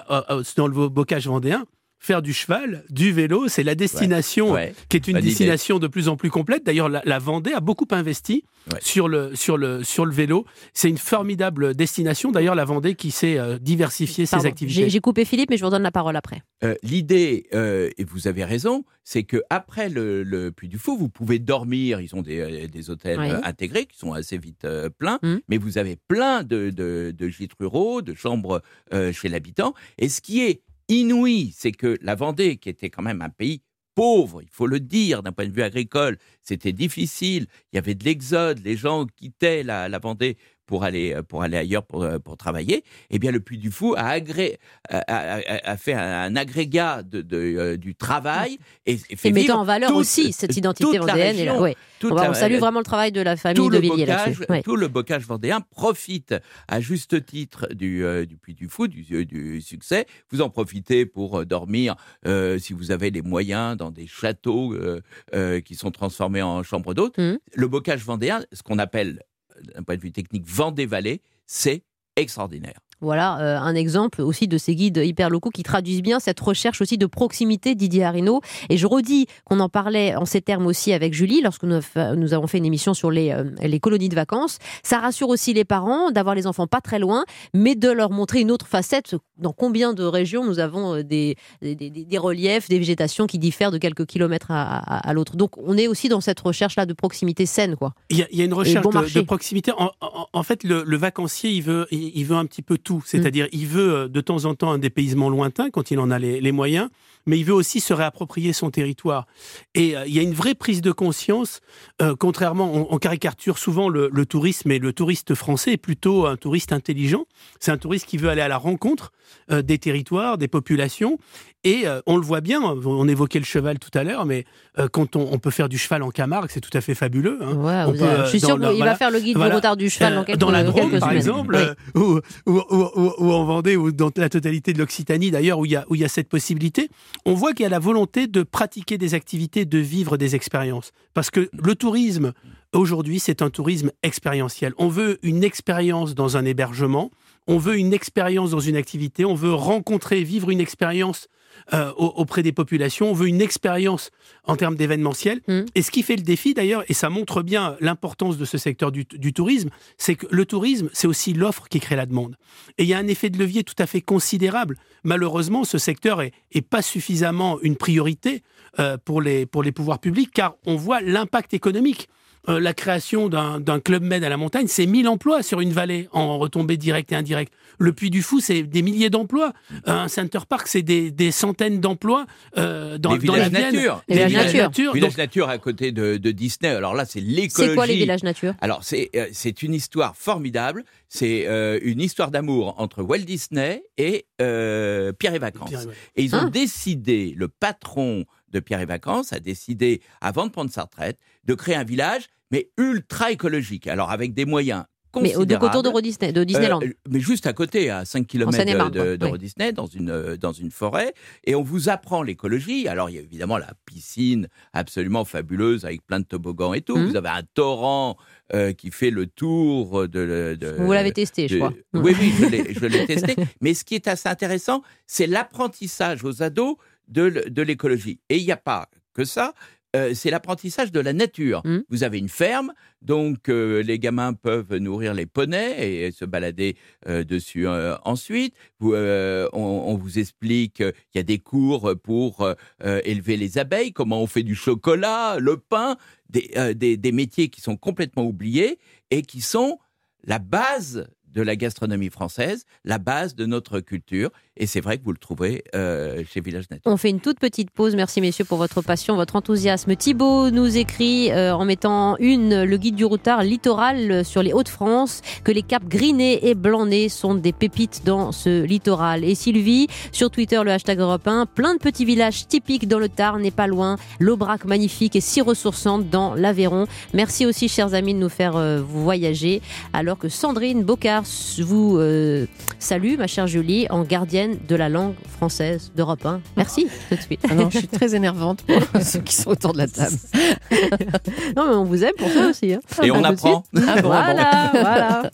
dans 0.57 0.67
le 0.67 0.89
bocage 0.89 1.27
vendéen, 1.29 1.65
faire 2.05 2.21
du 2.21 2.35
cheval, 2.35 2.85
du 2.91 3.13
vélo. 3.13 3.49
C'est 3.49 3.63
la 3.63 3.75
destination 3.75 4.53
Ouais. 4.53 4.75
qui 4.91 4.97
est 4.99 5.07
une 5.09 5.15
Bonne 5.15 5.23
idée. 5.23 5.31
destination 5.31 5.79
de 5.79 5.87
plus 5.89 6.09
en 6.09 6.17
plus 6.17 6.31
complète. 6.31 6.65
D'ailleurs, 6.65 6.89
la, 6.91 7.01
la 7.07 7.19
Vendée 7.19 7.53
a 7.53 7.61
beaucoup 7.61 7.87
investi 7.93 8.45
Ouais. 8.73 8.79
sur, 8.83 9.09
le, 9.09 9.35
sur, 9.37 9.57
le, 9.59 9.83
sur 9.85 10.07
le 10.07 10.13
vélo. 10.13 10.47
C'est 10.73 10.89
une 10.89 10.97
formidable 10.99 11.75
destination. 11.75 12.31
D'ailleurs, 12.33 12.55
la 12.55 12.65
Vendée 12.65 12.95
qui 12.95 13.11
sait 13.11 13.39
euh, 13.39 13.59
diversifier 13.59 14.25
ses 14.27 14.47
activités. 14.47 14.89
J'ai 14.89 15.01
coupé 15.01 15.25
Philippe, 15.27 15.51
mais 15.51 15.57
je 15.57 15.63
vous 15.63 15.67
redonne 15.67 15.83
la 15.83 15.91
parole 15.91 16.17
après. 16.17 16.43
Euh, 16.63 16.75
L'idée, 16.83 17.47
euh, 17.55 17.91
et 17.99 18.05
vous 18.05 18.27
avez 18.29 18.45
raison, 18.45 18.85
c'est 19.03 19.23
que 19.25 19.43
après 19.51 19.89
le, 19.91 20.23
le 20.23 20.51
Puy 20.51 20.69
du 20.69 20.79
Fou, 20.79 20.97
vous 20.97 21.09
pouvez 21.11 21.39
dormir. 21.39 22.01
Ils 22.01 22.15
ont 22.15 22.23
des, 22.23 22.39
euh, 22.41 22.67
des 22.69 22.89
hôtels 22.91 23.19
Oui. 23.19 23.29
intégrés 23.45 23.85
qui 23.87 23.99
sont 23.99 24.13
assez 24.13 24.39
vite 24.39 24.65
euh, 24.65 24.89
pleins, 24.91 25.19
Mm. 25.23 25.37
mais 25.49 25.59
vous 25.59 25.77
avez 25.79 25.97
plein 26.09 26.43
de, 26.43 26.71
de, 26.71 27.15
de 27.17 27.29
gîtes 27.29 27.53
ruraux, 27.61 28.01
de 28.03 28.15
chambres 28.15 28.63
euh, 28.95 29.13
chez 29.13 29.29
l'habitant. 29.29 29.75
Et 29.99 30.09
ce 30.09 30.21
qui 30.23 30.41
est 30.43 30.63
inouï, 30.89 31.53
c'est 31.57 31.73
que 31.73 31.97
la 32.03 32.15
Vendée, 32.15 32.57
qui 32.57 32.69
était 32.69 32.91
quand 32.91 33.03
même 33.03 33.23
un 33.23 33.31
pays 33.31 33.63
pauvre, 33.95 34.43
il 34.43 34.49
faut 34.51 34.67
le 34.67 34.81
dire, 34.81 35.23
d'un 35.23 35.33
point 35.33 35.47
de 35.47 35.53
vue 35.53 35.63
agricole, 35.63 36.19
c'était 36.43 36.73
difficile. 36.73 37.47
Il 37.73 37.77
y 37.77 37.79
avait 37.79 37.95
de 37.95 38.05
l'exode, 38.05 38.59
les 38.65 38.77
gens 38.77 39.07
quittaient 39.07 39.63
la, 39.63 39.99
Vendée 39.99 40.37
pour 40.67 40.85
aller 40.85 41.17
pour 41.29 41.43
aller 41.43 41.57
ailleurs 41.57 41.85
pour, 41.85 42.03
euh, 42.03 42.19
pour 42.19 42.37
travailler. 42.37 42.85
Eh 43.11 43.19
bien, 43.19 43.31
le 43.31 43.41
Puy 43.41 43.59
du 43.59 43.71
Fou 43.71 43.95
a, 43.97 44.07
agré, 44.09 44.59
a, 44.89 44.99
a- 44.99 45.39
a- 45.39 45.71
a 45.73 45.77
fait 45.77 45.93
un, 45.93 46.23
un 46.23 46.37
agrégat 46.37 47.03
de, 47.03 47.23
de, 47.23 47.37
euh, 47.37 47.77
du 47.77 47.95
travail 47.95 48.59
et, 48.87 48.99
et 49.11 49.17
fait 49.17 49.29
Et 49.29 49.33
mettant 49.33 49.61
en 49.61 49.65
valeur 49.65 49.91
toute- 49.91 49.99
aussi 50.01 50.33
cette 50.33 50.57
identité 50.57 50.99
vendéenne. 50.99 51.37
et 51.39 51.45
là, 51.45 51.53
région, 51.53 51.63
ouais. 51.63 51.77
On, 52.03 52.15
va- 52.15 52.31
on 52.31 52.35
salue 52.35 52.55
la- 52.55 52.59
vraiment 52.61 52.81
le 52.81 52.85
travail 52.85 53.13
de 53.13 53.21
la 53.21 53.37
famille 53.37 53.57
tout 53.57 53.71
de 53.71 53.79
Villiers 53.79 54.07
bocage. 54.07 54.43
Ouais. 54.49 54.63
tout 54.63 54.77
le 54.77 54.89
bocage 54.89 55.25
vendéen 55.27 55.61
profite 55.61 56.35
à 56.69 56.81
juste 56.81 57.25
titre 57.27 57.69
du, 57.75 58.05
euh, 58.05 58.25
du 58.27 58.37
Puy 58.37 58.55
du 58.55 58.69
Fou, 58.69 58.89
du, 58.89 59.05
euh, 59.13 59.25
du 59.25 59.61
succès. 59.61 60.07
Vous 60.31 60.41
en 60.41 60.51
profitez 60.51 61.07
pour 61.07 61.41
euh, 61.41 61.45
dormir, 61.45 61.97
euh, 62.27 62.59
si 62.59 62.73
vous 62.73 62.91
avez 62.91 63.11
les 63.11 63.23
moyens, 63.23 63.77
dans 63.77 63.91
des 63.91 64.07
châteaux 64.07 64.73
euh, 64.75 65.01
euh, 65.35 65.61
qui 65.61 65.75
sont 65.75 65.91
transformés 65.91 66.43
en 66.43 66.63
chambres 66.63 66.95
d'hôtes. 66.95 67.19
Mhm. 67.19 67.39
Le 67.55 67.69
bocage 67.69 68.03
vendéen, 68.05 68.43
ce 68.53 68.63
qu'on 68.63 68.79
appelle 68.79 69.23
d'un 69.63 69.83
point 69.83 69.97
de 69.97 70.03
vue 70.03 70.13
technique, 70.13 70.47
Vendée-Vallée, 70.47 71.23
c'est 71.47 71.85
extraordinaire. 72.17 72.81
Voilà 73.05 73.39
euh, 73.39 73.59
un 73.59 73.75
exemple 73.75 74.23
aussi 74.23 74.49
de 74.49 74.57
ces 74.57 74.75
guides 74.75 74.97
hyper 74.97 75.29
locaux 75.29 75.51
qui 75.51 75.63
traduisent 75.63 76.01
bien 76.01 76.21
cette 76.21 76.41
recherche 76.41 76.81
aussi 76.81 76.97
de 76.97 77.05
proximité 77.05 77.75
Didier 77.75 78.05
Arino. 78.05 78.41
Et 78.71 78.79
je 78.79 78.87
redis 78.87 79.27
qu'on 79.45 79.61
en 79.61 79.69
parlait 79.69 80.17
en 80.17 80.25
ces 80.25 80.41
termes 80.41 80.67
aussi 80.67 80.93
avec 80.95 81.13
Julie 81.13 81.43
lorsque 81.43 81.65
nous, 81.65 81.81
nous 82.17 82.33
avons 82.33 82.47
fait 82.47 82.57
une 82.59 82.65
émission 82.65 82.95
sur 82.95 83.11
les, 83.11 83.31
euh, 83.31 83.45
les, 83.61 83.79
colonies 83.79 84.09
de 84.09 84.15
vacances. 84.15 84.59
Ça 84.83 85.01
rassure 85.01 85.29
aussi 85.29 85.53
les 85.53 85.67
parents 85.67 86.11
d'avoir 86.11 86.35
les 86.35 86.47
enfants 86.47 86.67
pas 86.67 86.81
très 86.81 86.99
loin, 86.99 87.25
mais 87.53 87.75
de 87.75 87.91
leur 87.91 88.11
montrer 88.11 88.41
une 88.41 88.51
autre 88.51 88.67
facette. 88.67 89.15
Dans 89.37 89.53
combien 89.53 89.93
de 89.93 90.05
régions 90.05 90.43
nous 90.43 90.59
avons 90.59 90.95
euh, 90.95 91.03
des, 91.03 91.37
des, 91.61 91.75
des, 91.75 92.19
reliefs, 92.19 92.71
des 92.71 92.79
végétations 92.79 93.27
qui 93.27 93.39
diffèrent 93.39 93.71
de 93.71 93.79
quelques 93.79 94.07
kilomètres 94.07 94.51
à, 94.51 94.79
à, 94.79 95.13
l'autre? 95.13 95.37
Donc 95.37 95.59
on 95.59 95.77
est 95.77 95.89
aussi 95.89 96.09
dans 96.09 96.23
cette 96.23 96.41
recherche-là 96.41 96.87
de 96.87 96.95
proximité 96.95 97.45
saine. 97.45 97.77
Quoi. 97.77 97.93
Il, 98.09 98.17
y 98.17 98.23
a, 98.23 98.27
il 98.33 98.39
y 98.39 98.43
a 98.43 98.47
une 98.47 98.55
recherche 98.55 98.87
de, 98.87 99.21
de, 99.21 99.25
proximité. 99.27 99.73
En, 99.73 99.91
en, 100.01 100.27
en 100.33 100.43
fait, 100.43 100.65
le, 100.65 100.85
le, 100.87 100.97
vacancier, 100.97 101.51
il 101.51 101.63
veut, 101.63 101.87
il, 101.91 102.13
il 102.15 102.25
veut 102.25 102.37
un 102.37 102.47
petit 102.47 102.63
peu 102.63 102.79
tout. 102.79 102.94
C'est-à-dire, 103.05 103.49
il 103.53 103.67
veut 103.67 103.95
euh, 103.95 104.09
de 104.09 104.21
temps 104.21 104.45
en 104.45 104.55
temps 104.55 104.71
un 104.71 104.79
dépaysement 104.79 105.29
lointain 105.29 105.71
quand 105.71 105.91
il 105.91 105.99
en 105.99 106.11
a 106.11 106.19
les, 106.19 106.53
moyens, 106.53 106.89
mais 107.27 107.39
il 107.39 107.45
veut 107.45 107.55
aussi 107.55 107.81
se 107.81 107.93
réapproprier 107.93 108.53
son 108.53 108.71
territoire. 108.71 109.27
Et 109.75 109.97
euh, 109.97 110.07
il 110.07 110.15
y 110.15 110.19
a 110.19 110.23
une 110.23 110.35
vraie 110.35 110.55
prise 110.55 110.81
de 110.81 110.93
conscience, 110.93 111.61
euh, 112.03 112.15
contrairement, 112.19 112.93
on, 112.93 112.99
caricature 112.99 113.59
souvent 113.59 113.89
le, 113.89 114.11
tourisme, 114.27 114.71
et 114.71 114.79
le 114.79 114.93
touriste 114.93 115.35
français 115.35 115.73
est 115.73 115.77
plutôt 115.79 116.27
un 116.27 116.37
touriste 116.37 116.73
intelligent. 116.73 117.27
C'est 117.61 117.71
un 117.71 117.79
touriste 117.79 118.07
qui 118.07 118.17
veut 118.17 118.29
aller 118.29 118.43
à 118.43 118.49
la 118.49 118.59
rencontre 118.59 119.13
des 119.51 119.79
territoires, 119.79 120.39
des 120.39 120.49
populations, 120.49 121.19
et 121.65 121.87
euh, 121.87 122.01
on 122.07 122.17
le 122.17 122.23
voit 122.23 122.41
bien, 122.41 122.61
on 122.63 123.09
évoquait 123.09 123.39
le 123.39 123.45
cheval 123.45 123.79
tout 123.79 123.91
à 123.99 124.05
l'heure, 124.05 124.27
mais 124.27 124.45
euh, 124.79 124.87
quand 124.89 125.17
on, 125.17 125.33
on, 125.33 125.39
peut 125.39 125.51
faire 125.51 125.69
du 125.69 125.79
cheval 125.79 126.03
en 126.03 126.11
Camargue, 126.11 126.51
c'est 126.53 126.61
tout 126.61 126.77
à 126.77 126.81
fait 126.81 126.95
fabuleux. 126.95 127.39
Hein. 127.43 127.55
Ouais, 127.55 127.85
on 127.87 127.93
peut, 127.99 128.05
avez, 128.05 128.25
je 128.25 128.29
suis 128.29 128.41
sûr 128.41 128.59
qu'il 128.59 128.67
voilà, 128.67 128.93
va 128.93 128.95
faire 128.97 129.11
le 129.11 129.21
guide 129.21 129.37
voilà, 129.37 129.51
du 129.51 129.57
retard 129.57 129.77
du 129.77 129.89
cheval 129.89 130.15
dans 130.15 130.25
quelques 130.25 130.39
Dans 130.39 130.51
la 130.51 130.63
Drôme, 130.63 130.99
par 130.99 131.13
exemple, 131.13 131.57
Oui. 131.57 132.03
ou, 132.03 132.21
ou, 132.47 132.61
ou, 132.71 133.13
ou, 133.19 133.33
en 133.33 133.45
Vendée, 133.45 133.77
ou 133.77 133.93
dans 133.93 134.11
la 134.17 134.29
totalité 134.29 134.73
de 134.73 134.79
l'Occitanie 134.79 135.31
d'ailleurs, 135.31 135.59
où 135.59 135.65
il 135.65 135.73
y, 135.73 135.77
a, 135.77 135.85
où 135.89 135.95
il 135.95 136.03
y 136.03 136.05
a 136.05 136.09
cette 136.09 136.29
possibilité, 136.29 136.91
on 137.25 137.35
voit 137.35 137.53
qu'il 137.53 137.63
y 137.63 137.67
a 137.67 137.71
la 137.71 137.79
volonté 137.79 138.27
de 138.27 138.43
pratiquer 138.43 138.99
des 138.99 139.15
activités, 139.15 139.65
de 139.65 139.79
vivre 139.79 140.17
des 140.17 140.35
expériences. 140.35 140.93
Parce 141.15 141.31
que 141.31 141.49
le 141.53 141.75
tourisme, 141.75 142.33
aujourd'hui, 142.75 143.21
c'est 143.21 143.41
un 143.41 143.51
tourisme 143.51 143.91
expérientiel. 144.03 144.75
On 144.79 144.89
veut 144.89 145.19
une 145.23 145.45
expérience 145.45 146.15
dans 146.15 146.37
un 146.37 146.45
hébergement, 146.45 147.11
on 147.47 147.59
veut 147.59 147.77
une 147.77 147.93
expérience 147.93 148.51
dans 148.51 148.61
une 148.61 148.77
activité, 148.77 149.25
on 149.25 149.35
veut 149.35 149.53
rencontrer, 149.53 150.23
vivre 150.23 150.51
une 150.51 150.61
expérience 150.61 151.29
euh, 151.73 151.93
auprès 151.93 152.43
des 152.43 152.53
populations, 152.53 153.11
on 153.11 153.15
veut 153.15 153.29
une 153.29 153.41
expérience 153.41 154.11
en 154.45 154.57
termes 154.57 154.75
d'événementiel. 154.75 155.41
Mm. 155.49 155.61
Et 155.75 155.83
ce 155.83 155.91
qui 155.91 156.03
fait 156.03 156.17
le 156.17 156.23
défi 156.23 156.53
d'ailleurs, 156.53 156.85
et 156.89 156.95
ça 156.95 157.11
montre 157.11 157.43
bien 157.43 157.77
l'importance 157.81 158.37
de 158.37 158.45
ce 158.45 158.59
secteur 158.59 158.93
du, 158.93 159.05
du 159.05 159.33
tourisme, 159.33 159.71
c'est 159.97 160.17
que 160.17 160.27
le 160.31 160.45
tourisme, 160.47 160.91
c'est 160.93 161.07
aussi 161.07 161.33
l'offre 161.33 161.69
qui 161.69 161.81
crée 161.81 161.97
la 161.97 162.07
demande. 162.07 162.37
Et 162.77 162.83
il 162.83 162.89
y 162.89 162.95
a 162.95 162.99
un 162.99 163.07
effet 163.07 163.31
de 163.31 163.39
levier 163.39 163.65
tout 163.65 163.75
à 163.79 163.87
fait 163.87 164.01
considérable. 164.01 164.77
Malheureusement, 165.05 165.65
ce 165.65 165.79
secteur 165.79 166.23
est, 166.23 166.33
est 166.53 166.63
pas 166.63 166.83
suffisamment 166.83 167.59
une 167.63 167.77
priorité 167.77 168.43
euh, 168.79 168.99
pour, 169.03 169.23
les, 169.23 169.47
pour 169.47 169.63
les 169.63 169.73
pouvoirs 169.73 170.01
publics, 170.01 170.31
car 170.35 170.57
on 170.67 170.77
voit 170.77 171.01
l'impact 171.01 171.55
économique. 171.55 172.09
Euh, 172.49 172.61
la 172.61 172.75
création 172.75 173.29
d'un 173.29 173.81
club 173.81 174.03
med 174.03 174.23
à 174.23 174.29
la 174.29 174.37
montagne, 174.37 174.67
c'est 174.69 174.87
1000 174.87 175.09
emplois 175.09 175.43
sur 175.43 175.61
une 175.61 175.73
vallée 175.73 176.09
en 176.13 176.39
retombées 176.39 176.77
directes 176.77 177.11
et 177.13 177.15
indirectes. 177.17 177.53
Le 177.79 177.93
Puy 177.93 178.11
du 178.11 178.23
Fou, 178.23 178.39
c'est 178.41 178.63
des 178.63 178.83
milliers 178.83 179.11
d'emplois. 179.11 179.53
Euh, 179.89 179.93
un 179.93 180.09
Center 180.09 180.41
Park, 180.49 180.69
c'est 180.69 180.83
des, 180.83 181.11
des, 181.11 181.31
centaines 181.31 181.81
d'emplois 181.81 182.27
euh, 182.59 182.99
dans, 182.99 183.15
les 183.15 183.19
dans 183.27 183.33
villages 183.35 183.53
la 183.53 183.59
Vienne. 183.61 183.75
nature. 183.75 184.03
Les 184.09 184.27
villages 184.27 184.45
nature. 184.47 184.63
nature. 184.65 184.93
Village 184.93 185.11
Donc, 185.13 185.19
nature 185.19 185.49
à 185.49 185.59
côté 185.59 185.91
de, 185.91 186.17
de 186.19 186.31
Disney. 186.31 186.69
Alors 186.71 186.95
là, 186.95 187.05
c'est 187.05 187.21
l'écologie. 187.21 187.71
C'est 187.71 187.75
quoi 187.75 187.87
les 187.87 187.97
villages 187.97 188.23
nature? 188.23 188.55
Alors 188.61 188.85
c'est 188.85 189.11
euh, 189.17 189.27
c'est 189.33 189.63
une 189.63 189.75
histoire 189.75 190.15
formidable. 190.17 190.85
C'est 191.09 191.47
euh, 191.47 191.79
une 191.83 192.01
histoire 192.01 192.31
d'amour 192.31 192.75
entre 192.79 193.03
Walt 193.03 193.19
Disney 193.25 193.85
et 193.97 194.27
euh, 194.43 195.13
Pierre 195.13 195.35
et 195.35 195.39
Vacances. 195.39 195.69
Pierre 195.71 195.81
et 195.83 195.87
Vacances. 195.87 195.99
Et 196.17 196.23
ils 196.25 196.35
ont 196.35 196.47
Ah. 196.47 196.51
décidé, 196.51 197.35
le 197.37 197.49
patron 197.49 198.25
de 198.55 198.61
Pierre 198.61 198.81
et 198.81 198.87
Vacances 198.87 199.33
a 199.33 199.41
décidé, 199.41 200.01
avant 200.21 200.47
de 200.47 200.51
prendre 200.53 200.71
sa 200.71 200.83
retraite, 200.83 201.19
de 201.45 201.55
créer 201.55 201.75
un 201.75 201.85
village, 201.85 202.29
mais 202.51 202.71
ultra 202.79 203.31
écologique. 203.33 203.87
Alors 203.89 204.11
avec 204.11 204.33
des 204.33 204.45
moyens 204.45 204.85
Mais 205.21 205.35
au, 205.37 205.45
donc 205.45 205.63
autour 205.63 205.83
de, 205.83 206.01
Disney, 206.01 206.33
de 206.33 206.45
Disneyland. 206.45 206.81
Euh, 206.83 206.93
mais 207.09 207.21
juste 207.21 207.47
à 207.47 207.53
côté, 207.53 207.91
à 207.91 208.05
5 208.05 208.27
km 208.27 208.91
de, 208.91 209.17
de, 209.17 209.27
Oui. 209.27 209.39
Disney, 209.39 209.73
dans 209.73 209.87
une, 209.87 210.11
euh, 210.11 210.37
dans 210.37 210.53
une 210.53 210.71
forêt, 210.71 211.15
et 211.45 211.55
on 211.55 211.63
vous 211.63 211.89
apprend 211.89 212.23
l'écologie. 212.23 212.87
Alors, 212.89 213.11
il 213.11 213.17
y 213.17 213.19
a 213.19 213.23
évidemment 213.23 213.59
la 213.59 213.73
piscine 213.87 214.49
absolument 214.73 215.25
fabuleuse 215.25 215.85
avec 215.85 216.05
plein 216.07 216.21
de 216.21 216.25
toboggans 216.25 216.75
et 216.75 216.81
tout. 216.81 216.97
Mhm. 216.97 217.09
Vous 217.09 217.17
avez 217.17 217.29
un 217.29 217.43
torrent 217.55 218.17
euh, 218.55 218.73
qui 218.73 218.91
fait 218.91 219.11
le 219.11 219.27
tour 219.27 220.03
de. 220.09 220.57
de- 220.61 220.75
Vous 220.79 220.93
l'avez 220.93 221.13
testé, 221.13 221.49
je 221.49 221.57
crois. 221.57 221.73
Oui, 221.93 222.15
oui, 222.21 222.33
je 222.71 222.87
l'ai 222.87 223.07
testé. 223.07 223.35
Mais 223.61 223.75
ce 223.75 223.85
qui 223.85 223.95
est 223.95 224.07
assez 224.09 224.29
intéressant, 224.29 224.83
c'est 225.07 225.27
l'apprentissage 225.27 226.25
aux 226.25 226.43
ados 226.43 226.77
de, 227.09 227.63
l'écologie. 227.63 228.21
Et 228.29 228.39
il 228.39 228.45
n'y 228.45 228.53
a 228.53 228.57
pas 228.57 228.89
que 229.13 229.25
ça. 229.25 229.55
euh, 229.95 230.13
c'est 230.13 230.31
l'apprentissage 230.31 230.91
de 230.91 230.99
la 230.99 231.13
nature. 231.13 231.63
Mhm. 231.65 231.85
Vous 231.89 232.03
avez 232.03 232.19
une 232.19 232.29
ferme, 232.29 232.73
donc 233.01 233.49
euh, 233.49 233.81
les 233.81 234.01
gamins 234.01 234.33
peuvent 234.33 234.75
nourrir 234.79 235.15
les 235.15 235.25
poneys 235.25 236.07
et, 236.07 236.11
se 236.11 236.25
balader 236.25 236.77
euh, 237.07 237.23
dessus 237.23 237.69
ensuite. 238.05 238.57
Vous, 238.81 238.93
on, 238.95 239.49
on 239.53 239.95
vous 239.97 240.19
explique 240.19 240.75
qu'il 240.75 240.93
y 241.15 241.19
a 241.19 241.23
des 241.23 241.39
cours 241.39 241.95
pour 242.03 242.49
élever 242.83 243.37
les 243.37 243.57
abeilles, 243.59 243.93
comment 243.93 244.21
on 244.21 244.27
fait 244.27 244.43
du 244.43 244.57
chocolat, 244.57 245.37
le 245.39 245.59
pain, 245.59 245.97
des, 246.29 246.51
des, 246.75 246.97
des 246.97 247.13
métiers 247.13 247.49
qui 247.49 247.61
sont 247.61 247.77
complètement 247.77 248.27
oubliés 248.27 248.81
et 249.13 249.23
qui 249.23 249.41
sont 249.41 249.79
la 250.25 250.41
base 250.41 251.07
de 251.35 251.43
la 251.43 251.57
gastronomie 251.57 252.11
française, 252.11 252.65
la 252.85 252.99
base 252.99 253.35
de 253.35 253.45
notre 253.45 253.81
culture. 253.81 254.31
Et 254.57 254.67
c'est 254.67 254.81
vrai 254.81 254.99
que 254.99 255.05
vous 255.05 255.11
le 255.11 255.19
trouvez 255.19 255.65
euh, 255.75 256.23
chez 256.33 256.41
Village 256.41 256.71
Nature. 256.71 256.83
On 256.85 256.97
fait 256.97 257.11
une 257.11 257.21
toute 257.21 257.41
petite 257.41 257.73
pause. 257.73 257.97
Merci 257.97 258.21
messieurs 258.21 258.45
pour 258.45 258.59
votre 258.59 258.83
passion, 258.83 259.17
votre 259.17 259.35
enthousiasme. 259.35 259.97
Thibaut 259.97 260.51
nous 260.51 260.77
écrit 260.77 261.33
euh, 261.33 261.55
en 261.55 261.65
mettant 261.65 262.17
une 262.19 262.63
le 262.63 262.77
guide 262.77 262.95
du 262.95 263.05
routard 263.05 263.43
littoral 263.43 264.25
sur 264.25 264.45
les 264.45 264.53
Hauts-de-France 264.53 265.23
que 265.43 265.51
les 265.51 265.63
caps 265.63 265.87
gris-nez 265.89 266.49
et 266.49 266.55
blanc-nez 266.55 267.09
sont 267.09 267.35
des 267.35 267.53
pépites 267.53 268.03
dans 268.05 268.31
ce 268.31 268.63
littoral. 268.63 269.25
Et 269.25 269.35
Sylvie 269.35 269.89
sur 270.13 270.31
Twitter 270.31 270.61
le 270.65 270.71
hashtag 270.71 271.01
Europe 271.01 271.27
1, 271.27 271.47
plein 271.47 271.75
de 271.75 271.81
petits 271.81 272.05
villages 272.05 272.47
typiques 272.47 272.87
dans 272.87 273.01
le 273.01 273.09
Tarn 273.09 273.43
n'est 273.43 273.51
pas 273.51 273.67
loin. 273.67 273.97
L'Aubrac 274.21 274.67
magnifique 274.67 275.17
et 275.17 275.21
si 275.21 275.41
ressourçante 275.41 276.11
dans 276.11 276.35
l'Aveyron. 276.35 276.87
Merci 277.13 277.45
aussi 277.45 277.69
chers 277.69 277.95
amis 277.95 278.15
de 278.15 278.21
nous 278.21 278.29
faire 278.29 278.55
euh, 278.55 278.81
voyager 278.81 279.63
alors 279.93 280.17
que 280.17 280.29
Sandrine 280.29 280.85
Bocard 280.85 281.25
vous 281.59 281.97
euh, 281.99 282.47
salue 282.79 283.17
ma 283.19 283.27
chère 283.27 283.49
Julie 283.49 283.87
en 283.91 284.05
gardienne 284.05 284.44
de 284.49 284.77
la 284.77 284.89
langue 284.89 285.15
française 285.37 285.93
d'Europe 285.97 286.25
1. 286.25 286.41
Merci 286.57 286.87
tout 287.09 287.17
de 287.17 287.21
suite. 287.21 287.41
Ah 287.51 287.55
non, 287.55 287.71
je 287.71 287.79
suis 287.79 287.89
très 287.89 288.15
énervante 288.15 288.63
pour 288.63 289.03
ceux 289.03 289.21
qui 289.21 289.35
sont 289.35 289.51
autour 289.51 289.73
de 289.73 289.79
la 289.79 289.89
table. 289.89 290.17
Non, 291.57 291.69
mais 291.69 291.75
on 291.77 291.85
vous 291.85 292.03
aime 292.05 292.15
pour 292.19 292.29
ça 292.31 292.47
aussi. 292.49 292.73
hein. 292.75 292.81
Et 293.03 293.11
on 293.11 293.17
tout 293.17 293.23
de 293.23 293.27
apprend. 293.27 293.65
Ah 293.77 294.03
voilà, 294.03 294.71
voilà. 294.73 295.31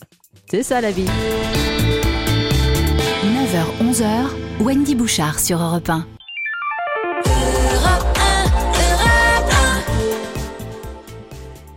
C'est 0.49 0.63
ça 0.63 0.81
la 0.81 0.91
vie. 0.91 1.05
9h, 3.23 3.91
11h, 3.91 4.63
Wendy 4.63 4.95
Bouchard 4.95 5.39
sur 5.39 5.59
Europe 5.61 5.89
1. 5.89 6.05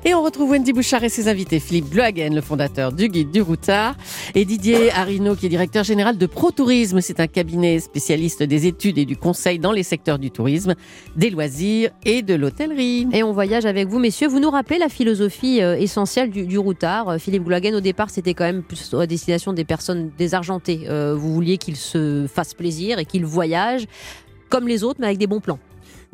Et 0.06 0.12
on 0.12 0.22
retrouve 0.22 0.50
Wendy 0.50 0.74
Bouchard 0.74 1.02
et 1.02 1.08
ses 1.08 1.28
invités, 1.28 1.58
Philippe 1.58 1.88
Glohagen, 1.88 2.34
le 2.34 2.42
fondateur 2.42 2.92
du 2.92 3.08
Guide 3.08 3.30
du 3.30 3.40
Routard, 3.40 3.96
et 4.34 4.44
Didier 4.44 4.92
Arino, 4.92 5.34
qui 5.34 5.46
est 5.46 5.48
directeur 5.48 5.82
général 5.82 6.18
de 6.18 6.26
Pro 6.26 6.50
Tourisme. 6.50 7.00
C'est 7.00 7.20
un 7.20 7.26
cabinet 7.26 7.80
spécialiste 7.80 8.42
des 8.42 8.66
études 8.66 8.98
et 8.98 9.06
du 9.06 9.16
conseil 9.16 9.58
dans 9.58 9.72
les 9.72 9.82
secteurs 9.82 10.18
du 10.18 10.30
tourisme, 10.30 10.74
des 11.16 11.30
loisirs 11.30 11.90
et 12.04 12.20
de 12.20 12.34
l'hôtellerie. 12.34 13.06
Et 13.14 13.22
on 13.22 13.32
voyage 13.32 13.64
avec 13.64 13.88
vous, 13.88 13.98
messieurs. 13.98 14.28
Vous 14.28 14.40
nous 14.40 14.50
rappelez 14.50 14.78
la 14.78 14.90
philosophie 14.90 15.62
euh, 15.62 15.78
essentielle 15.78 16.28
du, 16.28 16.58
routard. 16.58 17.08
Euh, 17.08 17.18
Philippe 17.18 17.44
Glohagen, 17.44 17.74
au 17.74 17.80
départ, 17.80 18.10
c'était 18.10 18.34
quand 18.34 18.44
même 18.44 18.62
plus 18.62 18.92
à 18.92 19.06
destination 19.06 19.54
des 19.54 19.64
personnes 19.64 20.10
désargentées. 20.18 20.82
Euh, 20.86 21.14
vous 21.14 21.32
vouliez 21.32 21.56
qu'ils 21.56 21.76
se 21.76 22.26
fassent 22.26 22.52
plaisir 22.52 22.98
et 22.98 23.06
qu'ils 23.06 23.24
voyagent 23.24 23.86
comme 24.50 24.68
les 24.68 24.84
autres, 24.84 25.00
mais 25.00 25.06
avec 25.06 25.18
des 25.18 25.26
bons 25.26 25.40
plans. 25.40 25.58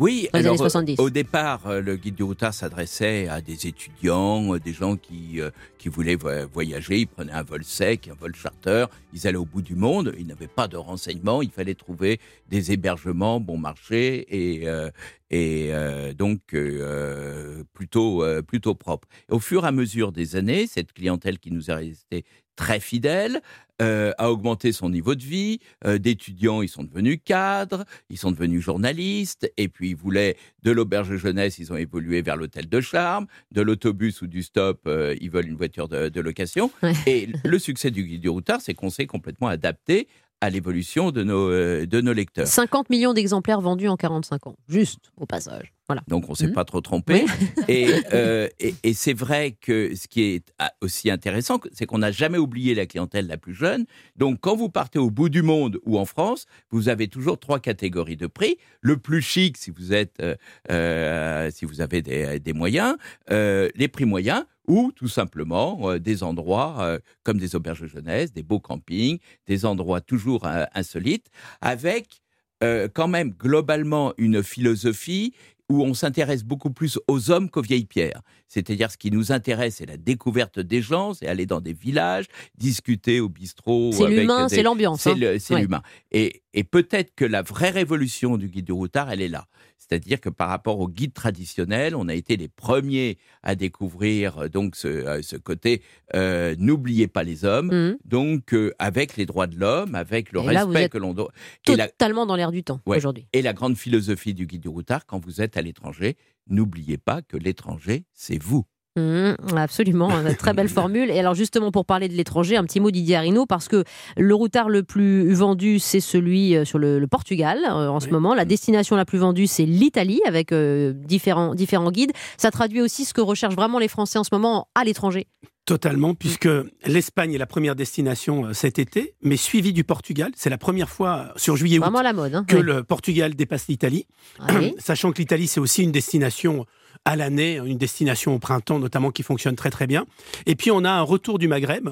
Oui, 0.01 0.29
Dans 0.33 0.39
les 0.39 0.45
alors, 0.47 0.53
années 0.55 0.59
70. 0.71 0.97
euh, 0.99 1.03
au 1.03 1.11
départ, 1.11 1.67
euh, 1.67 1.83
le 1.83 1.97
guide 1.97 2.15
du 2.15 2.23
routard 2.23 2.55
s'adressait 2.55 3.29
à 3.29 3.43
des 3.43 3.67
étudiants, 3.67 4.55
euh, 4.55 4.59
des 4.59 4.73
gens 4.73 4.97
qui, 4.97 5.43
euh, 5.43 5.51
qui 5.77 5.91
voulaient 5.91 6.15
vo- 6.17 6.49
voyager. 6.51 7.01
Ils 7.01 7.07
prenaient 7.07 7.33
un 7.33 7.43
vol 7.43 7.63
sec, 7.65 8.09
un 8.09 8.15
vol 8.15 8.35
charter. 8.35 8.87
Ils 9.13 9.27
allaient 9.27 9.37
au 9.37 9.45
bout 9.45 9.61
du 9.61 9.75
monde. 9.75 10.15
Ils 10.19 10.27
n'avaient 10.27 10.49
pas 10.49 10.69
de 10.69 10.79
renseignements. 10.79 11.43
Il 11.43 11.51
fallait 11.51 11.75
trouver 11.75 12.19
des 12.49 12.73
hébergements 12.73 13.41
bon 13.41 13.59
marché 13.59 14.25
et, 14.31 14.67
euh, 14.69 14.89
et 15.29 15.69
euh, 15.75 16.15
donc 16.15 16.41
euh, 16.55 17.63
plutôt, 17.75 18.25
euh, 18.25 18.41
plutôt 18.41 18.75
propres. 18.75 19.07
Et 19.31 19.35
au 19.35 19.39
fur 19.39 19.65
et 19.65 19.69
à 19.69 19.73
mesure 19.73 20.13
des 20.13 20.35
années, 20.35 20.67
cette 20.67 20.95
clientèle 20.95 21.39
qui 21.39 21.51
nous 21.53 21.71
est 21.71 21.75
restée 21.75 22.25
très 22.57 22.81
fidèle 22.81 23.41
euh, 23.81 24.13
a 24.19 24.31
augmenté 24.31 24.73
son 24.73 24.91
niveau 24.91 25.15
de 25.15 25.23
vie. 25.23 25.59
Euh, 25.85 25.99
D'étudiants, 25.99 26.63
ils 26.63 26.69
sont 26.69 26.85
devenus 26.85 27.19
cadres, 27.25 27.85
ils 28.09 28.19
sont 28.19 28.31
devenus 28.31 28.63
journalistes, 28.63 29.51
et 29.57 29.69
puis 29.69 29.91
ils 29.91 29.97
voulaient 29.97 30.37
de 30.63 30.71
l'auberge 30.71 31.17
jeunesse, 31.17 31.59
ils 31.59 31.73
ont 31.73 31.77
évolué 31.77 32.23
vers 32.23 32.37
l'hôtel 32.37 32.69
de 32.69 32.81
charme, 32.81 33.27
de 33.53 33.63
l'autobus 33.63 34.23
ou 34.23 34.27
du 34.27 34.43
stop, 34.43 34.83
euh, 34.87 35.15
ils 35.21 35.31
veulent 35.31 35.49
une 35.49 35.57
voiture 35.57 35.89
de, 35.89 36.09
de 36.09 36.21
location. 36.21 36.71
Ouais. 36.83 36.93
Et 37.07 37.29
le 37.45 37.59
succès 37.59 37.91
du 37.91 38.05
guide 38.05 38.21
du 38.21 38.29
routard, 38.29 38.61
c'est 38.61 38.75
qu'on 38.75 38.91
s'est 38.91 39.07
complètement 39.07 39.49
adapté 39.49 40.09
à 40.43 40.49
l'évolution 40.49 41.11
de 41.11 41.23
nos, 41.23 41.51
de 41.51 42.01
nos 42.01 42.15
lecteurs. 42.15 42.47
50 42.47 42.89
millions 42.89 43.13
d'exemplaires 43.13 43.61
vendus 43.61 43.89
en 43.89 43.97
45 43.97 44.47
ans, 44.47 44.57
juste 44.69 45.13
au 45.19 45.27
passage. 45.27 45.75
Voilà. 45.91 46.03
Donc 46.07 46.29
on 46.31 46.37
s'est 46.37 46.47
Mhm. 46.47 46.53
pas 46.53 46.65
trop 46.65 46.81
trompé. 46.81 47.25
Et, 47.67 47.87
euh, 48.15 48.49
et, 48.61 48.75
et 48.85 48.95
c'est 48.95 49.13
vrai 49.13 49.57
que 49.61 49.93
ce 49.97 50.07
qui 50.07 50.23
est 50.23 50.45
ah, 50.61 50.73
aussi 50.81 51.11
intéressant, 51.11 51.59
c'est 51.73 51.85
qu'on 51.85 51.99
n'a 51.99 52.13
jamais 52.13 52.39
oublié 52.39 52.77
la 52.77 52.87
clientèle 52.87 53.27
la 53.27 53.37
plus 53.37 53.55
jeune. 53.55 53.87
Donc 54.15 54.39
quand 54.41 54.55
vous 54.55 54.69
partez 54.69 55.01
au 55.01 55.11
bout 55.11 55.29
du 55.29 55.43
monde 55.43 55.81
ou 55.85 55.99
en 55.99 56.05
France, 56.05 56.47
vous 56.71 56.89
avez 56.89 57.09
toujours 57.09 57.41
trois 57.41 57.59
catégories 57.59 58.17
de 58.17 58.29
prix. 58.29 58.57
Le 58.81 58.99
plus 58.99 59.21
chic, 59.21 59.57
si 59.57 59.73
vous 59.73 59.93
êtes, 59.93 60.21
euh, 60.21 60.37
euh, 60.71 61.51
si 61.51 61.65
vous 61.65 61.81
avez 61.81 62.03
des, 62.03 62.39
des 62.39 62.53
moyens, 62.53 62.97
les 63.29 63.89
prix 63.89 64.05
moyens 64.05 64.45
ou 64.69 64.93
tout 64.95 65.09
simplement 65.09 65.99
des 65.99 66.23
endroits 66.23 67.01
comme 67.25 67.39
des 67.39 67.57
auberges 67.57 67.81
de 67.81 67.89
jeunesse, 67.89 68.33
des 68.33 68.45
beaux 68.45 68.61
campings, 68.61 69.19
des 69.49 69.65
endroits 69.67 70.01
toujours 70.01 70.47
insolites, 70.75 71.27
avec 71.61 72.21
euh, 72.63 72.89
quand 72.93 73.09
même 73.09 73.31
globalement 73.31 74.13
une 74.19 74.43
philosophie 74.43 75.33
où 75.71 75.85
on 75.85 75.95
s'intéresse 75.95 76.43
beaucoup 76.43 76.71
plus 76.71 76.99
aux 77.07 77.31
hommes 77.31 77.49
qu'aux 77.49 77.63
vieilles 77.63 77.87
pierres. 77.87 78.23
C'est-à-dire 78.53 78.91
ce 78.91 78.97
qui 78.97 79.13
nous 79.13 79.31
intéresse, 79.31 79.77
c'est 79.77 79.87
la 79.87 79.97
découverte 79.97 80.59
des 80.59 80.83
gens, 80.83 81.15
c'est 81.15 81.29
aller 81.29 81.47
dans 81.47 81.61
des 81.61 81.73
villages, 81.73 82.27
discuter 82.59 83.21
au 83.21 83.29
bistrot. 83.29 83.93
C'est 83.93 84.09
l'humain, 84.09 84.49
des- 84.49 84.55
c'est 84.57 84.63
l'ambiance. 84.65 85.03
C'est 85.03 85.11
hein. 85.13 85.39
Ouais. 85.55 85.61
l'humain. 85.63 85.83
Et, 86.11 86.43
et 86.53 86.65
peut-être 86.65 87.15
que 87.15 87.25
la 87.25 87.43
vraie 87.43 87.71
révolution 87.71 88.37
du 88.37 88.49
guide 88.49 88.65
du 88.67 88.73
routard, 88.73 89.09
elle 89.11 89.23
est 89.23 89.29
là. 89.29 89.47
C'est-à-dire 89.79 90.21
que 90.21 90.29
par 90.29 90.49
rapport 90.49 90.79
au 90.81 90.89
guide 90.89 91.13
traditionnel, 91.15 91.95
on 91.97 92.09
a 92.09 92.15
été 92.15 92.37
les 92.37 92.49
premiers 92.49 93.19
à 93.43 93.55
découvrir 93.57 94.39
euh, 94.39 94.49
donc 94.49 94.77
ce, 94.77 94.87
euh, 94.89 95.23
ce 95.23 95.37
côté 95.37 95.83
euh, 96.15 96.55
n'oubliez 96.59 97.09
pas 97.09 97.23
les 97.25 97.45
hommes. 97.45 97.69
Mhm. 97.73 97.99
Donc 98.05 98.53
euh, 98.55 98.73
avec 98.79 99.17
les 99.17 99.27
droits 99.27 99.47
de 99.47 99.57
l'homme, 99.59 99.95
avec 99.95 100.33
le 100.33 100.41
Et 100.43 100.49
respect 100.49 100.89
que 100.89 100.99
l'on 100.99 101.15
doit. 101.15 101.31
La, 101.69 101.89
Totalement 101.89 102.27
dans 102.27 102.37
l'air 102.37 102.51
du 102.53 102.63
temps 102.63 102.81
Ouais. 102.87 102.99
aujourd'hui. 102.99 103.27
et 103.33 103.43
la 103.43 103.53
grande 103.53 103.77
philosophie 103.77 104.35
du 104.35 104.47
guide 104.47 104.63
du 104.63 104.69
routard, 104.69 105.07
quand 105.07 105.19
vous 105.25 105.41
êtes 105.41 105.57
à 105.57 105.63
l'étranger, 105.63 106.17
n'oubliez 106.51 106.99
pas 106.99 107.23
que 107.23 107.37
l'étranger, 107.37 108.05
c'est 108.13 108.43
vous. 108.43 108.67
Mmh, 108.97 109.35
absolument, 109.57 110.11
une 110.11 110.35
très 110.35 110.53
belle 110.53 110.69
formule. 110.81 111.11
Et 111.11 111.19
alors 111.21 111.35
justement, 111.35 111.71
pour 111.71 111.87
parler 111.87 112.09
de 112.09 112.15
l'étranger, 112.15 112.57
un 112.57 112.65
petit 112.65 112.81
mot 112.81 112.91
Didier 112.91 113.17
Arino, 113.17 113.47
parce 113.47 113.69
que 113.69 113.85
le 114.17 114.35
routard 114.35 114.69
le 114.69 114.83
plus 114.83 115.33
vendu, 115.33 115.79
c'est 115.79 116.01
celui 116.01 116.57
euh, 116.57 116.65
sur 116.65 116.79
le, 116.81 116.99
le 116.99 117.07
Portugal 117.07 117.59
euh, 117.65 117.89
en 117.89 118.01
ce 118.01 118.09
moment. 118.09 118.35
La 118.35 118.45
destination 118.45 118.97
la 118.97 119.05
plus 119.05 119.19
vendue, 119.19 119.47
c'est 119.47 119.65
l'Italie, 119.65 120.21
avec 120.27 120.51
euh, 120.51 120.93
différents, 120.93 121.55
différents 121.55 121.93
guides. 121.93 122.11
Ça 122.37 122.51
traduit 122.51 122.81
aussi 122.81 123.05
ce 123.05 123.15
que 123.15 123.21
recherchent 123.21 123.55
vraiment 123.55 123.79
les 123.79 123.87
Français 123.89 124.19
en 124.19 124.25
ce 124.25 124.31
moment 124.33 124.67
à 124.75 124.83
l'étranger. 124.83 125.29
Totalement, 125.67 126.15
puisque 126.15 126.49
l'Espagne 126.85 127.35
est 127.35 127.39
la 127.39 127.47
première 127.47 127.77
destination 127.77 128.53
cet 128.55 128.81
été, 128.81 129.15
mais 129.23 129.37
suivie 129.37 129.73
du 129.73 129.85
Portugal. 129.85 130.33
C'est 130.35 130.51
la 130.51 130.59
première 130.59 130.89
fois 130.91 131.33
sur 131.37 131.55
la 132.03 132.13
mode. 132.13 132.35
hein. 132.35 132.45
que 132.49 132.57
Oui. 132.57 132.63
le 132.63 132.83
Portugal 132.83 133.37
dépasse 133.37 133.69
l'Italie. 133.69 134.07
Ah 134.41 134.47
oui. 134.59 134.75
Sachant 134.79 135.13
que 135.13 135.19
l'Italie, 135.19 135.47
c'est 135.47 135.61
aussi 135.61 135.85
une 135.85 135.93
destination 135.93 136.67
à 137.05 137.17
l'année, 137.17 137.57
une 137.65 137.79
destination 137.79 138.35
au 138.35 138.39
printemps 138.39 138.79
notamment 138.79 139.11
qui 139.11 139.23
fonctionne 139.23 139.57
très 139.57 139.71
très 139.71 139.87
bien. 139.87 140.05
Et 140.47 140.55
puis 140.55 140.71
on 140.71 140.85
a 140.85 140.91
un 140.91 141.03
retour 141.03 141.39
du 141.39 141.49
Maghreb 141.49 141.89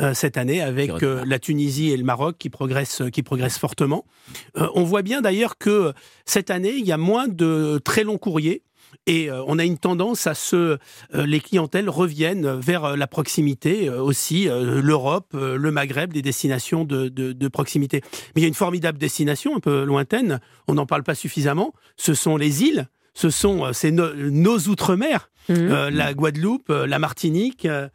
euh, 0.00 0.14
cette 0.14 0.36
année 0.36 0.60
avec 0.60 0.90
euh, 1.02 1.24
la 1.26 1.38
Tunisie 1.38 1.90
et 1.90 1.96
le 1.96 2.04
Maroc 2.04 2.36
qui 2.38 2.50
progressent, 2.50 3.02
qui 3.12 3.22
progressent 3.22 3.58
fortement. 3.58 4.04
Euh, 4.56 4.68
on 4.74 4.82
voit 4.84 5.02
bien 5.02 5.20
d'ailleurs 5.20 5.58
que 5.58 5.92
cette 6.24 6.50
année, 6.50 6.74
il 6.76 6.84
y 6.84 6.92
a 6.92 6.96
moins 6.98 7.28
de 7.28 7.80
très 7.84 8.02
longs 8.04 8.18
courriers. 8.18 8.62
Et 9.06 9.30
euh, 9.30 9.42
on 9.46 9.58
a 9.58 9.64
une 9.64 9.76
tendance 9.76 10.26
à 10.26 10.34
ce, 10.34 10.56
euh, 10.56 10.78
les 11.26 11.40
clientèles 11.40 11.90
reviennent 11.90 12.58
vers 12.58 12.84
euh, 12.84 12.96
la 12.96 13.06
proximité 13.06 13.86
euh, 13.88 14.00
aussi, 14.02 14.48
euh, 14.48 14.80
l'Europe, 14.80 15.32
euh, 15.34 15.56
le 15.58 15.70
Maghreb, 15.70 16.12
des 16.12 16.22
destinations 16.22 16.84
de, 16.84 17.08
de- 17.08 17.32
de 17.32 17.48
proximité. 17.48 18.00
Mais 18.34 18.40
il 18.40 18.42
y 18.42 18.44
a 18.46 18.48
une 18.48 18.54
formidable 18.54 18.96
destination 18.98 19.54
un 19.54 19.60
peu 19.60 19.84
lointaine, 19.84 20.40
on 20.68 20.74
n'en 20.74 20.86
parle 20.86 21.02
pas 21.02 21.14
suffisamment. 21.14 21.74
Ce 21.98 22.14
sont 22.14 22.38
les 22.38 22.62
îles, 22.64 22.88
ce 23.18 23.30
sont 23.30 23.64
euh, 23.64 23.72
c'est 23.72 23.90
no- 23.90 24.14
nos 24.14 24.58
outre-mer, 24.68 25.28
Mmh. 25.50 25.54
euh, 25.54 25.90
la 25.90 26.12
Guadeloupe, 26.12 26.68
euh, 26.68 26.86
la 26.86 26.98
Martinique, 26.98 27.64
euh, 27.64 27.88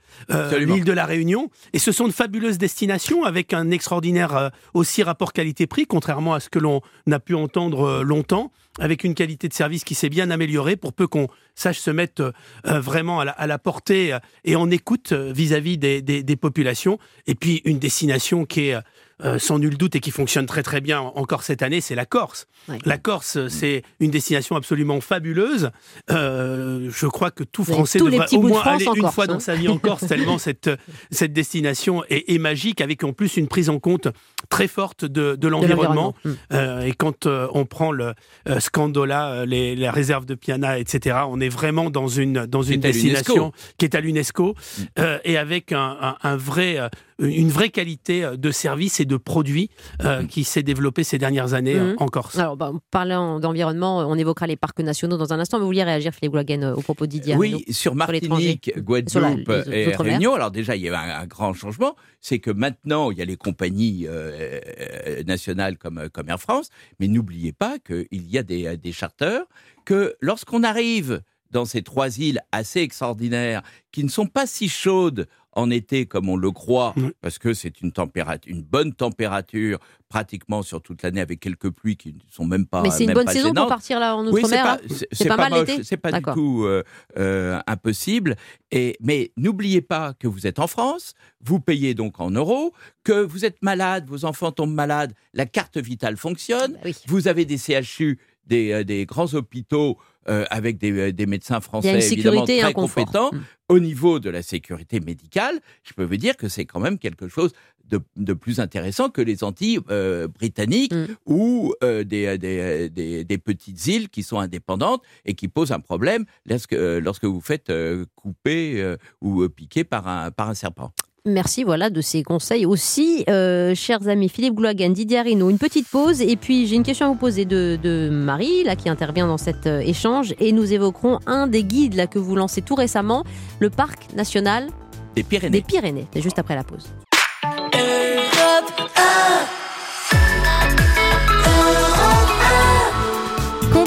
l'île 0.58 0.84
de 0.86 0.92
la 0.92 1.06
Réunion. 1.06 1.52
Et 1.74 1.78
ce 1.78 1.92
sont 1.92 2.08
de 2.08 2.12
fabuleuses 2.12 2.58
destinations 2.58 3.26
avec 3.26 3.54
un 3.54 3.70
extraordinaire 3.70 4.36
euh, 4.36 4.50
aussi 4.74 5.04
rapport 5.04 5.34
qualité-prix, 5.34 5.86
contrairement 5.86 6.34
à 6.34 6.40
ce 6.40 6.50
que 6.50 6.58
l'on 6.58 6.82
a 7.12 7.20
pu 7.20 7.36
entendre 7.36 7.84
euh, 7.84 8.02
longtemps, 8.04 8.52
avec 8.80 9.04
une 9.04 9.14
qualité 9.14 9.48
de 9.48 9.54
service 9.54 9.84
qui 9.84 9.94
s'est 9.94 10.10
bien 10.10 10.32
améliorée 10.32 10.78
pour 10.78 10.94
peu 10.94 11.06
qu'on 11.06 11.28
sache 11.54 11.78
se 11.78 11.92
mettre 11.92 12.34
euh, 12.66 12.80
vraiment 12.80 13.20
à 13.20 13.26
la, 13.26 13.32
à 13.34 13.46
la 13.46 13.60
portée 13.60 14.14
euh, 14.14 14.20
et 14.46 14.56
en 14.56 14.72
écoute 14.72 15.12
euh, 15.12 15.32
vis-à-vis 15.32 15.78
des, 15.78 16.02
des- 16.02 16.24
des 16.24 16.36
populations. 16.36 16.98
Et 17.28 17.36
puis 17.36 17.62
une 17.66 17.78
destination 17.78 18.46
qui 18.46 18.70
est 18.70 18.78
euh, 19.24 19.38
sans 19.40 19.60
nul 19.60 19.78
doute 19.78 19.96
et 19.96 20.00
qui 20.00 20.12
fonctionne 20.12 20.46
très 20.46 20.64
très 20.64 20.82
bien 20.82 21.00
encore 21.02 21.44
cette 21.44 21.62
année, 21.62 21.82
c'est 21.82 21.96
la 21.96 22.06
Corse. 22.06 22.48
La 22.86 22.98
Corse, 22.98 23.48
c'est 23.50 23.84
une 24.00 24.10
destination 24.12 24.56
absolument 24.56 25.02
fabuleuse. 25.02 25.70
Euh, 26.12 26.90
je 26.92 27.08
crois 27.08 27.32
que 27.32 27.44
tout 27.44 27.64
Français 27.64 28.00
devrait 28.00 28.34
au 28.36 28.44
de 28.44 28.48
moins 28.48 28.62
France 28.62 28.76
aller 28.76 28.86
une 28.96 29.02
Corse, 29.02 29.16
fois 29.16 29.24
hein. 29.26 29.28
dans 29.28 29.40
sa 29.40 29.56
vie 29.56 29.68
en 29.68 29.78
Corse, 29.78 30.08
tellement 30.08 30.38
cette, 30.40 30.70
cette 31.12 31.34
destination 31.34 32.04
est, 32.10 32.32
est 32.34 32.38
magique, 32.38 32.82
avec 32.82 33.04
en 33.04 33.14
plus 33.14 33.38
une 33.38 33.48
prise 33.48 33.70
en 33.70 33.80
compte 33.80 34.08
très 34.50 34.68
forte 34.68 35.06
de, 35.06 35.32
de 35.32 35.36
De 35.36 35.48
l'environnement. 35.48 36.16
Mmh. 36.24 36.32
Euh, 36.54 36.82
et 36.86 36.94
quand 36.94 37.26
euh, 37.26 37.48
on 37.54 37.66
prend 37.66 37.92
le 37.92 38.14
euh, 38.50 38.60
Scandola, 38.60 39.46
les, 39.46 39.76
la 39.76 39.92
réserve 39.92 40.26
de 40.26 40.36
Piana, 40.36 40.80
etc., 40.80 41.18
on 41.30 41.40
est 41.40 41.50
vraiment 41.50 41.90
dans 41.90 42.08
une, 42.08 42.46
dans 42.46 42.62
une 42.64 42.80
destination 42.80 43.52
qui 43.78 43.86
est 43.86 43.96
à 43.96 44.00
l'UNESCO 44.00 44.56
euh, 45.00 45.20
et 45.24 45.38
avec 45.38 45.72
un, 45.72 45.98
un- 46.02 46.18
un 46.24 46.36
vrai, 46.38 46.78
euh, 46.80 46.90
une 47.20 47.50
vraie 47.50 47.70
qualité 47.70 48.24
euh, 48.24 48.36
de 48.38 48.52
service 48.52 49.00
et 49.00 49.06
de 49.06 49.18
produits 49.18 49.70
euh, 50.04 50.26
qui 50.26 50.44
s'est 50.44 50.64
développée 50.64 51.04
ces 51.04 51.18
dernières 51.18 51.54
années 51.54 51.76
euh, 51.76 51.92
Mhm. 51.92 51.96
en 52.00 52.08
Corse. 52.08 52.38
Alors, 52.38 52.58
bah, 52.58 52.72
parlant 52.92 53.40
d'environnement, 53.40 54.00
on 54.00 54.16
évoquera 54.16 54.48
les 54.48 54.56
parcs 54.56 54.80
nationaux 54.80 55.18
dans 55.18 55.34
un 55.34 55.40
instant, 55.40 55.58
mais 55.58 55.62
vous 55.62 55.68
vouliez 55.68 55.84
réagir, 55.84 56.14
Philippe 56.14 56.32
Goulagen, 56.32 56.64
euh, 56.64 56.76
au 56.76 56.82
propos 56.82 57.06
de 57.06 57.12
Didier 57.12 57.34
Arnaud 57.34 57.42
Oui, 57.42 57.66
sur. 57.72 57.96
Martinique, 57.96 58.66
Sur 58.66 58.76
la- 58.76 58.82
Guadeloupe 58.82 59.48
les 59.68 59.90
et. 59.90 59.96
Réunion. 59.96 60.34
Alors 60.34 60.52
déjà, 60.52 60.76
il 60.76 60.82
y 60.82 60.90
a 60.90 60.92
eu 60.92 60.96
un, 60.96 61.20
un 61.22 61.26
grand 61.26 61.54
changement, 61.54 61.96
c'est 62.22 62.40
que 62.40 62.52
maintenant, 62.52 63.12
il 63.12 63.18
y 63.18 63.22
a 63.22 63.26
les 63.26 63.38
compagnies 63.38 64.06
euh, 64.08 64.60
euh, 65.08 65.24
nationales 65.24 65.78
comme, 65.78 66.10
comme 66.12 66.30
Air 66.30 66.40
France, 66.40 66.70
mais 67.00 67.08
n'oubliez 67.08 67.54
pas 67.54 67.78
qu'il 67.80 68.08
y 68.12 68.38
a 68.38 68.44
des, 68.44 68.78
des 68.78 68.92
charters, 68.92 69.44
que 69.86 70.16
lorsqu'on 70.22 70.64
arrive 70.64 71.22
dans 71.52 71.66
ces 71.66 71.84
trois 71.84 72.18
îles 72.18 72.40
assez 72.52 72.80
extraordinaires, 72.80 73.62
qui 73.92 74.04
ne 74.04 74.10
sont 74.10 74.26
pas 74.26 74.48
si 74.48 74.68
chaudes 74.70 75.28
en 75.56 75.70
été 75.70 76.06
comme 76.06 76.30
on 76.30 76.36
le 76.38 76.52
croit, 76.52 76.94
Oui. 76.98 77.12
parce 77.22 77.38
que 77.38 77.54
c'est 77.54 77.82
une 77.82 77.92
température, 77.92 78.52
une 78.52 78.64
bonne 78.64 78.94
température 78.94 79.80
pratiquement 80.10 80.62
sur 80.62 80.82
toute 80.82 81.02
l'année 81.04 81.22
avec 81.22 81.40
quelques 81.40 81.70
pluies 81.72 81.98
qui 81.98 82.14
ne 82.14 82.20
sont 82.30 82.46
même 82.46 82.66
pas 82.68 82.82
Mais 82.82 82.92
c'est 82.92 83.06
une 83.06 83.14
bonne 83.14 83.28
saison 83.28 83.54
pour 83.54 83.68
partir 83.68 84.00
là 84.00 84.16
en 84.16 84.26
Oui, 84.28 84.42
c'est 84.42 84.48
Outre-mer. 84.48 84.64
pas, 84.64 84.74
hein 84.76 84.96
c'est- 85.12 85.28
pas 85.28 85.38
pas, 85.38 85.50
mal 85.50 85.60
moche, 85.60 85.68
l'été 85.70 85.84
c'est 85.84 85.98
pas 85.98 86.12
du 86.12 86.22
tout 86.22 86.64
euh, 86.66 86.84
euh, 87.18 87.60
impossible. 87.68 88.36
Et, 88.72 88.96
mais 89.02 89.32
n'oubliez 89.38 89.82
pas 89.82 90.14
que 90.14 90.28
vous 90.28 90.46
êtes 90.48 90.60
en 90.60 90.68
France, 90.68 91.14
vous 91.42 91.60
payez 91.60 91.94
donc 91.94 92.20
en 92.20 92.30
euros, 92.32 92.74
que 93.04 93.24
vous 93.24 93.46
êtes 93.46 93.62
malade, 93.62 94.06
vos 94.08 94.26
enfants 94.26 94.52
tombent 94.52 94.74
malades, 94.74 95.14
la 95.34 95.46
carte 95.46 95.78
vitale 95.78 96.18
fonctionne, 96.18 96.74
Bah 96.74 96.80
oui. 96.86 96.96
vous 97.08 97.28
avez 97.28 97.46
des 97.46 97.58
CHU, 97.58 98.20
des, 98.46 98.72
euh, 98.72 98.84
des 98.84 99.06
grands 99.06 99.34
hôpitaux 99.34 99.98
euh, 100.30 100.46
avec 100.50 100.78
des, 100.78 100.92
euh, 100.92 101.12
des 101.12 101.26
médecins 101.26 101.62
français 101.62 102.00
évidemment 102.12 102.46
très 102.46 102.74
compétents. 102.74 103.32
Mm. 103.34 103.42
Au 103.70 103.80
niveau 103.80 104.20
de 104.20 104.30
la 104.30 104.42
sécurité 104.42 105.00
médicale, 105.00 105.60
je 105.84 105.94
peux 105.94 106.04
vous 106.04 106.18
dire 106.18 106.38
que 106.38 106.48
c'est 106.48 106.66
quand 106.66 106.80
même 106.80 106.98
quelque 106.98 107.28
chose 107.28 107.52
de, 107.86 108.00
de 108.16 108.34
plus 108.34 108.60
intéressant 108.60 109.10
que 109.10 109.22
les 109.22 109.44
Antilles 109.44 109.80
euh, 109.90 110.28
britanniques 110.28 110.94
Mm. 110.94 111.06
ou 111.26 111.74
euh, 111.84 112.04
des, 112.04 112.38
des, 112.38 112.90
des, 112.90 113.24
des 113.24 113.38
petites 113.38 113.86
îles 113.88 114.10
qui 114.10 114.24
sont 114.24 114.40
indépendantes 114.40 115.02
et 115.26 115.34
qui 115.34 115.48
posent 115.48 115.72
un 115.72 115.80
problème 115.80 116.26
lorsque, 116.46 116.76
lorsque 116.78 117.26
vous 117.26 117.42
faites 117.42 117.72
couper 118.16 118.96
ou 119.22 119.48
piquer 119.50 119.84
par 119.84 120.08
un, 120.08 120.32
par 120.32 120.50
un 120.50 120.54
serpent. 120.54 120.92
Merci 121.26 121.64
voilà 121.64 121.90
de 121.90 122.02
ces 122.02 122.22
conseils 122.22 122.66
aussi, 122.66 123.24
euh, 123.30 123.74
chers 123.76 124.10
amis 124.10 124.28
Philippe 124.28 124.56
Gouagan, 124.56 124.90
Didier 124.90 125.20
Arino. 125.20 125.50
Une 125.50 125.58
petite 125.58 125.88
pause 125.88 126.20
et 126.20 126.36
puis 126.36 126.68
j'ai 126.68 126.76
une 126.76 126.84
question 126.84 127.06
à 127.06 127.10
vous 127.10 127.16
poser 127.16 127.46
de, 127.46 127.80
de 127.82 128.10
Marie 128.12 128.66
là 128.66 128.76
qui 128.76 128.90
intervient 128.90 129.26
dans 129.26 129.38
cet 129.38 129.66
euh, 129.66 129.80
échange 129.80 130.36
et 130.42 130.52
nous 130.52 130.74
évoquerons 130.74 131.20
un 131.26 131.48
des 131.48 131.64
guides 131.64 131.94
là 131.94 132.08
que 132.08 132.20
vous 132.20 132.36
lancez 132.36 132.62
tout 132.62 132.76
récemment, 132.76 133.24
le 133.60 133.70
parc 133.70 134.14
national 134.14 134.68
Des 135.16 135.24
Pyrénées. 135.24 135.62
des 135.62 135.62
Pyrénées. 135.62 136.08
C'est 136.14 136.22
juste 136.22 136.40
après 136.40 136.56
la 136.56 136.66
pause. 136.66 136.90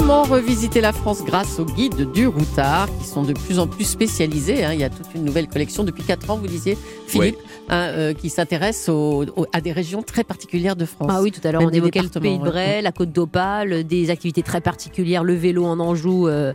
Comment 0.07 0.23
revisiter 0.23 0.79
la 0.79 0.93
France 0.93 1.21
grâce 1.25 1.59
aux 1.59 1.65
guides 1.65 2.09
du 2.13 2.27
routard 2.27 2.87
qui 2.97 3.03
sont 3.05 3.23
de 3.23 3.33
plus 3.33 3.59
en 3.59 3.67
plus 3.67 3.83
spécialisés 3.83 4.63
hein. 4.63 4.71
Il 4.71 4.79
y 4.79 4.85
a 4.85 4.89
toute 4.89 5.13
une 5.13 5.25
nouvelle 5.25 5.49
collection 5.49 5.83
depuis 5.83 6.01
4 6.03 6.29
ans, 6.29 6.37
vous 6.37 6.47
disiez, 6.47 6.77
Philippe, 7.07 7.35
hein, 7.67 7.89
euh, 7.89 8.13
qui 8.13 8.29
s'intéresse 8.29 8.87
au- 8.87 9.25
au- 9.35 9.45
à 9.51 9.59
des 9.59 9.73
régions 9.73 10.03
très 10.03 10.23
particulières 10.23 10.77
de 10.77 10.85
France. 10.85 11.11
Ah 11.13 11.21
oui, 11.21 11.33
tout 11.33 11.41
à 11.45 11.51
l'heure, 11.51 11.61
on 11.61 11.69
évoquait 11.71 12.01
le 12.03 12.07
Pays 12.07 12.37
de 12.39 12.43
ouais. 12.43 12.49
Bray, 12.49 12.81
la 12.81 12.93
Côte 12.93 13.11
d'Opale, 13.11 13.83
des 13.83 14.09
activités 14.09 14.43
très 14.43 14.61
particulières, 14.61 15.25
le 15.25 15.33
vélo 15.35 15.65
en 15.65 15.77
Anjou. 15.77 16.29
euh, 16.29 16.53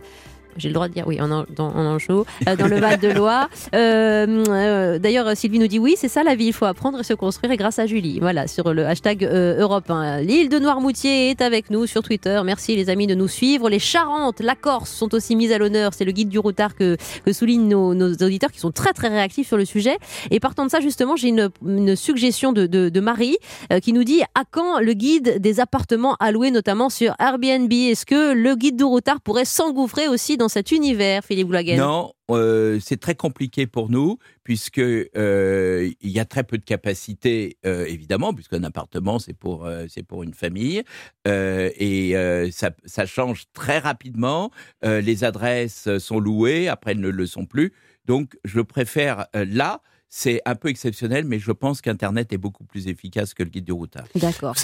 j'ai 0.57 0.69
le 0.69 0.73
droit 0.73 0.87
de 0.87 0.93
dire 0.93 1.05
oui, 1.07 1.19
en, 1.21 1.31
An- 1.31 1.45
dans, 1.55 1.69
en 1.69 1.85
Anjou, 1.85 2.25
euh, 2.47 2.55
dans 2.55 2.67
le 2.67 2.79
Val 2.79 2.99
de 2.99 3.09
Loire. 3.09 3.49
Euh, 3.75 4.43
euh, 4.47 4.99
D'ailleurs, 4.99 5.35
Sylvie 5.35 5.59
nous 5.59 5.67
dit 5.67 5.79
oui, 5.79 5.95
c'est 5.97 6.07
ça 6.07 6.23
la 6.23 6.35
vie, 6.35 6.47
il 6.47 6.53
faut 6.53 6.65
apprendre 6.65 6.99
et 6.99 7.03
se 7.03 7.13
construire 7.13 7.51
et 7.51 7.57
grâce 7.57 7.79
à 7.79 7.85
Julie. 7.85 8.19
Voilà, 8.19 8.47
sur 8.47 8.73
le 8.73 8.85
hashtag 8.85 9.23
Europe 9.23 9.89
1. 9.89 10.21
L'île 10.21 10.49
de 10.49 10.59
Noirmoutier 10.59 11.29
est 11.31 11.41
avec 11.41 11.69
nous 11.69 11.87
sur 11.87 12.03
Twitter. 12.03 12.39
Merci 12.45 12.75
les 12.75 12.89
amis 12.89 13.07
de 13.07 13.15
nous 13.15 13.27
suivre. 13.27 13.69
Les 13.69 13.79
Charentes, 13.79 14.39
la 14.39 14.55
Corse 14.55 14.91
sont 14.91 15.13
aussi 15.13 15.35
mises 15.35 15.51
à 15.51 15.57
l'honneur. 15.57 15.93
C'est 15.93 16.05
le 16.05 16.11
guide 16.11 16.29
du 16.29 16.39
routard 16.39 16.75
que, 16.75 16.97
que 17.25 17.33
soulignent 17.33 17.67
nos, 17.67 18.13
auditeurs 18.13 18.51
qui 18.51 18.59
sont 18.59 18.71
très 18.71 18.93
très 18.93 19.09
réactifs 19.09 19.47
sur 19.47 19.57
le 19.57 19.65
sujet. 19.65 19.97
Et 20.31 20.39
partant 20.39 20.65
de 20.65 20.71
ça, 20.71 20.79
justement, 20.79 21.15
j'ai 21.15 21.29
une, 21.29 21.95
suggestion 21.95 22.53
de, 22.53 22.65
de, 22.65 22.89
de 22.89 22.99
Marie 22.99 23.37
qui 23.81 23.93
nous 23.93 24.03
dit 24.03 24.21
à 24.35 24.43
quand 24.49 24.79
le 24.79 24.93
guide 24.93 25.39
des 25.39 25.59
appartements 25.59 26.15
alloués 26.19 26.51
notamment 26.51 26.89
sur 26.89 27.15
Airbnb? 27.19 27.71
Est-ce 27.71 28.05
que 28.05 28.33
le 28.33 28.55
guide 28.55 28.77
du 28.77 28.83
routard 28.83 29.21
pourrait 29.21 29.45
s'engouffrer 29.45 30.07
aussi 30.07 30.37
dans 30.37 30.42
cet 30.49 30.71
univers, 30.71 31.23
Philippe 31.23 31.47
Goulagen 31.47 31.77
Non, 31.77 32.13
euh, 32.31 32.79
c'est 32.81 32.99
très 32.99 33.15
compliqué 33.15 33.67
pour 33.67 33.89
nous 33.89 34.17
puisque 34.43 34.79
euh, 34.79 35.89
il 36.01 36.09
y 36.09 36.19
a 36.19 36.25
très 36.25 36.43
peu 36.43 36.57
de 36.57 36.65
capacité, 36.65 37.57
euh, 37.65 37.85
évidemment, 37.85 38.33
puisqu'un 38.33 38.63
appartement 38.63 39.19
c'est 39.19 39.33
pour 39.33 39.65
euh, 39.65 39.85
c'est 39.89 40.03
pour 40.03 40.23
une 40.23 40.33
famille 40.33 40.83
euh, 41.27 41.69
et 41.77 42.15
euh, 42.15 42.49
ça, 42.51 42.71
ça 42.85 43.05
change 43.05 43.45
très 43.53 43.79
rapidement. 43.79 44.51
Euh, 44.85 45.01
les 45.01 45.23
adresses 45.23 45.87
sont 45.99 46.19
louées, 46.19 46.67
après 46.67 46.91
elles 46.91 46.99
ne 46.99 47.09
le 47.09 47.25
sont 47.25 47.45
plus. 47.45 47.73
Donc, 48.05 48.35
je 48.43 48.59
préfère 48.61 49.27
euh, 49.35 49.45
là. 49.49 49.81
C'est 50.15 50.41
un 50.45 50.53
peu 50.53 50.67
exceptionnel, 50.69 51.25
mais 51.25 51.39
je 51.39 51.51
pense 51.51 51.81
qu'Internet 51.81 52.31
est 52.33 52.37
beaucoup 52.37 52.65
plus 52.65 52.87
efficace 52.87 53.33
que 53.33 53.41
le 53.41 53.49
guide 53.49 53.65
du 53.65 53.71
routard. 53.71 54.05
D'accord. 54.13 54.55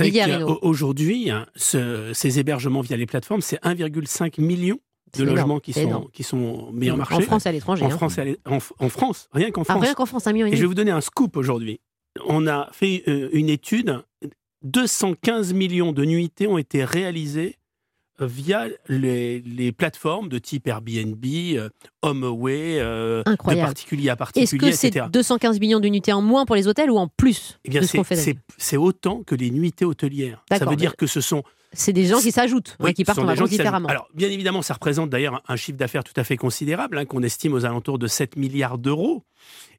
Qu'aujourd'hui, 0.45 1.31
hein, 1.31 1.47
ce- 1.55 2.11
ces 2.13 2.37
hébergements 2.37 2.81
via 2.81 2.95
les 2.97 3.07
plateformes, 3.07 3.41
c'est 3.41 3.57
1,5 3.63 4.37
million 4.39 4.77
De 5.17 5.23
énorme, 5.23 5.35
logements 5.37 5.59
qui 5.59 5.73
sont, 5.73 5.79
énorme. 5.81 6.07
qui 6.13 6.23
sont 6.23 6.71
mis 6.71 6.89
en 6.91 6.97
marché. 6.97 7.15
En 7.15 7.21
France 7.21 7.45
et 7.45 7.49
à 7.49 7.51
l'étranger. 7.51 7.83
En 7.85 7.87
hein. 7.87 7.97
France, 7.97 8.17
et 8.17 8.21
à 8.21 8.25
l'é- 8.25 8.37
en, 8.45 8.57
en 8.79 8.89
France, 8.89 9.29
rien 9.33 9.51
qu'en 9.51 9.61
Ah, 9.61 9.65
France. 9.73 9.83
rien 9.83 9.93
qu'en 9.93 10.05
France, 10.05 10.27
un 10.27 10.33
million 10.33 10.47
et 10.47 10.51
Et 10.51 10.55
je 10.55 10.61
vais 10.61 10.67
vous 10.67 10.73
donner 10.75 10.91
un 10.91 11.01
scoop 11.01 11.35
aujourd'hui. 11.37 11.79
On 12.27 12.47
a 12.47 12.69
fait 12.71 13.03
euh, 13.07 13.29
une 13.33 13.49
étude. 13.49 14.01
215 14.63 15.53
millions 15.53 15.91
de 15.93 16.03
nuitées 16.05 16.47
ont 16.47 16.57
été 16.57 16.83
réalisées 16.83 17.55
euh, 18.21 18.25
via 18.27 18.67
les, 18.89 19.39
les 19.39 19.71
plateformes 19.71 20.27
de 20.27 20.37
type 20.37 20.67
Airbnb, 20.67 21.23
euh, 21.25 21.69
HomeAway, 22.01 22.79
euh, 22.79 23.23
de 23.23 23.35
particulier 23.55 24.09
à 24.09 24.13
Est-ce 24.13 24.17
particulier, 24.17 24.71
que 24.71 24.75
c'est 24.75 24.87
etc. 24.89 25.05
215 25.09 25.59
millions 25.61 25.79
d'unités 25.79 26.11
en 26.11 26.21
moins 26.21 26.45
pour 26.45 26.57
les 26.57 26.67
hôtels 26.67 26.91
ou 26.91 26.97
en 26.97 27.07
plus 27.07 27.57
Eh 27.63 27.69
bien, 27.69 27.79
de 27.79 27.85
ce 27.85 27.91
c'est- 27.91 27.97
qu'on 27.97 28.03
fait 28.03 28.15
c'est 28.17 28.33
d'habitude 28.33 28.55
c'est 28.57 28.75
autant 28.77 29.23
que 29.23 29.35
les 29.35 29.49
nuitées 29.51 29.85
hôtelières. 29.85 30.43
Ça 30.51 30.65
veut 30.65 30.75
dire 30.75 30.97
que 30.97 31.07
ce 31.07 31.21
sont 31.21 31.43
C'est 31.71 31.93
des 31.93 32.05
gens 32.05 32.19
qui 32.19 32.31
s'ajoutent, 32.31 32.75
hein, 32.79 32.85
Oui, 32.85 32.93
qui 32.95 33.03
ce 33.03 33.05
partent 33.05 33.19
en 33.19 33.25
vacances 33.25 33.49
qui 33.49 33.57
différemment. 33.57 33.87
Alors, 33.89 34.07
bien 34.15 34.29
évidemment, 34.29 34.61
ça 34.63 34.73
représente 34.73 35.09
d'ailleurs 35.11 35.43
un- 35.47 35.55
chiffre 35.55 35.77
d'affaires 35.77 36.03
tout 36.03 36.13
à 36.15 36.23
fait 36.23 36.35
considérable, 36.37 36.97
hein, 36.97 37.05
qu'on 37.05 37.21
estime 37.21 37.53
aux 37.53 37.63
alentours 37.65 37.99
de 37.99 38.07
7 38.07 38.37
milliards 38.37 38.79
d'euros. 38.79 39.23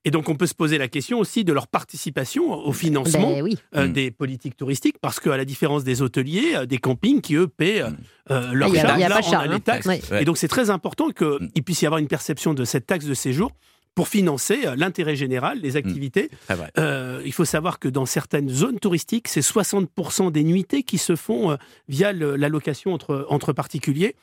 Et 0.04 0.10
donc, 0.10 0.28
on 0.28 0.36
peut 0.36 0.46
se 0.46 0.54
poser 0.54 0.78
la 0.78 0.86
question 0.88 1.18
aussi 1.18 1.42
de 1.44 1.52
leur 1.52 1.66
participation 1.66 2.52
au 2.52 2.72
financement 2.72 3.30
Ben 3.32 3.42
oui. 3.42 3.58
euh, 3.74 3.88
Mm. 3.88 3.92
des 3.92 4.10
politiques 4.12 4.56
touristiques, 4.56 4.96
parce 5.00 5.18
qu'à 5.20 5.36
la 5.36 5.44
différence 5.44 5.82
des 5.84 6.00
hôteliers, 6.00 6.54
euh, 6.54 6.64
des 6.66 6.78
campings 6.78 7.20
qui, 7.20 7.34
eux, 7.34 7.48
paient 7.48 7.82
euh, 7.82 8.52
leur 8.52 8.68
il 8.68 8.74
y 8.76 8.78
a- 8.78 8.82
charge, 8.82 9.00
là, 9.00 9.20
on 9.22 9.32
a 9.32 9.36
hein. 9.38 9.46
les 9.54 9.60
taxes. 9.60 9.86
Ouais. 9.86 10.00
Et 10.20 10.24
donc, 10.24 10.38
c'est 10.38 10.48
très 10.48 10.70
important 10.70 11.08
qu'il 11.10 11.62
puisse 11.64 11.82
y 11.82 11.86
avoir 11.86 11.98
une 11.98 12.08
perception 12.08 12.54
de 12.54 12.64
cette 12.64 12.86
taxe 12.86 13.04
de 13.04 13.14
séjour 13.14 13.50
pour 13.94 14.08
financer 14.08 14.60
euh, 14.66 14.76
l'intérêt 14.76 15.16
général, 15.16 15.58
les 15.60 15.76
activités. 15.76 16.30
Très 16.46 16.54
vrai. 16.54 16.70
Euh, 16.78 17.20
il 17.24 17.32
faut 17.32 17.44
savoir 17.44 17.78
que 17.78 17.88
dans 17.88 18.06
certaines 18.06 18.48
zones 18.48 18.78
touristiques, 18.78 19.28
c'est 19.28 19.40
60% 19.42 20.30
des 20.30 20.44
nuitées 20.44 20.82
qui 20.82 20.96
se 20.98 21.16
font 21.16 21.50
euh, 21.50 21.56
via 21.88 22.12
le- 22.12 22.36
la 22.36 22.48
location 22.48 22.94
entre, 22.94 23.26
entre 23.28 23.52
particuliers. 23.52 24.14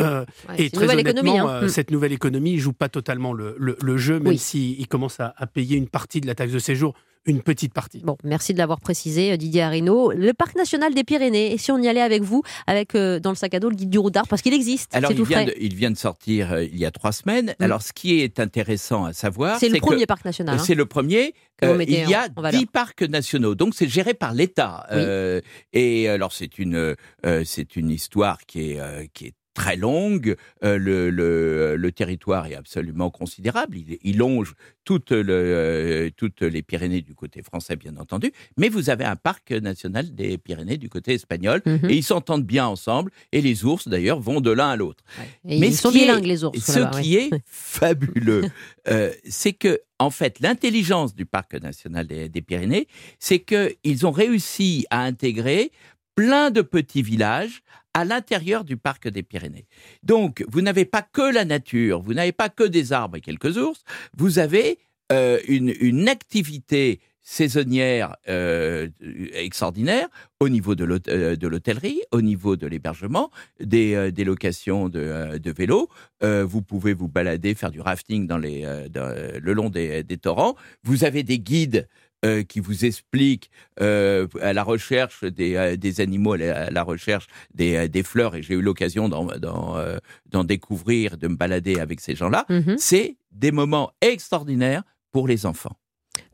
Euh, 0.00 0.24
Ouais, 0.48 0.66
et 0.66 0.70
très 0.70 0.82
nouvelle 0.82 1.00
honnêtement, 1.00 1.20
économie. 1.34 1.38
hein. 1.38 1.62
euh, 1.62 1.66
Mm. 1.66 1.68
cette 1.68 1.90
nouvelle 1.90 2.12
économie 2.12 2.58
joue 2.58 2.72
pas 2.72 2.88
totalement 2.88 3.32
le, 3.32 3.56
le- 3.58 3.76
le 3.82 3.96
jeu, 3.96 4.14
même 4.20 4.28
Oui. 4.34 4.38
s'il 4.38 4.86
commence 4.88 5.18
à, 5.20 5.34
à 5.36 5.46
payer 5.46 5.76
une 5.76 5.88
partie 5.88 6.20
de 6.20 6.26
la 6.26 6.34
taxe 6.34 6.52
de 6.52 6.58
séjour, 6.58 6.94
une 7.26 7.42
petite 7.42 7.74
partie. 7.74 8.00
Bon, 8.04 8.16
merci 8.24 8.52
de 8.54 8.58
l'avoir 8.58 8.80
précisé, 8.80 9.32
euh, 9.32 9.36
Didier 9.36 9.62
Arino. 9.62 10.12
Le 10.12 10.32
parc 10.32 10.56
national 10.56 10.94
des 10.94 11.04
Pyrénées, 11.04 11.52
et 11.52 11.58
si 11.58 11.70
on 11.72 11.78
y 11.78 11.88
allait 11.88 12.00
avec 12.00 12.22
vous, 12.22 12.42
avec 12.66 12.94
euh, 12.94 13.18
dans 13.20 13.30
le 13.30 13.36
sac 13.36 13.54
à 13.54 13.60
dos 13.60 13.68
le 13.70 13.76
guide 13.76 13.90
du 13.90 13.98
routard, 13.98 14.26
parce 14.28 14.42
qu'il 14.42 14.54
existe, 14.54 14.94
Alors, 14.94 15.10
il 15.12 15.16
tout 15.16 15.24
vient, 15.24 15.42
frais. 15.42 15.46
de, 15.46 15.54
il 15.60 15.74
vient 15.74 15.90
de 15.90 15.96
sortir 15.96 16.52
euh, 16.52 16.64
il 16.64 16.76
y 16.78 16.84
a 16.86 16.90
trois 16.90 17.12
semaines. 17.12 17.54
Mm. 17.58 17.62
Alors, 17.64 17.82
ce 17.82 17.92
qui 17.92 18.20
est 18.20 18.38
intéressant 18.40 19.04
à 19.04 19.12
savoir, 19.12 19.58
C'est 19.58 19.68
le 19.68 19.74
que- 19.76 19.80
premier 19.86 20.06
parc 20.06 20.24
national. 20.24 20.56
hein. 20.58 20.62
C'est 20.64 20.74
le 20.74 20.86
premier. 20.86 21.34
Euh, 21.64 21.82
il 21.82 21.90
y 22.08 22.14
a. 22.14 22.28
10 22.52 22.66
parcs 22.66 23.02
nationaux, 23.02 23.54
donc 23.54 23.74
c'est 23.74 23.88
géré 23.88 24.12
par 24.14 24.34
l'État. 24.34 24.86
Oui. 24.90 24.96
Euh, 24.98 25.40
et 25.72 26.08
alors 26.08 26.32
c'est 26.32 26.58
une 26.58 26.94
euh, 27.24 27.44
c'est 27.44 27.76
une 27.76 27.90
histoire 27.90 28.38
qui 28.46 28.72
est 28.72 28.80
euh, 28.80 29.04
qui 29.14 29.26
est 29.26 29.34
très 29.56 29.76
longue. 29.76 30.36
Euh, 30.62 30.78
le, 30.78 31.10
le, 31.10 31.74
le 31.76 31.92
territoire 31.92 32.46
est 32.46 32.54
absolument 32.54 33.10
considérable. 33.10 33.78
Il, 33.78 33.98
il 34.02 34.18
longe 34.18 34.54
toutes, 34.84 35.10
le, 35.10 35.24
euh, 35.32 36.10
toutes 36.16 36.42
les 36.42 36.62
Pyrénées 36.62 37.00
du 37.00 37.14
côté 37.14 37.42
français, 37.42 37.74
bien 37.74 37.96
entendu. 37.96 38.30
Mais 38.56 38.68
vous 38.68 38.90
avez 38.90 39.04
un 39.04 39.16
parc 39.16 39.50
national 39.50 40.14
des 40.14 40.38
Pyrénées 40.38 40.76
du 40.76 40.88
côté 40.88 41.14
espagnol. 41.14 41.62
Mhm. 41.66 41.90
Et 41.90 41.96
ils 41.96 42.04
s'entendent 42.04 42.44
bien 42.46 42.66
ensemble. 42.66 43.10
Et 43.32 43.40
les 43.40 43.64
ours, 43.64 43.88
d'ailleurs, 43.88 44.20
vont 44.20 44.40
de 44.40 44.50
l'un 44.50 44.68
à 44.68 44.76
l'autre. 44.76 45.02
Mais 45.44 45.58
ils 45.68 45.74
ce 45.74 45.82
sont 45.82 45.90
qui 45.90 45.98
est- 45.98 46.00
bilingues, 46.02 46.26
les 46.26 46.44
ours. 46.44 46.58
Ce 46.58 47.00
qui 47.00 47.16
ouais. 47.16 47.22
est 47.24 47.30
fabuleux, 47.46 48.44
euh, 48.88 49.10
c'est 49.28 49.52
que, 49.54 49.80
en 49.98 50.10
fait, 50.10 50.40
l'intelligence 50.40 51.14
du 51.14 51.24
parc 51.26 51.54
national 51.54 52.06
des, 52.06 52.28
des 52.28 52.42
Pyrénées, 52.42 52.86
c'est 53.18 53.40
qu'ils 53.40 54.06
ont 54.06 54.10
réussi 54.12 54.86
à 54.90 55.00
intégrer 55.02 55.72
plein 56.14 56.50
de 56.50 56.62
petits 56.62 57.02
villages 57.02 57.62
à 57.96 58.04
l'intérieur 58.04 58.62
du 58.64 58.76
parc 58.76 59.08
des 59.08 59.22
Pyrénées. 59.22 59.64
Donc, 60.02 60.44
vous 60.48 60.60
n'avez 60.60 60.84
pas 60.84 61.00
que 61.00 61.32
la 61.32 61.46
nature, 61.46 62.02
vous 62.02 62.12
n'avez 62.12 62.32
pas 62.32 62.50
que 62.50 62.64
des 62.64 62.92
arbres 62.92 63.16
et 63.16 63.22
quelques 63.22 63.56
ours, 63.56 63.84
vous 64.14 64.38
avez 64.38 64.78
euh, 65.12 65.38
une, 65.48 66.06
activité 66.06 67.00
saisonnière 67.22 68.16
euh, 68.28 68.88
extraordinaire 69.32 70.08
au 70.40 70.50
niveau 70.50 70.72
euh, 70.72 71.36
de 71.36 71.48
l'hôtellerie, 71.48 72.02
au 72.12 72.20
niveau 72.20 72.56
de 72.56 72.66
l'hébergement, 72.66 73.30
des, 73.60 74.12
locations 74.26 74.90
de, 74.90 75.50
vélos. 75.50 75.88
Vous 76.20 76.60
pouvez 76.60 76.92
vous 76.92 77.08
balader, 77.08 77.54
faire 77.54 77.70
du 77.70 77.80
rafting 77.80 78.26
dans 78.26 78.36
le 78.36 79.52
long 79.54 79.70
des 79.70 80.18
torrents. 80.20 80.54
Vous 80.84 81.04
avez 81.04 81.22
des 81.22 81.38
guides 81.38 81.88
euh, 82.24 82.42
qui 82.42 82.60
vous 82.60 82.84
expliquent 82.84 83.50
euh, 83.80 84.26
à 84.40 84.52
la 84.52 84.62
recherche 84.62 85.22
des, 85.24 85.54
euh, 85.56 85.76
des 85.76 86.00
animaux, 86.00 86.32
à 86.32 86.38
la, 86.38 86.66
à 86.66 86.70
la 86.70 86.82
recherche 86.82 87.26
des, 87.54 87.76
euh, 87.76 87.88
des 87.88 88.02
fleurs, 88.02 88.34
et 88.34 88.42
j'ai 88.42 88.54
eu 88.54 88.62
l'occasion 88.62 89.08
d'en 89.08 89.26
d'en, 89.38 89.76
euh, 89.76 89.98
d'en 90.30 90.44
découvrir, 90.44 91.18
de 91.18 91.28
me 91.28 91.36
balader 91.36 91.78
avec 91.78 92.00
ces 92.00 92.14
gens-là. 92.14 92.46
Mhm. 92.48 92.76
C'est 92.78 93.16
des 93.32 93.52
moments 93.52 93.92
extraordinaires 94.00 94.82
pour 95.12 95.28
les 95.28 95.46
enfants. 95.46 95.76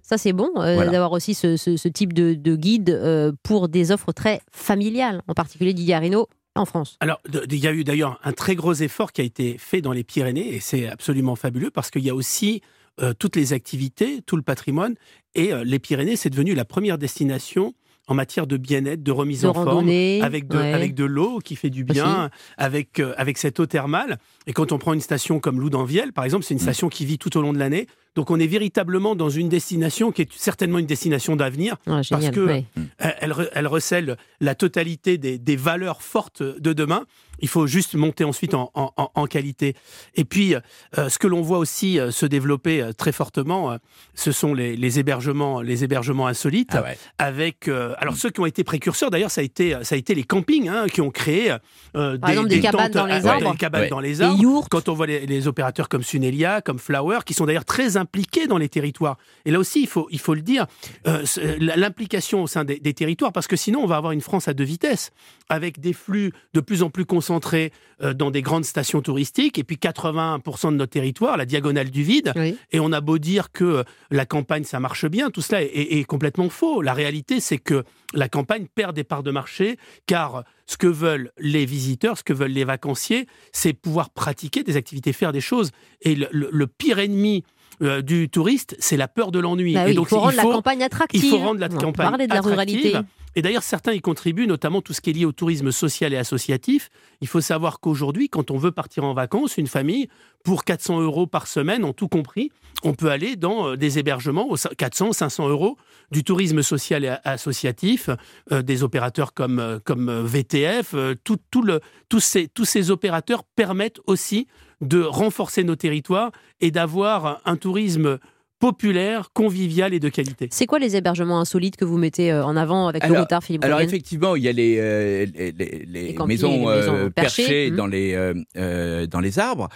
Ça, 0.02 0.18
c'est 0.18 0.32
bon 0.32 0.50
euh, 0.56 0.74
Voilà. 0.74 0.90
d'avoir 0.90 1.12
aussi 1.12 1.34
ce, 1.34 1.56
ce- 1.56 1.76
ce 1.76 1.88
type 1.88 2.12
de, 2.12 2.34
de 2.34 2.56
guide 2.56 2.90
euh, 2.90 3.32
pour 3.42 3.68
des 3.68 3.92
offres 3.92 4.12
très 4.12 4.40
familiales, 4.52 5.22
en 5.28 5.34
particulier 5.34 5.72
Didier 5.74 5.94
Arino 5.94 6.26
en 6.54 6.64
France. 6.66 6.96
Alors, 7.00 7.20
il 7.50 7.58
y 7.58 7.66
a 7.66 7.72
eu 7.72 7.82
d'ailleurs 7.82 8.20
un 8.24 8.32
très 8.32 8.54
gros 8.54 8.74
effort 8.74 9.12
qui 9.12 9.20
a 9.22 9.24
été 9.24 9.56
fait 9.58 9.80
dans 9.80 9.92
les 9.92 10.04
Pyrénées, 10.04 10.54
et 10.54 10.60
c'est 10.60 10.86
absolument 10.86 11.34
fabuleux 11.34 11.70
parce 11.70 11.90
qu'il 11.90 12.04
y 12.04 12.10
a 12.10 12.14
aussi 12.14 12.60
euh, 13.00 13.12
toutes 13.18 13.36
les 13.36 13.52
activités, 13.52 14.20
tout 14.26 14.36
le 14.36 14.42
patrimoine, 14.42 14.94
et 15.34 15.52
euh, 15.52 15.64
les 15.64 15.78
Pyrénées, 15.78 16.16
c'est 16.16 16.30
devenu 16.30 16.54
la 16.54 16.64
première 16.64 16.98
destination 16.98 17.74
en 18.08 18.14
matière 18.14 18.46
de 18.48 18.56
bien-être, 18.56 19.02
de 19.02 19.12
remise 19.12 19.42
De 19.42 19.48
en 19.48 19.54
forme, 19.54 19.88
avec 19.88 20.48
de, 20.48 20.58
ouais. 20.58 20.72
avec 20.72 20.94
de 20.94 21.04
l'eau 21.04 21.38
qui 21.38 21.54
fait 21.56 21.70
du 21.70 21.84
bien, 21.84 22.30
avec, 22.58 22.98
euh, 22.98 23.14
avec 23.16 23.38
cette 23.38 23.60
eau 23.60 23.66
thermale. 23.66 24.18
Et 24.46 24.52
quand 24.52 24.72
on 24.72 24.78
prend 24.78 24.92
une 24.92 25.00
station 25.00 25.38
comme 25.38 25.60
Loudanvielle, 25.60 26.12
par 26.12 26.24
exemple, 26.24 26.44
c'est 26.44 26.52
une 26.54 26.58
Mm. 26.58 26.62
station 26.62 26.88
qui 26.88 27.06
vit 27.06 27.18
tout 27.18 27.36
au 27.36 27.42
long 27.42 27.52
de 27.52 27.58
l'année. 27.58 27.86
Donc 28.14 28.30
on 28.30 28.38
est 28.38 28.46
véritablement 28.46 29.14
dans 29.14 29.30
une 29.30 29.48
destination 29.48 30.12
qui 30.12 30.22
est 30.22 30.32
certainement 30.34 30.78
une 30.78 30.86
destination 30.86 31.34
d'avenir. 31.36 31.76
Ouais, 31.86 32.02
génial, 32.02 32.32
que- 32.34 32.40
ouais. 32.40 32.64
Elle, 32.98 33.34
elle 33.38 33.50
elle 33.54 33.66
recèle 33.66 34.16
la 34.40 34.54
totalité 34.54 35.16
des, 35.18 35.38
des 35.38 35.56
valeurs 35.56 36.02
fortes 36.02 36.42
de 36.42 36.72
demain. 36.72 37.04
Il 37.40 37.48
faut 37.48 37.66
juste 37.66 37.94
monter 37.96 38.22
ensuite 38.22 38.54
en, 38.54 38.70
en- 38.74 39.26
qualité. 39.26 39.74
Et 40.14 40.24
puis, 40.24 40.54
euh, 40.54 41.08
ce 41.08 41.18
que 41.18 41.26
l'on 41.26 41.40
voit 41.42 41.58
aussi 41.58 41.98
euh, 41.98 42.10
se 42.12 42.24
développer 42.26 42.80
euh, 42.82 42.92
très 42.92 43.10
fortement, 43.10 43.72
euh, 43.72 43.78
ce 44.14 44.30
sont 44.30 44.52
les, 44.54 44.76
les 44.76 44.98
hébergements, 45.00 45.60
les 45.60 45.82
hébergements 45.82 46.26
insolites. 46.28 46.70
Ah 46.74 46.82
ouais. 46.82 46.98
Avec, 47.18 47.66
euh, 47.66 47.94
alors 47.98 48.16
ceux 48.16 48.30
qui 48.30 48.40
ont 48.40 48.46
été 48.46 48.62
précurseurs, 48.62 49.10
d'ailleurs, 49.10 49.30
ça 49.30 49.40
a 49.40 49.44
été, 49.44 49.76
ça 49.82 49.94
a 49.96 49.98
été 49.98 50.14
les 50.14 50.22
campings 50.22 50.68
hein, 50.68 50.86
qui 50.92 51.00
ont 51.00 51.10
créé 51.10 51.50
euh, 51.96 52.16
Par 52.18 52.30
exemple, 52.30 52.48
des 52.48 52.60
cabanes 52.60 52.90
tentes, 52.90 52.92
dans 52.92 53.06
les 53.06 53.26
euh, 53.26 53.28
arbres. 53.30 53.52
des 53.52 53.58
cabanes 53.58 53.82
Ouais. 53.82 53.88
dans 53.88 54.00
les 54.00 54.20
arbres. 54.22 54.66
Quand 54.70 54.88
on 54.88 54.94
voit 54.94 55.06
les, 55.06 55.26
les 55.26 55.48
opérateurs 55.48 55.88
comme 55.88 56.02
Sunelia, 56.04 56.60
comme 56.60 56.78
Flower, 56.78 57.20
qui 57.26 57.34
sont 57.34 57.46
d'ailleurs 57.46 57.64
très 57.64 57.96
impliqués 58.02 58.46
dans 58.46 58.58
les 58.58 58.68
territoires. 58.68 59.16
Et 59.46 59.50
là 59.50 59.58
aussi, 59.58 59.80
il 59.82 59.86
faut, 59.88 60.06
il 60.10 60.18
faut 60.20 60.34
le 60.34 60.42
dire, 60.42 60.66
euh, 61.06 61.24
l'implication 61.58 62.42
au 62.42 62.46
sein 62.46 62.64
des, 62.64 62.78
des 62.78 62.94
territoires, 62.94 63.32
parce 63.32 63.46
que 63.46 63.56
sinon, 63.56 63.80
on 63.82 63.86
va 63.86 63.96
avoir 63.96 64.12
une 64.12 64.20
France 64.20 64.48
à 64.48 64.54
deux 64.54 64.64
vitesses, 64.64 65.10
avec 65.48 65.80
des 65.80 65.92
flux 65.92 66.32
de 66.54 66.60
plus 66.60 66.82
en 66.82 66.90
plus 66.90 67.04
concentrés 67.04 67.72
euh, 68.02 68.14
dans 68.14 68.30
des 68.30 68.42
grandes 68.42 68.64
stations 68.64 69.00
touristiques, 69.02 69.58
et 69.58 69.64
puis 69.64 69.76
80% 69.76 70.72
de 70.72 70.76
notre 70.76 70.92
territoire, 70.92 71.36
la 71.36 71.46
diagonale 71.46 71.90
du 71.90 72.02
vide. 72.02 72.32
Oui. 72.36 72.56
Et 72.72 72.80
on 72.80 72.92
a 72.92 73.00
beau 73.00 73.18
dire 73.18 73.52
que 73.52 73.64
euh, 73.64 73.82
la 74.10 74.26
campagne, 74.26 74.64
ça 74.64 74.80
marche 74.80 75.06
bien, 75.06 75.30
tout 75.30 75.40
cela 75.42 75.62
est, 75.62 75.66
est- 75.66 75.98
est 76.00 76.04
complètement 76.04 76.48
faux. 76.48 76.82
La 76.82 76.92
réalité, 76.94 77.40
c'est 77.40 77.58
que 77.58 77.84
la 78.14 78.28
campagne 78.28 78.66
perd 78.74 78.94
des 78.94 79.04
parts 79.04 79.22
de 79.22 79.30
marché, 79.30 79.78
car 80.06 80.44
ce 80.66 80.76
que 80.76 80.86
veulent 80.86 81.30
les 81.38 81.64
visiteurs, 81.66 82.18
ce 82.18 82.24
que 82.24 82.32
veulent 82.32 82.50
les 82.52 82.64
vacanciers, 82.64 83.26
c'est 83.52 83.72
pouvoir 83.72 84.10
pratiquer 84.10 84.62
des 84.62 84.76
activités, 84.76 85.12
faire 85.12 85.32
des 85.32 85.40
choses. 85.40 85.70
Et 86.02 86.14
le, 86.14 86.28
le- 86.30 86.48
le 86.52 86.66
pire 86.66 86.98
ennemi 86.98 87.44
euh, 87.82 88.02
du 88.02 88.28
touriste, 88.28 88.76
c'est 88.78 88.96
la 88.96 89.08
peur 89.08 89.30
de 89.32 89.38
l'ennui. 89.38 89.74
Bah 89.74 89.88
et 89.88 89.94
donc, 89.94 90.06
il 90.06 90.10
faut 90.10 90.20
rendre 90.20 90.36
la 90.36 90.42
campagne 90.42 90.82
attractive. 90.82 91.24
il 91.24 91.30
faut 91.30 91.38
rendre 91.38 91.60
la 91.60 91.66
On 91.66 91.76
campagne 91.76 92.08
parlait 92.08 92.26
de 92.26 92.32
la 92.32 92.38
attractive. 92.40 92.80
ruralité. 92.82 93.08
Et 93.34 93.40
d'ailleurs, 93.40 93.62
certains 93.62 93.92
y 93.92 94.00
contribuent, 94.00 94.46
notamment 94.46 94.82
tout 94.82 94.92
ce 94.92 95.00
qui 95.00 95.08
est 95.10 95.14
lié 95.14 95.24
au 95.24 95.32
tourisme 95.32 95.72
social 95.72 96.12
et 96.12 96.18
associatif. 96.18 96.90
Il 97.22 97.28
faut 97.28 97.40
savoir 97.40 97.80
qu'aujourd'hui, 97.80 98.28
quand 98.28 98.50
on 98.50 98.58
veut 98.58 98.72
partir 98.72 99.04
en 99.04 99.14
vacances, 99.14 99.56
une 99.56 99.66
famille, 99.68 100.08
pour 100.44 100.64
400 100.64 101.00
euros 101.00 101.26
par 101.26 101.46
semaine, 101.46 101.84
en 101.84 101.94
tout 101.94 102.08
compris, 102.08 102.50
on 102.84 102.92
peut 102.94 103.10
aller 103.10 103.36
dans 103.36 103.68
euh, 103.68 103.76
des 103.76 103.98
hébergements 103.98 104.50
aux 104.50 104.56
400, 104.76 105.12
500 105.14 105.48
euros 105.48 105.76
du 106.10 106.24
tourisme 106.24 106.62
social 106.62 107.04
et 107.04 107.14
associatif, 107.24 108.10
euh, 108.52 108.60
des 108.60 108.82
opérateurs 108.82 109.32
comme, 109.32 109.80
comme 109.84 110.10
VTF. 110.24 110.92
euh, 110.94 111.14
tout, 111.24 111.38
tout 111.50 111.62
le, 111.62 111.80
tous, 112.10 112.20
ces, 112.20 112.48
tous 112.48 112.64
ces 112.66 112.90
opérateurs 112.90 113.44
permettent 113.44 114.00
aussi 114.06 114.46
de 114.82 115.00
renforcer 115.02 115.64
nos 115.64 115.76
territoires 115.76 116.30
et 116.60 116.70
d'avoir 116.70 117.40
un 117.44 117.56
tourisme 117.56 118.18
populaire, 118.58 119.30
convivial 119.32 119.92
et 119.92 119.98
de 119.98 120.08
qualité. 120.08 120.46
C'est 120.52 120.66
quoi 120.66 120.78
les 120.78 120.94
hébergements 120.94 121.40
insolites 121.40 121.76
que 121.76 121.84
vous 121.84 121.98
mettez 121.98 122.30
euh, 122.30 122.44
en 122.44 122.56
avant 122.56 122.86
avec 122.86 123.04
le 123.04 123.18
routard 123.18 123.42
Philippe 123.42 123.64
Alors 123.64 123.80
effectivement, 123.80 124.36
il 124.36 124.44
y 124.44 124.48
a 124.48 124.52
les, 124.52 124.76
euh, 124.78 125.26
les, 125.34 125.50
les- 125.52 125.84
les 125.84 126.14
campings, 126.14 126.28
maisons, 126.28 126.68
les 126.70 126.76
maisons 126.76 126.94
euh, 126.94 127.10
perchées, 127.10 127.42
perchées 127.42 127.70
mhm. 127.72 127.76
dans, 127.76 127.86
les, 127.88 128.14
euh, 128.14 128.34
euh, 128.56 129.06
dans 129.08 129.18
les 129.18 129.40
arbres. 129.40 129.68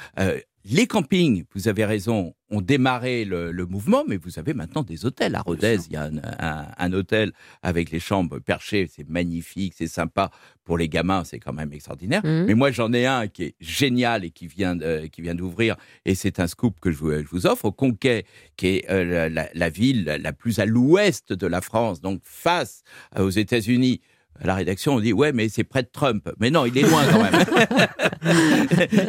Les 0.68 0.88
campings, 0.88 1.44
vous 1.54 1.68
avez 1.68 1.84
raison, 1.84 2.34
ont 2.50 2.60
démarré 2.60 3.24
le, 3.24 3.52
le 3.52 3.66
mouvement, 3.66 4.02
mais 4.08 4.16
vous 4.16 4.40
avez 4.40 4.52
maintenant 4.52 4.82
des 4.82 5.04
hôtels. 5.06 5.36
À 5.36 5.42
Rodez, 5.42 5.78
il 5.86 5.92
y 5.92 5.96
a 5.96 6.02
un, 6.04 6.16
un- 6.40 6.66
un 6.76 6.92
hôtel 6.92 7.30
avec 7.62 7.92
les 7.92 8.00
chambres 8.00 8.40
perchées, 8.40 8.90
c'est 8.92 9.08
magnifique, 9.08 9.74
c'est 9.76 9.86
sympa. 9.86 10.30
Pour 10.64 10.76
les 10.76 10.88
gamins, 10.88 11.22
c'est 11.22 11.38
quand 11.38 11.52
même 11.52 11.72
extraordinaire. 11.72 12.20
Mhm. 12.26 12.46
Mais 12.46 12.54
moi, 12.54 12.72
j'en 12.72 12.92
ai 12.92 13.06
un 13.06 13.28
qui 13.28 13.44
est 13.44 13.54
génial 13.60 14.24
et 14.24 14.30
qui 14.30 14.48
vient, 14.48 14.74
de- 14.74 15.06
qui 15.06 15.22
vient 15.22 15.36
d'ouvrir, 15.36 15.76
et 16.04 16.16
c'est 16.16 16.40
un 16.40 16.48
scoop 16.48 16.80
que 16.80 16.90
je 16.90 16.96
vous, 16.98 17.12
je 17.12 17.28
vous 17.30 17.46
offre, 17.46 17.66
au 17.66 17.72
Conquet, 17.72 18.24
qui 18.56 18.66
est 18.68 18.90
euh, 18.90 19.04
la, 19.04 19.28
la- 19.28 19.48
la 19.54 19.70
ville 19.70 20.18
la 20.20 20.32
plus 20.32 20.58
à 20.58 20.66
l'ouest 20.66 21.32
de 21.32 21.46
la 21.46 21.60
France, 21.60 22.00
donc 22.00 22.20
face 22.24 22.82
euh, 23.16 23.22
aux 23.24 23.30
États-Unis. 23.30 24.00
À 24.40 24.46
la 24.46 24.54
rédaction, 24.54 24.94
on 24.94 25.00
dit 25.00 25.12
ouais, 25.12 25.32
mais 25.32 25.48
c'est 25.48 25.64
près 25.64 25.82
de 25.82 25.88
Trump. 25.92 26.28
Mais 26.40 26.50
non, 26.50 26.66
il 26.66 26.76
est 26.76 26.82
loin 26.82 27.02
quand 27.10 27.22
même. 27.22 27.32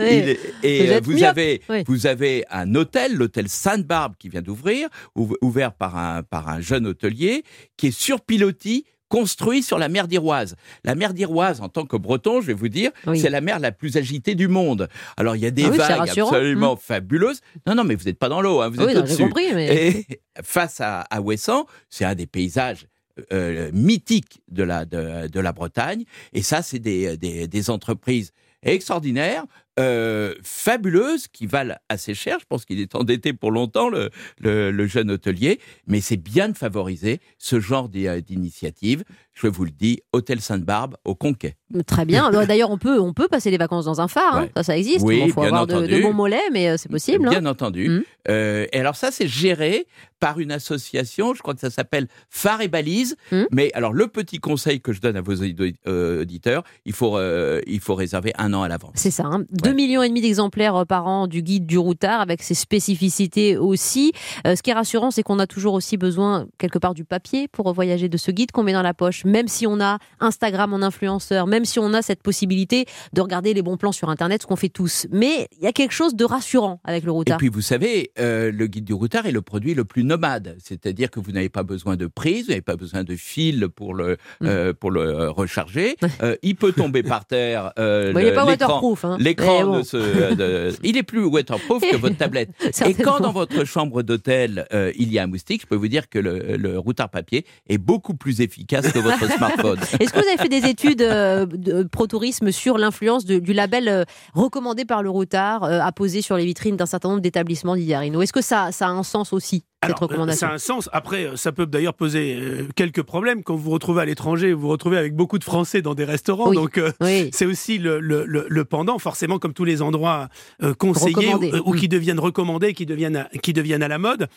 Est- 0.02 0.40
et 0.64 0.86
Vous 0.88 0.92
euh, 0.94 1.00
vous 1.04 1.24
avez, 1.24 1.62
Oui. 1.70 1.84
vous 1.88 2.08
avez 2.08 2.46
un 2.50 2.76
hôtel, 2.76 3.16
l'hôtel 3.16 3.50
Sainte-Barbe, 3.50 4.14
qui 4.20 4.30
vient 4.30 4.42
d'ouvrir, 4.42 4.90
ouv- 5.16 5.36
ouvert 5.42 5.74
par 5.74 5.98
un, 5.98 6.24
par 6.24 6.50
un 6.50 6.62
jeune 6.62 6.86
hôtelier, 6.88 7.44
qui 7.78 7.88
est 7.88 7.92
sur 7.92 8.22
pilotis, 8.22 8.86
construit 9.10 9.64
sur 9.64 9.78
la 9.80 9.88
mer 9.90 10.08
d'Iroise. 10.08 10.56
La 10.84 10.94
mer 10.96 11.14
d'Iroise, 11.14 11.62
en 11.62 11.70
tant 11.70 11.86
que 11.86 11.96
breton, 11.96 12.42
je 12.42 12.48
vais 12.48 12.54
vous 12.54 12.68
dire, 12.68 12.92
Oui. 13.06 13.18
c'est 13.20 13.30
la 13.30 13.40
mer 13.42 13.60
la 13.60 13.72
plus 13.72 13.96
agitée 13.98 14.36
du 14.36 14.48
monde. 14.50 14.90
Alors, 15.16 15.36
il 15.36 15.42
y 15.42 15.46
a 15.46 15.52
des 15.52 15.64
Ah 15.66 15.70
oui, 15.72 15.78
vagues 15.78 16.10
absolument 16.10 16.76
fabuleuses. 16.76 17.40
Non, 17.66 17.76
non, 17.76 17.84
mais 17.86 17.96
vous 17.96 18.04
n'êtes 18.06 18.20
pas 18.20 18.30
dans 18.30 18.42
l'eau, 18.42 18.62
hein, 18.62 18.70
vous 18.70 18.84
Oui, 18.84 18.92
êtes 18.92 18.98
au-dessus. 18.98 19.30
mais 19.56 19.76
Et 19.88 20.06
face 20.44 20.82
à, 20.82 21.02
à 21.02 21.22
Ouessant, 21.22 21.68
c'est 21.90 22.04
un 22.06 22.16
des 22.16 22.28
paysages 22.28 22.88
euh, 23.34 23.72
mythiques 23.74 24.42
de 24.50 24.64
la, 24.64 24.86
de, 24.86 25.28
de 25.28 25.40
la 25.40 25.52
Bretagne. 25.54 26.04
Et 26.34 26.42
ça, 26.42 26.62
c'est 26.62 26.80
des, 26.80 27.18
des, 27.18 27.70
entreprises 27.70 28.32
extraordinaires, 28.64 29.46
euh, 29.80 30.34
fabuleuses, 30.44 31.28
qui 31.28 31.46
valent 31.46 31.76
assez 31.90 32.14
cher. 32.16 32.38
Je 32.40 32.46
pense 32.46 32.66
qu'il 32.66 32.80
est 32.80 32.96
endetté 32.96 33.34
pour 33.34 33.52
longtemps, 33.52 33.90
le, 33.90 34.10
le, 34.40 34.72
le 34.72 34.88
jeune 34.88 35.12
hôtelier. 35.12 35.60
Mais 35.86 36.02
c'est 36.02 36.18
bien 36.18 36.50
de 36.50 36.58
favoriser 36.58 37.20
ce 37.38 37.60
genre 37.60 37.88
d'i- 37.88 38.22
d'initiative. 38.24 39.04
Je 39.40 39.48
vous 39.48 39.66
le 39.66 39.72
dis, 39.72 40.00
Hôtel 40.14 40.42
Sainte-Barbe 40.42 40.96
au 41.06 41.14
Conquet. 41.16 41.56
très 41.86 42.06
bien. 42.06 42.30
Bah, 42.32 42.46
D'ailleurs, 42.46 42.72
on 42.72 42.78
peut, 42.78 43.00
on 43.00 43.14
peut 43.14 43.28
passer 43.28 43.52
les 43.52 43.58
vacances 43.58 43.86
dans 43.86 44.02
un 44.02 44.08
phare. 44.08 44.36
hein. 44.38 44.48
Ça, 44.58 44.64
ça 44.64 44.78
existe. 44.78 45.06
Oui, 45.06 45.22
Il 45.26 45.32
faut 45.32 45.42
bien 45.42 45.50
avoir 45.50 45.68
de, 45.68 45.74
de 45.74 45.78
entendu. 45.80 46.02
bons 46.02 46.14
mollets, 46.14 46.50
mais 46.52 46.70
euh, 46.70 46.78
c'est 46.78 46.90
possible. 46.90 47.28
hein. 47.28 47.30
Bien 47.30 47.46
entendu. 47.46 47.88
Mhm. 47.90 48.04
Euh, 48.30 48.66
et 48.74 48.80
alors 48.80 48.96
ça, 48.96 49.12
c'est 49.12 49.28
géré 49.28 49.86
par 50.20 50.40
une 50.40 50.52
association, 50.52 51.36
je 51.36 51.42
crois 51.44 51.54
que 51.54 51.60
ça 51.60 51.70
s'appelle 51.70 52.08
Phare 52.32 52.62
et 52.62 52.68
Balise. 52.68 53.16
Mhm. 53.32 53.46
Mais 53.52 53.72
alors, 53.76 53.94
le 53.94 54.08
petit 54.08 54.40
conseil 54.40 54.82
que 54.82 54.92
je 54.92 55.00
donne 55.02 55.16
à 55.16 55.22
vos 55.22 55.36
euh, 55.44 56.22
auditeurs, 56.22 56.64
il 56.86 56.94
faut, 56.94 57.18
euh, 57.18 57.62
il 57.68 57.80
faut 57.80 57.94
réserver 57.96 58.34
un 58.40 58.54
an 58.56 58.64
à 58.64 58.68
l'avance. 58.68 58.94
C'est 58.96 59.12
ça, 59.12 59.26
hein. 59.26 59.44
2 59.52 59.74
millions 59.74 60.02
et 60.02 60.08
demi 60.10 60.22
d'exemplaires 60.22 60.86
par 60.88 61.06
an 61.06 61.28
du 61.28 61.44
guide 61.44 61.68
du 61.68 61.78
routard 61.78 62.22
avec 62.22 62.42
ses 62.42 62.56
spécificités 62.56 63.58
aussi. 63.58 64.12
Euh, 64.46 64.56
ce 64.56 64.64
qui 64.64 64.70
est 64.72 64.74
rassurant, 64.74 65.12
c'est 65.12 65.24
qu'on 65.24 65.40
a 65.40 65.48
toujours 65.48 65.74
aussi 65.76 65.98
besoin 65.98 66.48
quelque 66.58 66.80
part 66.80 66.94
du 66.94 67.06
papier 67.06 67.48
pour 67.48 67.72
voyager 67.74 68.10
de 68.10 68.18
ce 68.18 68.32
guide 68.32 68.52
qu'on 68.52 68.64
met 68.64 68.74
dans 68.74 68.82
la 68.82 68.94
poche, 68.94 69.24
même 69.28 69.48
si 69.48 69.68
on 69.68 69.80
a 69.80 70.00
Instagram 70.20 70.74
en 70.74 70.82
influenceur, 70.82 71.48
même 71.48 71.66
si 71.66 71.80
on 71.80 71.94
a 71.94 72.02
cette 72.02 72.22
possibilité 72.24 72.86
de 73.14 73.22
regarder 73.22 73.54
les 73.54 73.62
bons 73.62 73.78
plans 73.78 73.92
sur 73.92 74.10
Internet, 74.10 74.42
ce 74.42 74.48
qu'on 74.48 74.56
fait 74.56 74.70
tous. 74.70 75.08
Mais 75.12 75.48
il 75.58 75.64
y 75.64 75.68
a 75.68 75.72
quelque 75.74 75.94
chose 75.94 76.16
de 76.16 76.26
rassurant 76.26 76.80
avec 76.84 77.04
le 77.04 77.10
Et 77.10 77.12
routard. 77.12 77.38
puis, 77.38 77.50
vous 77.50 77.62
savez, 77.62 78.12
euh, 78.20 78.52
le 78.52 78.68
guide 78.68 78.86
du 78.86 78.94
routard 78.94 79.26
est 79.26 79.32
le 79.32 79.42
produit 79.42 79.74
le 79.74 79.86
plus 79.86 80.04
nomade. 80.04 80.58
C'est-à-dire 80.64 81.12
que 81.12 81.20
vous 81.20 81.32
n'avez 81.32 81.50
pas 81.50 81.64
besoin 81.64 81.96
de 81.96 82.08
prise, 82.08 82.46
vous 82.46 82.50
n'avez 82.52 82.62
pas 82.62 82.76
besoin 82.76 83.04
de 83.04 83.16
fil 83.16 83.68
pour 83.70 83.94
le, 83.94 84.18
Mm. 84.42 84.46
euh, 84.48 84.74
pour 84.74 84.92
le 84.92 85.02
euh, 85.02 85.30
recharger. 85.32 85.96
Euh, 86.24 86.36
il 86.42 86.56
peut 86.56 86.72
tomber 86.72 87.04
par 87.04 87.26
terre. 87.26 87.74
euh, 87.78 88.12
Bon, 88.14 88.20
il 88.20 88.26
n'est 88.26 88.32
pas 88.34 88.46
waterproof. 88.46 89.06
hein. 89.06 89.18
L'écran 89.20 89.58
Mais 89.60 89.64
bon, 89.66 89.78
de 89.80 89.84
ce, 89.84 90.34
de- 90.36 90.74
il 90.84 90.98
est 90.98 91.04
plus 91.04 91.24
waterproof 91.26 91.84
que 91.84 91.96
votre 91.98 92.18
tablette. 92.18 92.50
Et 92.88 92.94
quand 92.96 93.20
dans 93.20 93.32
votre 93.34 93.66
chambre 93.66 94.02
d'hôtel 94.04 94.66
il 94.98 95.12
y 95.12 95.20
a 95.20 95.24
un 95.24 95.28
moustique, 95.28 95.62
je 95.62 95.68
peux 95.68 95.76
vous 95.76 95.88
dire 95.90 96.10
que 96.10 96.18
le, 96.18 96.58
le 96.58 96.80
routard 96.80 97.10
papier 97.10 97.46
est 97.70 97.78
beaucoup 97.78 98.16
plus 98.16 98.42
efficace 98.42 98.92
que 98.92 99.00
votre 99.00 99.17
Est-ce 100.00 100.12
que 100.12 100.20
vous 100.20 100.28
avez 100.28 100.38
fait 100.38 100.50
des 100.50 100.68
études 100.68 101.02
euh, 101.02 101.46
de 101.46 101.84
pro-tourisme 101.84 102.52
sur 102.52 102.78
l'influence 102.78 103.26
du 103.26 103.54
label 103.54 103.88
euh, 103.88 104.04
recommandé 104.34 104.86
par 104.86 105.04
le 105.04 105.10
routard 105.10 105.64
euh, 105.64 105.80
à 105.80 105.92
poser 105.92 106.22
sur 106.22 106.38
les 106.38 106.46
vitrines 106.46 106.78
d'un 106.78 106.86
certain 106.86 107.10
nombre 107.10 107.22
d'établissements 107.22 107.76
d'Idiarino 107.76 108.22
Est-ce 108.22 108.34
que 108.34 108.42
ça, 108.42 108.70
a 108.80 108.86
un 108.88 109.04
sens 109.04 109.34
aussi, 109.34 109.64
Alors, 109.84 110.02
euh, 110.02 110.06
recommandation 110.08 110.48
Ça 110.48 110.52
a 110.52 110.56
un 110.56 110.58
sens. 110.58 110.90
Après, 110.92 111.26
euh, 111.28 111.36
ça 111.36 111.52
peut 111.52 111.68
d'ailleurs 111.68 111.94
poser 111.94 112.36
euh, 112.36 112.68
quelques 112.76 113.04
problèmes 113.04 113.44
quand 113.44 113.56
vous 113.56 113.62
vous 113.62 113.70
retrouvez 113.72 114.02
à 114.02 114.06
l'étranger. 114.06 114.52
Vous 114.52 114.62
vous 114.62 114.68
retrouvez 114.70 114.98
avec 114.98 115.16
beaucoup 115.16 115.38
de 115.38 115.44
Français 115.44 115.84
dans 115.84 115.94
des 115.94 116.04
restaurants. 116.04 116.50
Oui. 116.50 116.56
Donc, 116.56 116.80
euh, 116.80 116.92
Oui. 117.00 117.30
c'est 117.32 117.46
aussi 117.46 117.78
le, 117.78 118.00
le- 118.00 118.26
le- 118.26 118.48
le 118.50 118.66
pendant, 118.66 118.98
forcément, 118.98 119.38
comme 119.38 119.54
tous 119.54 119.66
les 119.66 119.84
endroits 119.84 120.30
euh, 120.64 120.74
conseillés 120.74 121.34
ou, 121.36 121.44
euh, 121.44 121.62
ou 121.64 121.74
Mm. 121.76 121.78
qui 121.78 121.88
deviennent 121.90 122.20
recommandés, 122.20 122.74
qui 122.74 122.88
deviennent, 122.88 123.18
à- 123.18 123.30
qui 123.44 123.54
deviennent 123.54 123.84
à 123.84 123.88
la 123.88 124.00
mode. 124.00 124.28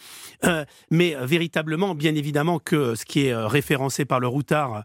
Mais 0.91 1.17
véritablement, 1.23 1.95
bien 1.95 2.15
évidemment, 2.15 2.59
que 2.59 2.95
ce 2.95 3.05
qui 3.07 3.27
est 3.27 3.35
référencé 3.35 4.05
par 4.05 4.21
le 4.21 4.27
routard, 4.29 4.85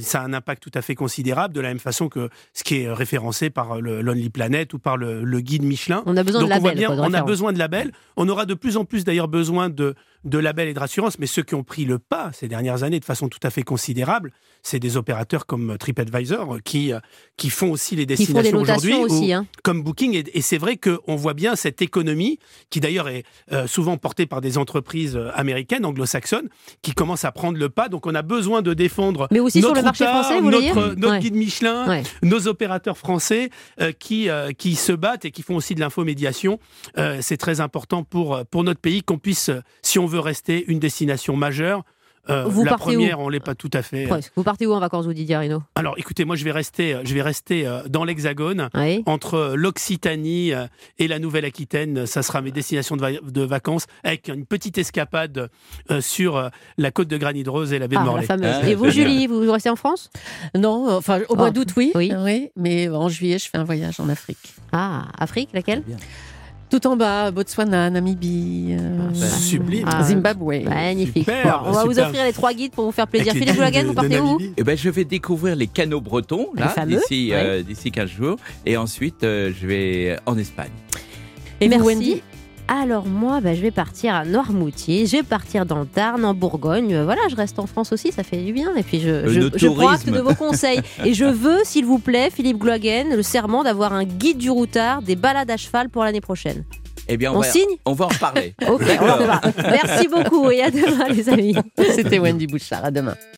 ça 0.00 0.20
a 0.20 0.24
un 0.24 0.32
impact 0.34 0.62
tout 0.62 0.70
à 0.74 0.82
fait 0.82 0.94
considérable, 0.94 1.54
de 1.54 1.60
la 1.60 1.68
même 1.68 1.78
façon 1.78 2.08
que 2.08 2.28
ce 2.52 2.62
qui 2.64 2.82
est 2.82 2.92
référencé 2.92 3.48
par 3.50 3.80
le 3.80 4.02
Lonely 4.02 4.28
Planet 4.30 4.72
ou 4.74 4.78
par 4.78 4.96
le, 4.96 5.24
le 5.24 5.40
guide 5.40 5.62
Michelin. 5.62 6.02
On 6.06 6.16
a 6.16 6.22
besoin 6.22 6.40
Donc 6.42 6.50
de 6.50 6.54
on 6.54 6.56
labels. 6.58 6.78
bien, 6.78 6.86
quoi, 6.88 6.96
de 6.96 7.00
on 7.00 7.14
a 7.14 7.22
besoin 7.22 7.52
de 7.52 7.58
labels. 7.58 7.92
On 8.16 8.28
aura 8.28 8.44
de 8.46 8.54
plus 8.54 8.76
en 8.76 8.84
plus 8.84 9.04
d'ailleurs 9.04 9.28
besoin 9.28 9.68
de, 9.70 9.93
de 10.24 10.38
labels 10.38 10.68
et 10.68 10.74
de 10.74 10.78
rassurances, 10.80 11.18
mais 11.18 11.26
ceux 11.26 11.42
qui 11.42 11.54
ont 11.54 11.64
pris 11.64 11.84
le 11.84 11.98
pas 11.98 12.30
ces 12.32 12.48
dernières 12.48 12.82
années 12.82 12.98
de 13.00 13.04
façon 13.04 13.28
tout 13.28 13.38
à 13.42 13.50
fait 13.50 13.62
considérable, 13.62 14.32
c'est 14.62 14.78
des 14.78 14.96
opérateurs 14.96 15.44
comme 15.44 15.76
TripAdvisor 15.76 16.58
qui, 16.64 16.92
euh, 16.94 17.00
qui 17.36 17.50
font 17.50 17.70
aussi 17.72 17.94
les 17.94 18.06
destinations 18.06 18.58
aujourd'hui, 18.58 19.32
hein. 19.34 19.46
comme 19.62 19.82
Booking. 19.82 20.14
Et, 20.14 20.24
et 20.38 20.40
c'est 20.40 20.56
vrai 20.56 20.78
qu'on 20.78 21.16
voit 21.16 21.34
bien 21.34 21.56
cette 21.56 21.82
économie 21.82 22.38
qui 22.70 22.80
d'ailleurs 22.80 23.08
est 23.08 23.24
euh, 23.52 23.66
souvent 23.66 23.98
portée 23.98 24.24
par 24.24 24.40
des 24.40 24.56
entreprises 24.56 25.14
euh, 25.16 25.30
américaines, 25.34 25.84
anglo-saxonnes, 25.84 26.48
qui 26.80 26.92
commencent 26.94 27.26
à 27.26 27.32
prendre 27.32 27.58
le 27.58 27.68
pas. 27.68 27.90
Donc 27.90 28.06
on 28.06 28.14
a 28.14 28.22
besoin 28.22 28.62
de 28.62 28.72
défendre 28.72 29.28
Mais 29.30 29.40
aussi 29.40 29.60
sur 29.60 29.68
notre 29.70 29.80
le 29.80 29.84
marché 29.84 30.04
routard, 30.06 30.24
français, 30.24 30.38
vous 30.40 30.44
voulez 30.44 30.68
notre, 30.68 30.88
dire 30.88 30.96
notre 30.98 31.12
Ouais. 31.14 31.20
guide 31.20 31.34
Michelin, 31.36 31.86
Ouais. 31.86 32.02
nos 32.22 32.48
opérateurs 32.48 32.96
français 32.96 33.50
euh, 33.80 33.92
qui, 33.92 34.30
euh, 34.30 34.52
qui 34.52 34.74
se 34.74 34.92
battent 34.92 35.26
et 35.26 35.30
qui 35.30 35.42
font 35.42 35.56
aussi 35.56 35.74
de 35.74 35.80
l'infomédiation. 35.80 36.58
Euh, 36.96 37.18
c'est 37.20 37.36
très 37.36 37.60
important 37.60 38.04
pour, 38.04 38.42
pour 38.50 38.64
notre 38.64 38.80
pays 38.80 39.02
qu'on 39.02 39.18
puisse, 39.18 39.50
euh, 39.50 39.60
si 39.84 39.98
on 39.98 40.06
veut 40.06 40.20
rester 40.20 40.64
une 40.68 40.78
destination 40.80 41.36
majeure, 41.36 41.84
euh, 42.30 42.44
Vous 42.46 42.64
la 42.64 42.72
où 42.72 42.76
première, 42.78 43.20
on 43.20 43.28
l'est 43.28 43.38
pas 43.38 43.54
tout 43.54 43.68
à 43.74 43.82
fait. 43.82 44.06
Presque. 44.06 44.32
Vous 44.34 44.44
partez 44.44 44.66
où 44.66 44.72
en 44.72 44.80
vacances, 44.80 45.04
vous, 45.04 45.12
Didier 45.12 45.34
Arino 45.34 45.62
Alors, 45.74 45.92
écoutez, 45.98 46.24
moi, 46.24 46.36
je 46.36 46.44
vais 46.44 46.52
rester, 46.52 46.96
je 47.04 47.12
vais 47.12 47.20
rester 47.20 47.66
euh, 47.66 47.82
dans 47.86 48.02
l'Hexagone. 48.02 48.70
Oui. 48.74 49.02
Entre 49.04 49.52
l'Occitanie 49.54 50.54
euh, 50.54 50.64
et 50.98 51.06
la 51.06 51.18
Nouvelle-Aquitaine, 51.18 52.06
ça 52.06 52.22
sera 52.22 52.40
mes 52.40 52.50
destinations 52.50 52.96
de, 52.96 53.02
va- 53.02 53.10
de 53.22 53.42
vacances, 53.42 53.84
avec 54.04 54.28
une 54.28 54.46
petite 54.46 54.78
escapade 54.78 55.50
euh, 55.90 56.00
sur 56.00 56.36
euh, 56.38 56.48
la 56.78 56.90
côte 56.90 57.08
de 57.08 57.18
Granit-Rose 57.18 57.74
et 57.74 57.78
la 57.78 57.88
baie 57.88 57.96
de 57.96 58.00
Ah, 58.00 58.04
la 58.04 58.10
Morlaix. 58.10 58.26
fameuse. 58.26 58.56
Ah, 58.62 58.68
Et 58.70 58.74
vous. 58.74 58.88
Julie, 58.88 59.26
vous 59.26 59.52
restez 59.52 59.68
en 59.68 59.76
France? 59.76 60.08
Non, 60.56 60.96
enfin 60.96 61.20
au 61.28 61.36
mois 61.36 61.48
Ah, 61.48 61.50
d'août 61.50 61.68
oui, 61.76 61.92
oui. 61.94 62.10
oui, 62.16 62.48
mais 62.56 62.88
en 62.88 63.10
juillet 63.10 63.38
je 63.38 63.50
fais 63.50 63.58
un 63.58 63.64
voyage 63.64 64.00
en 64.00 64.08
Afrique. 64.08 64.54
Ah, 64.72 65.08
Afrique, 65.18 65.50
laquelle? 65.52 65.82
Tout 66.70 66.86
en 66.86 66.96
bas, 66.96 67.30
Botswana, 67.30 67.90
Namibie, 67.90 68.76
euh, 68.78 69.08
bah, 69.10 69.26
Sublime. 69.26 69.88
Ah, 69.90 70.02
Zimbabwe. 70.02 70.64
Magnifique. 70.64 71.24
Super, 71.24 71.62
Bon, 71.62 71.68
on 71.68 71.72
va 71.72 71.84
vous 71.84 71.98
offrir 71.98 72.24
les 72.24 72.32
trois 72.32 72.52
guides 72.52 72.72
pour 72.72 72.84
vous 72.84 72.92
faire 72.92 73.06
plaisir. 73.06 73.32
Avec 73.32 73.42
Philippe 73.42 73.84
vous 73.84 73.90
de 73.90 73.94
partez 73.94 74.20
où. 74.20 74.38
Eh 74.56 74.62
ben, 74.62 74.76
je 74.76 74.90
vais 74.90 75.04
découvrir 75.04 75.56
les 75.56 75.66
canaux 75.66 76.00
bretons 76.00 76.48
là 76.56 76.74
d'ici 76.86 77.30
euh, 77.32 77.62
d'ici 77.62 77.90
15 77.90 78.10
jours 78.10 78.36
et 78.66 78.76
ensuite 78.76 79.24
euh, 79.24 79.52
je 79.60 79.66
vais 79.66 80.16
en 80.26 80.36
Espagne. 80.36 80.70
Et 81.60 81.68
Merci. 81.68 81.86
Wendy? 81.86 82.22
Alors 82.66 83.04
moi, 83.06 83.40
bah, 83.40 83.54
je 83.54 83.60
vais 83.60 83.70
partir 83.70 84.14
à 84.14 84.24
Noirmoutier, 84.24 85.04
je 85.06 85.18
vais 85.18 85.22
partir 85.22 85.66
dans 85.66 85.80
le 85.80 85.86
Tarn, 85.86 86.24
en 86.24 86.32
Bourgogne. 86.34 86.94
Euh, 86.94 87.04
Voilà, 87.04 87.20
je 87.30 87.36
reste 87.36 87.58
en 87.58 87.66
France 87.66 87.92
aussi, 87.92 88.10
ça 88.10 88.22
fait 88.22 88.38
du 88.38 88.52
bien. 88.52 88.74
Et 88.74 88.82
puis 88.82 89.00
je, 89.00 89.08
Euh, 89.08 89.28
je, 89.28 89.40
le 89.40 89.50
je 89.54 89.68
prends 89.68 89.88
acte 89.88 90.08
de 90.08 90.18
vos 90.18 90.34
conseils. 90.34 90.80
Et 91.04 91.12
je 91.12 91.26
veux, 91.26 91.58
s'il 91.64 91.84
vous 91.84 91.98
plaît, 91.98 92.30
Philippe 92.34 92.58
Gloagen, 92.58 93.14
le 93.14 93.22
serment 93.22 93.64
d'avoir 93.64 93.92
un 93.92 94.04
guide 94.04 94.38
du 94.38 94.50
routard, 94.50 95.02
des 95.02 95.14
balades 95.16 95.50
à 95.50 95.56
cheval 95.58 95.90
pour 95.90 96.04
l'année 96.04 96.22
prochaine. 96.22 96.64
Eh 97.06 97.18
bien, 97.18 97.32
On 97.34 97.40
va, 97.40 97.50
signe 97.50 97.68
on 97.84 97.92
va 97.92 98.06
en 98.06 98.08
reparler. 98.08 98.54
Ok, 98.66 98.82
on 98.98 99.04
va. 99.26 99.40
Merci 99.70 100.08
beaucoup 100.08 100.50
et 100.50 100.62
à 100.62 100.70
demain 100.70 101.08
les 101.10 101.28
amis. 101.28 101.54
C'était 101.94 102.18
Wendy 102.18 102.46
Bouchard. 102.46 102.82
À 102.82 102.90
demain. 102.90 103.14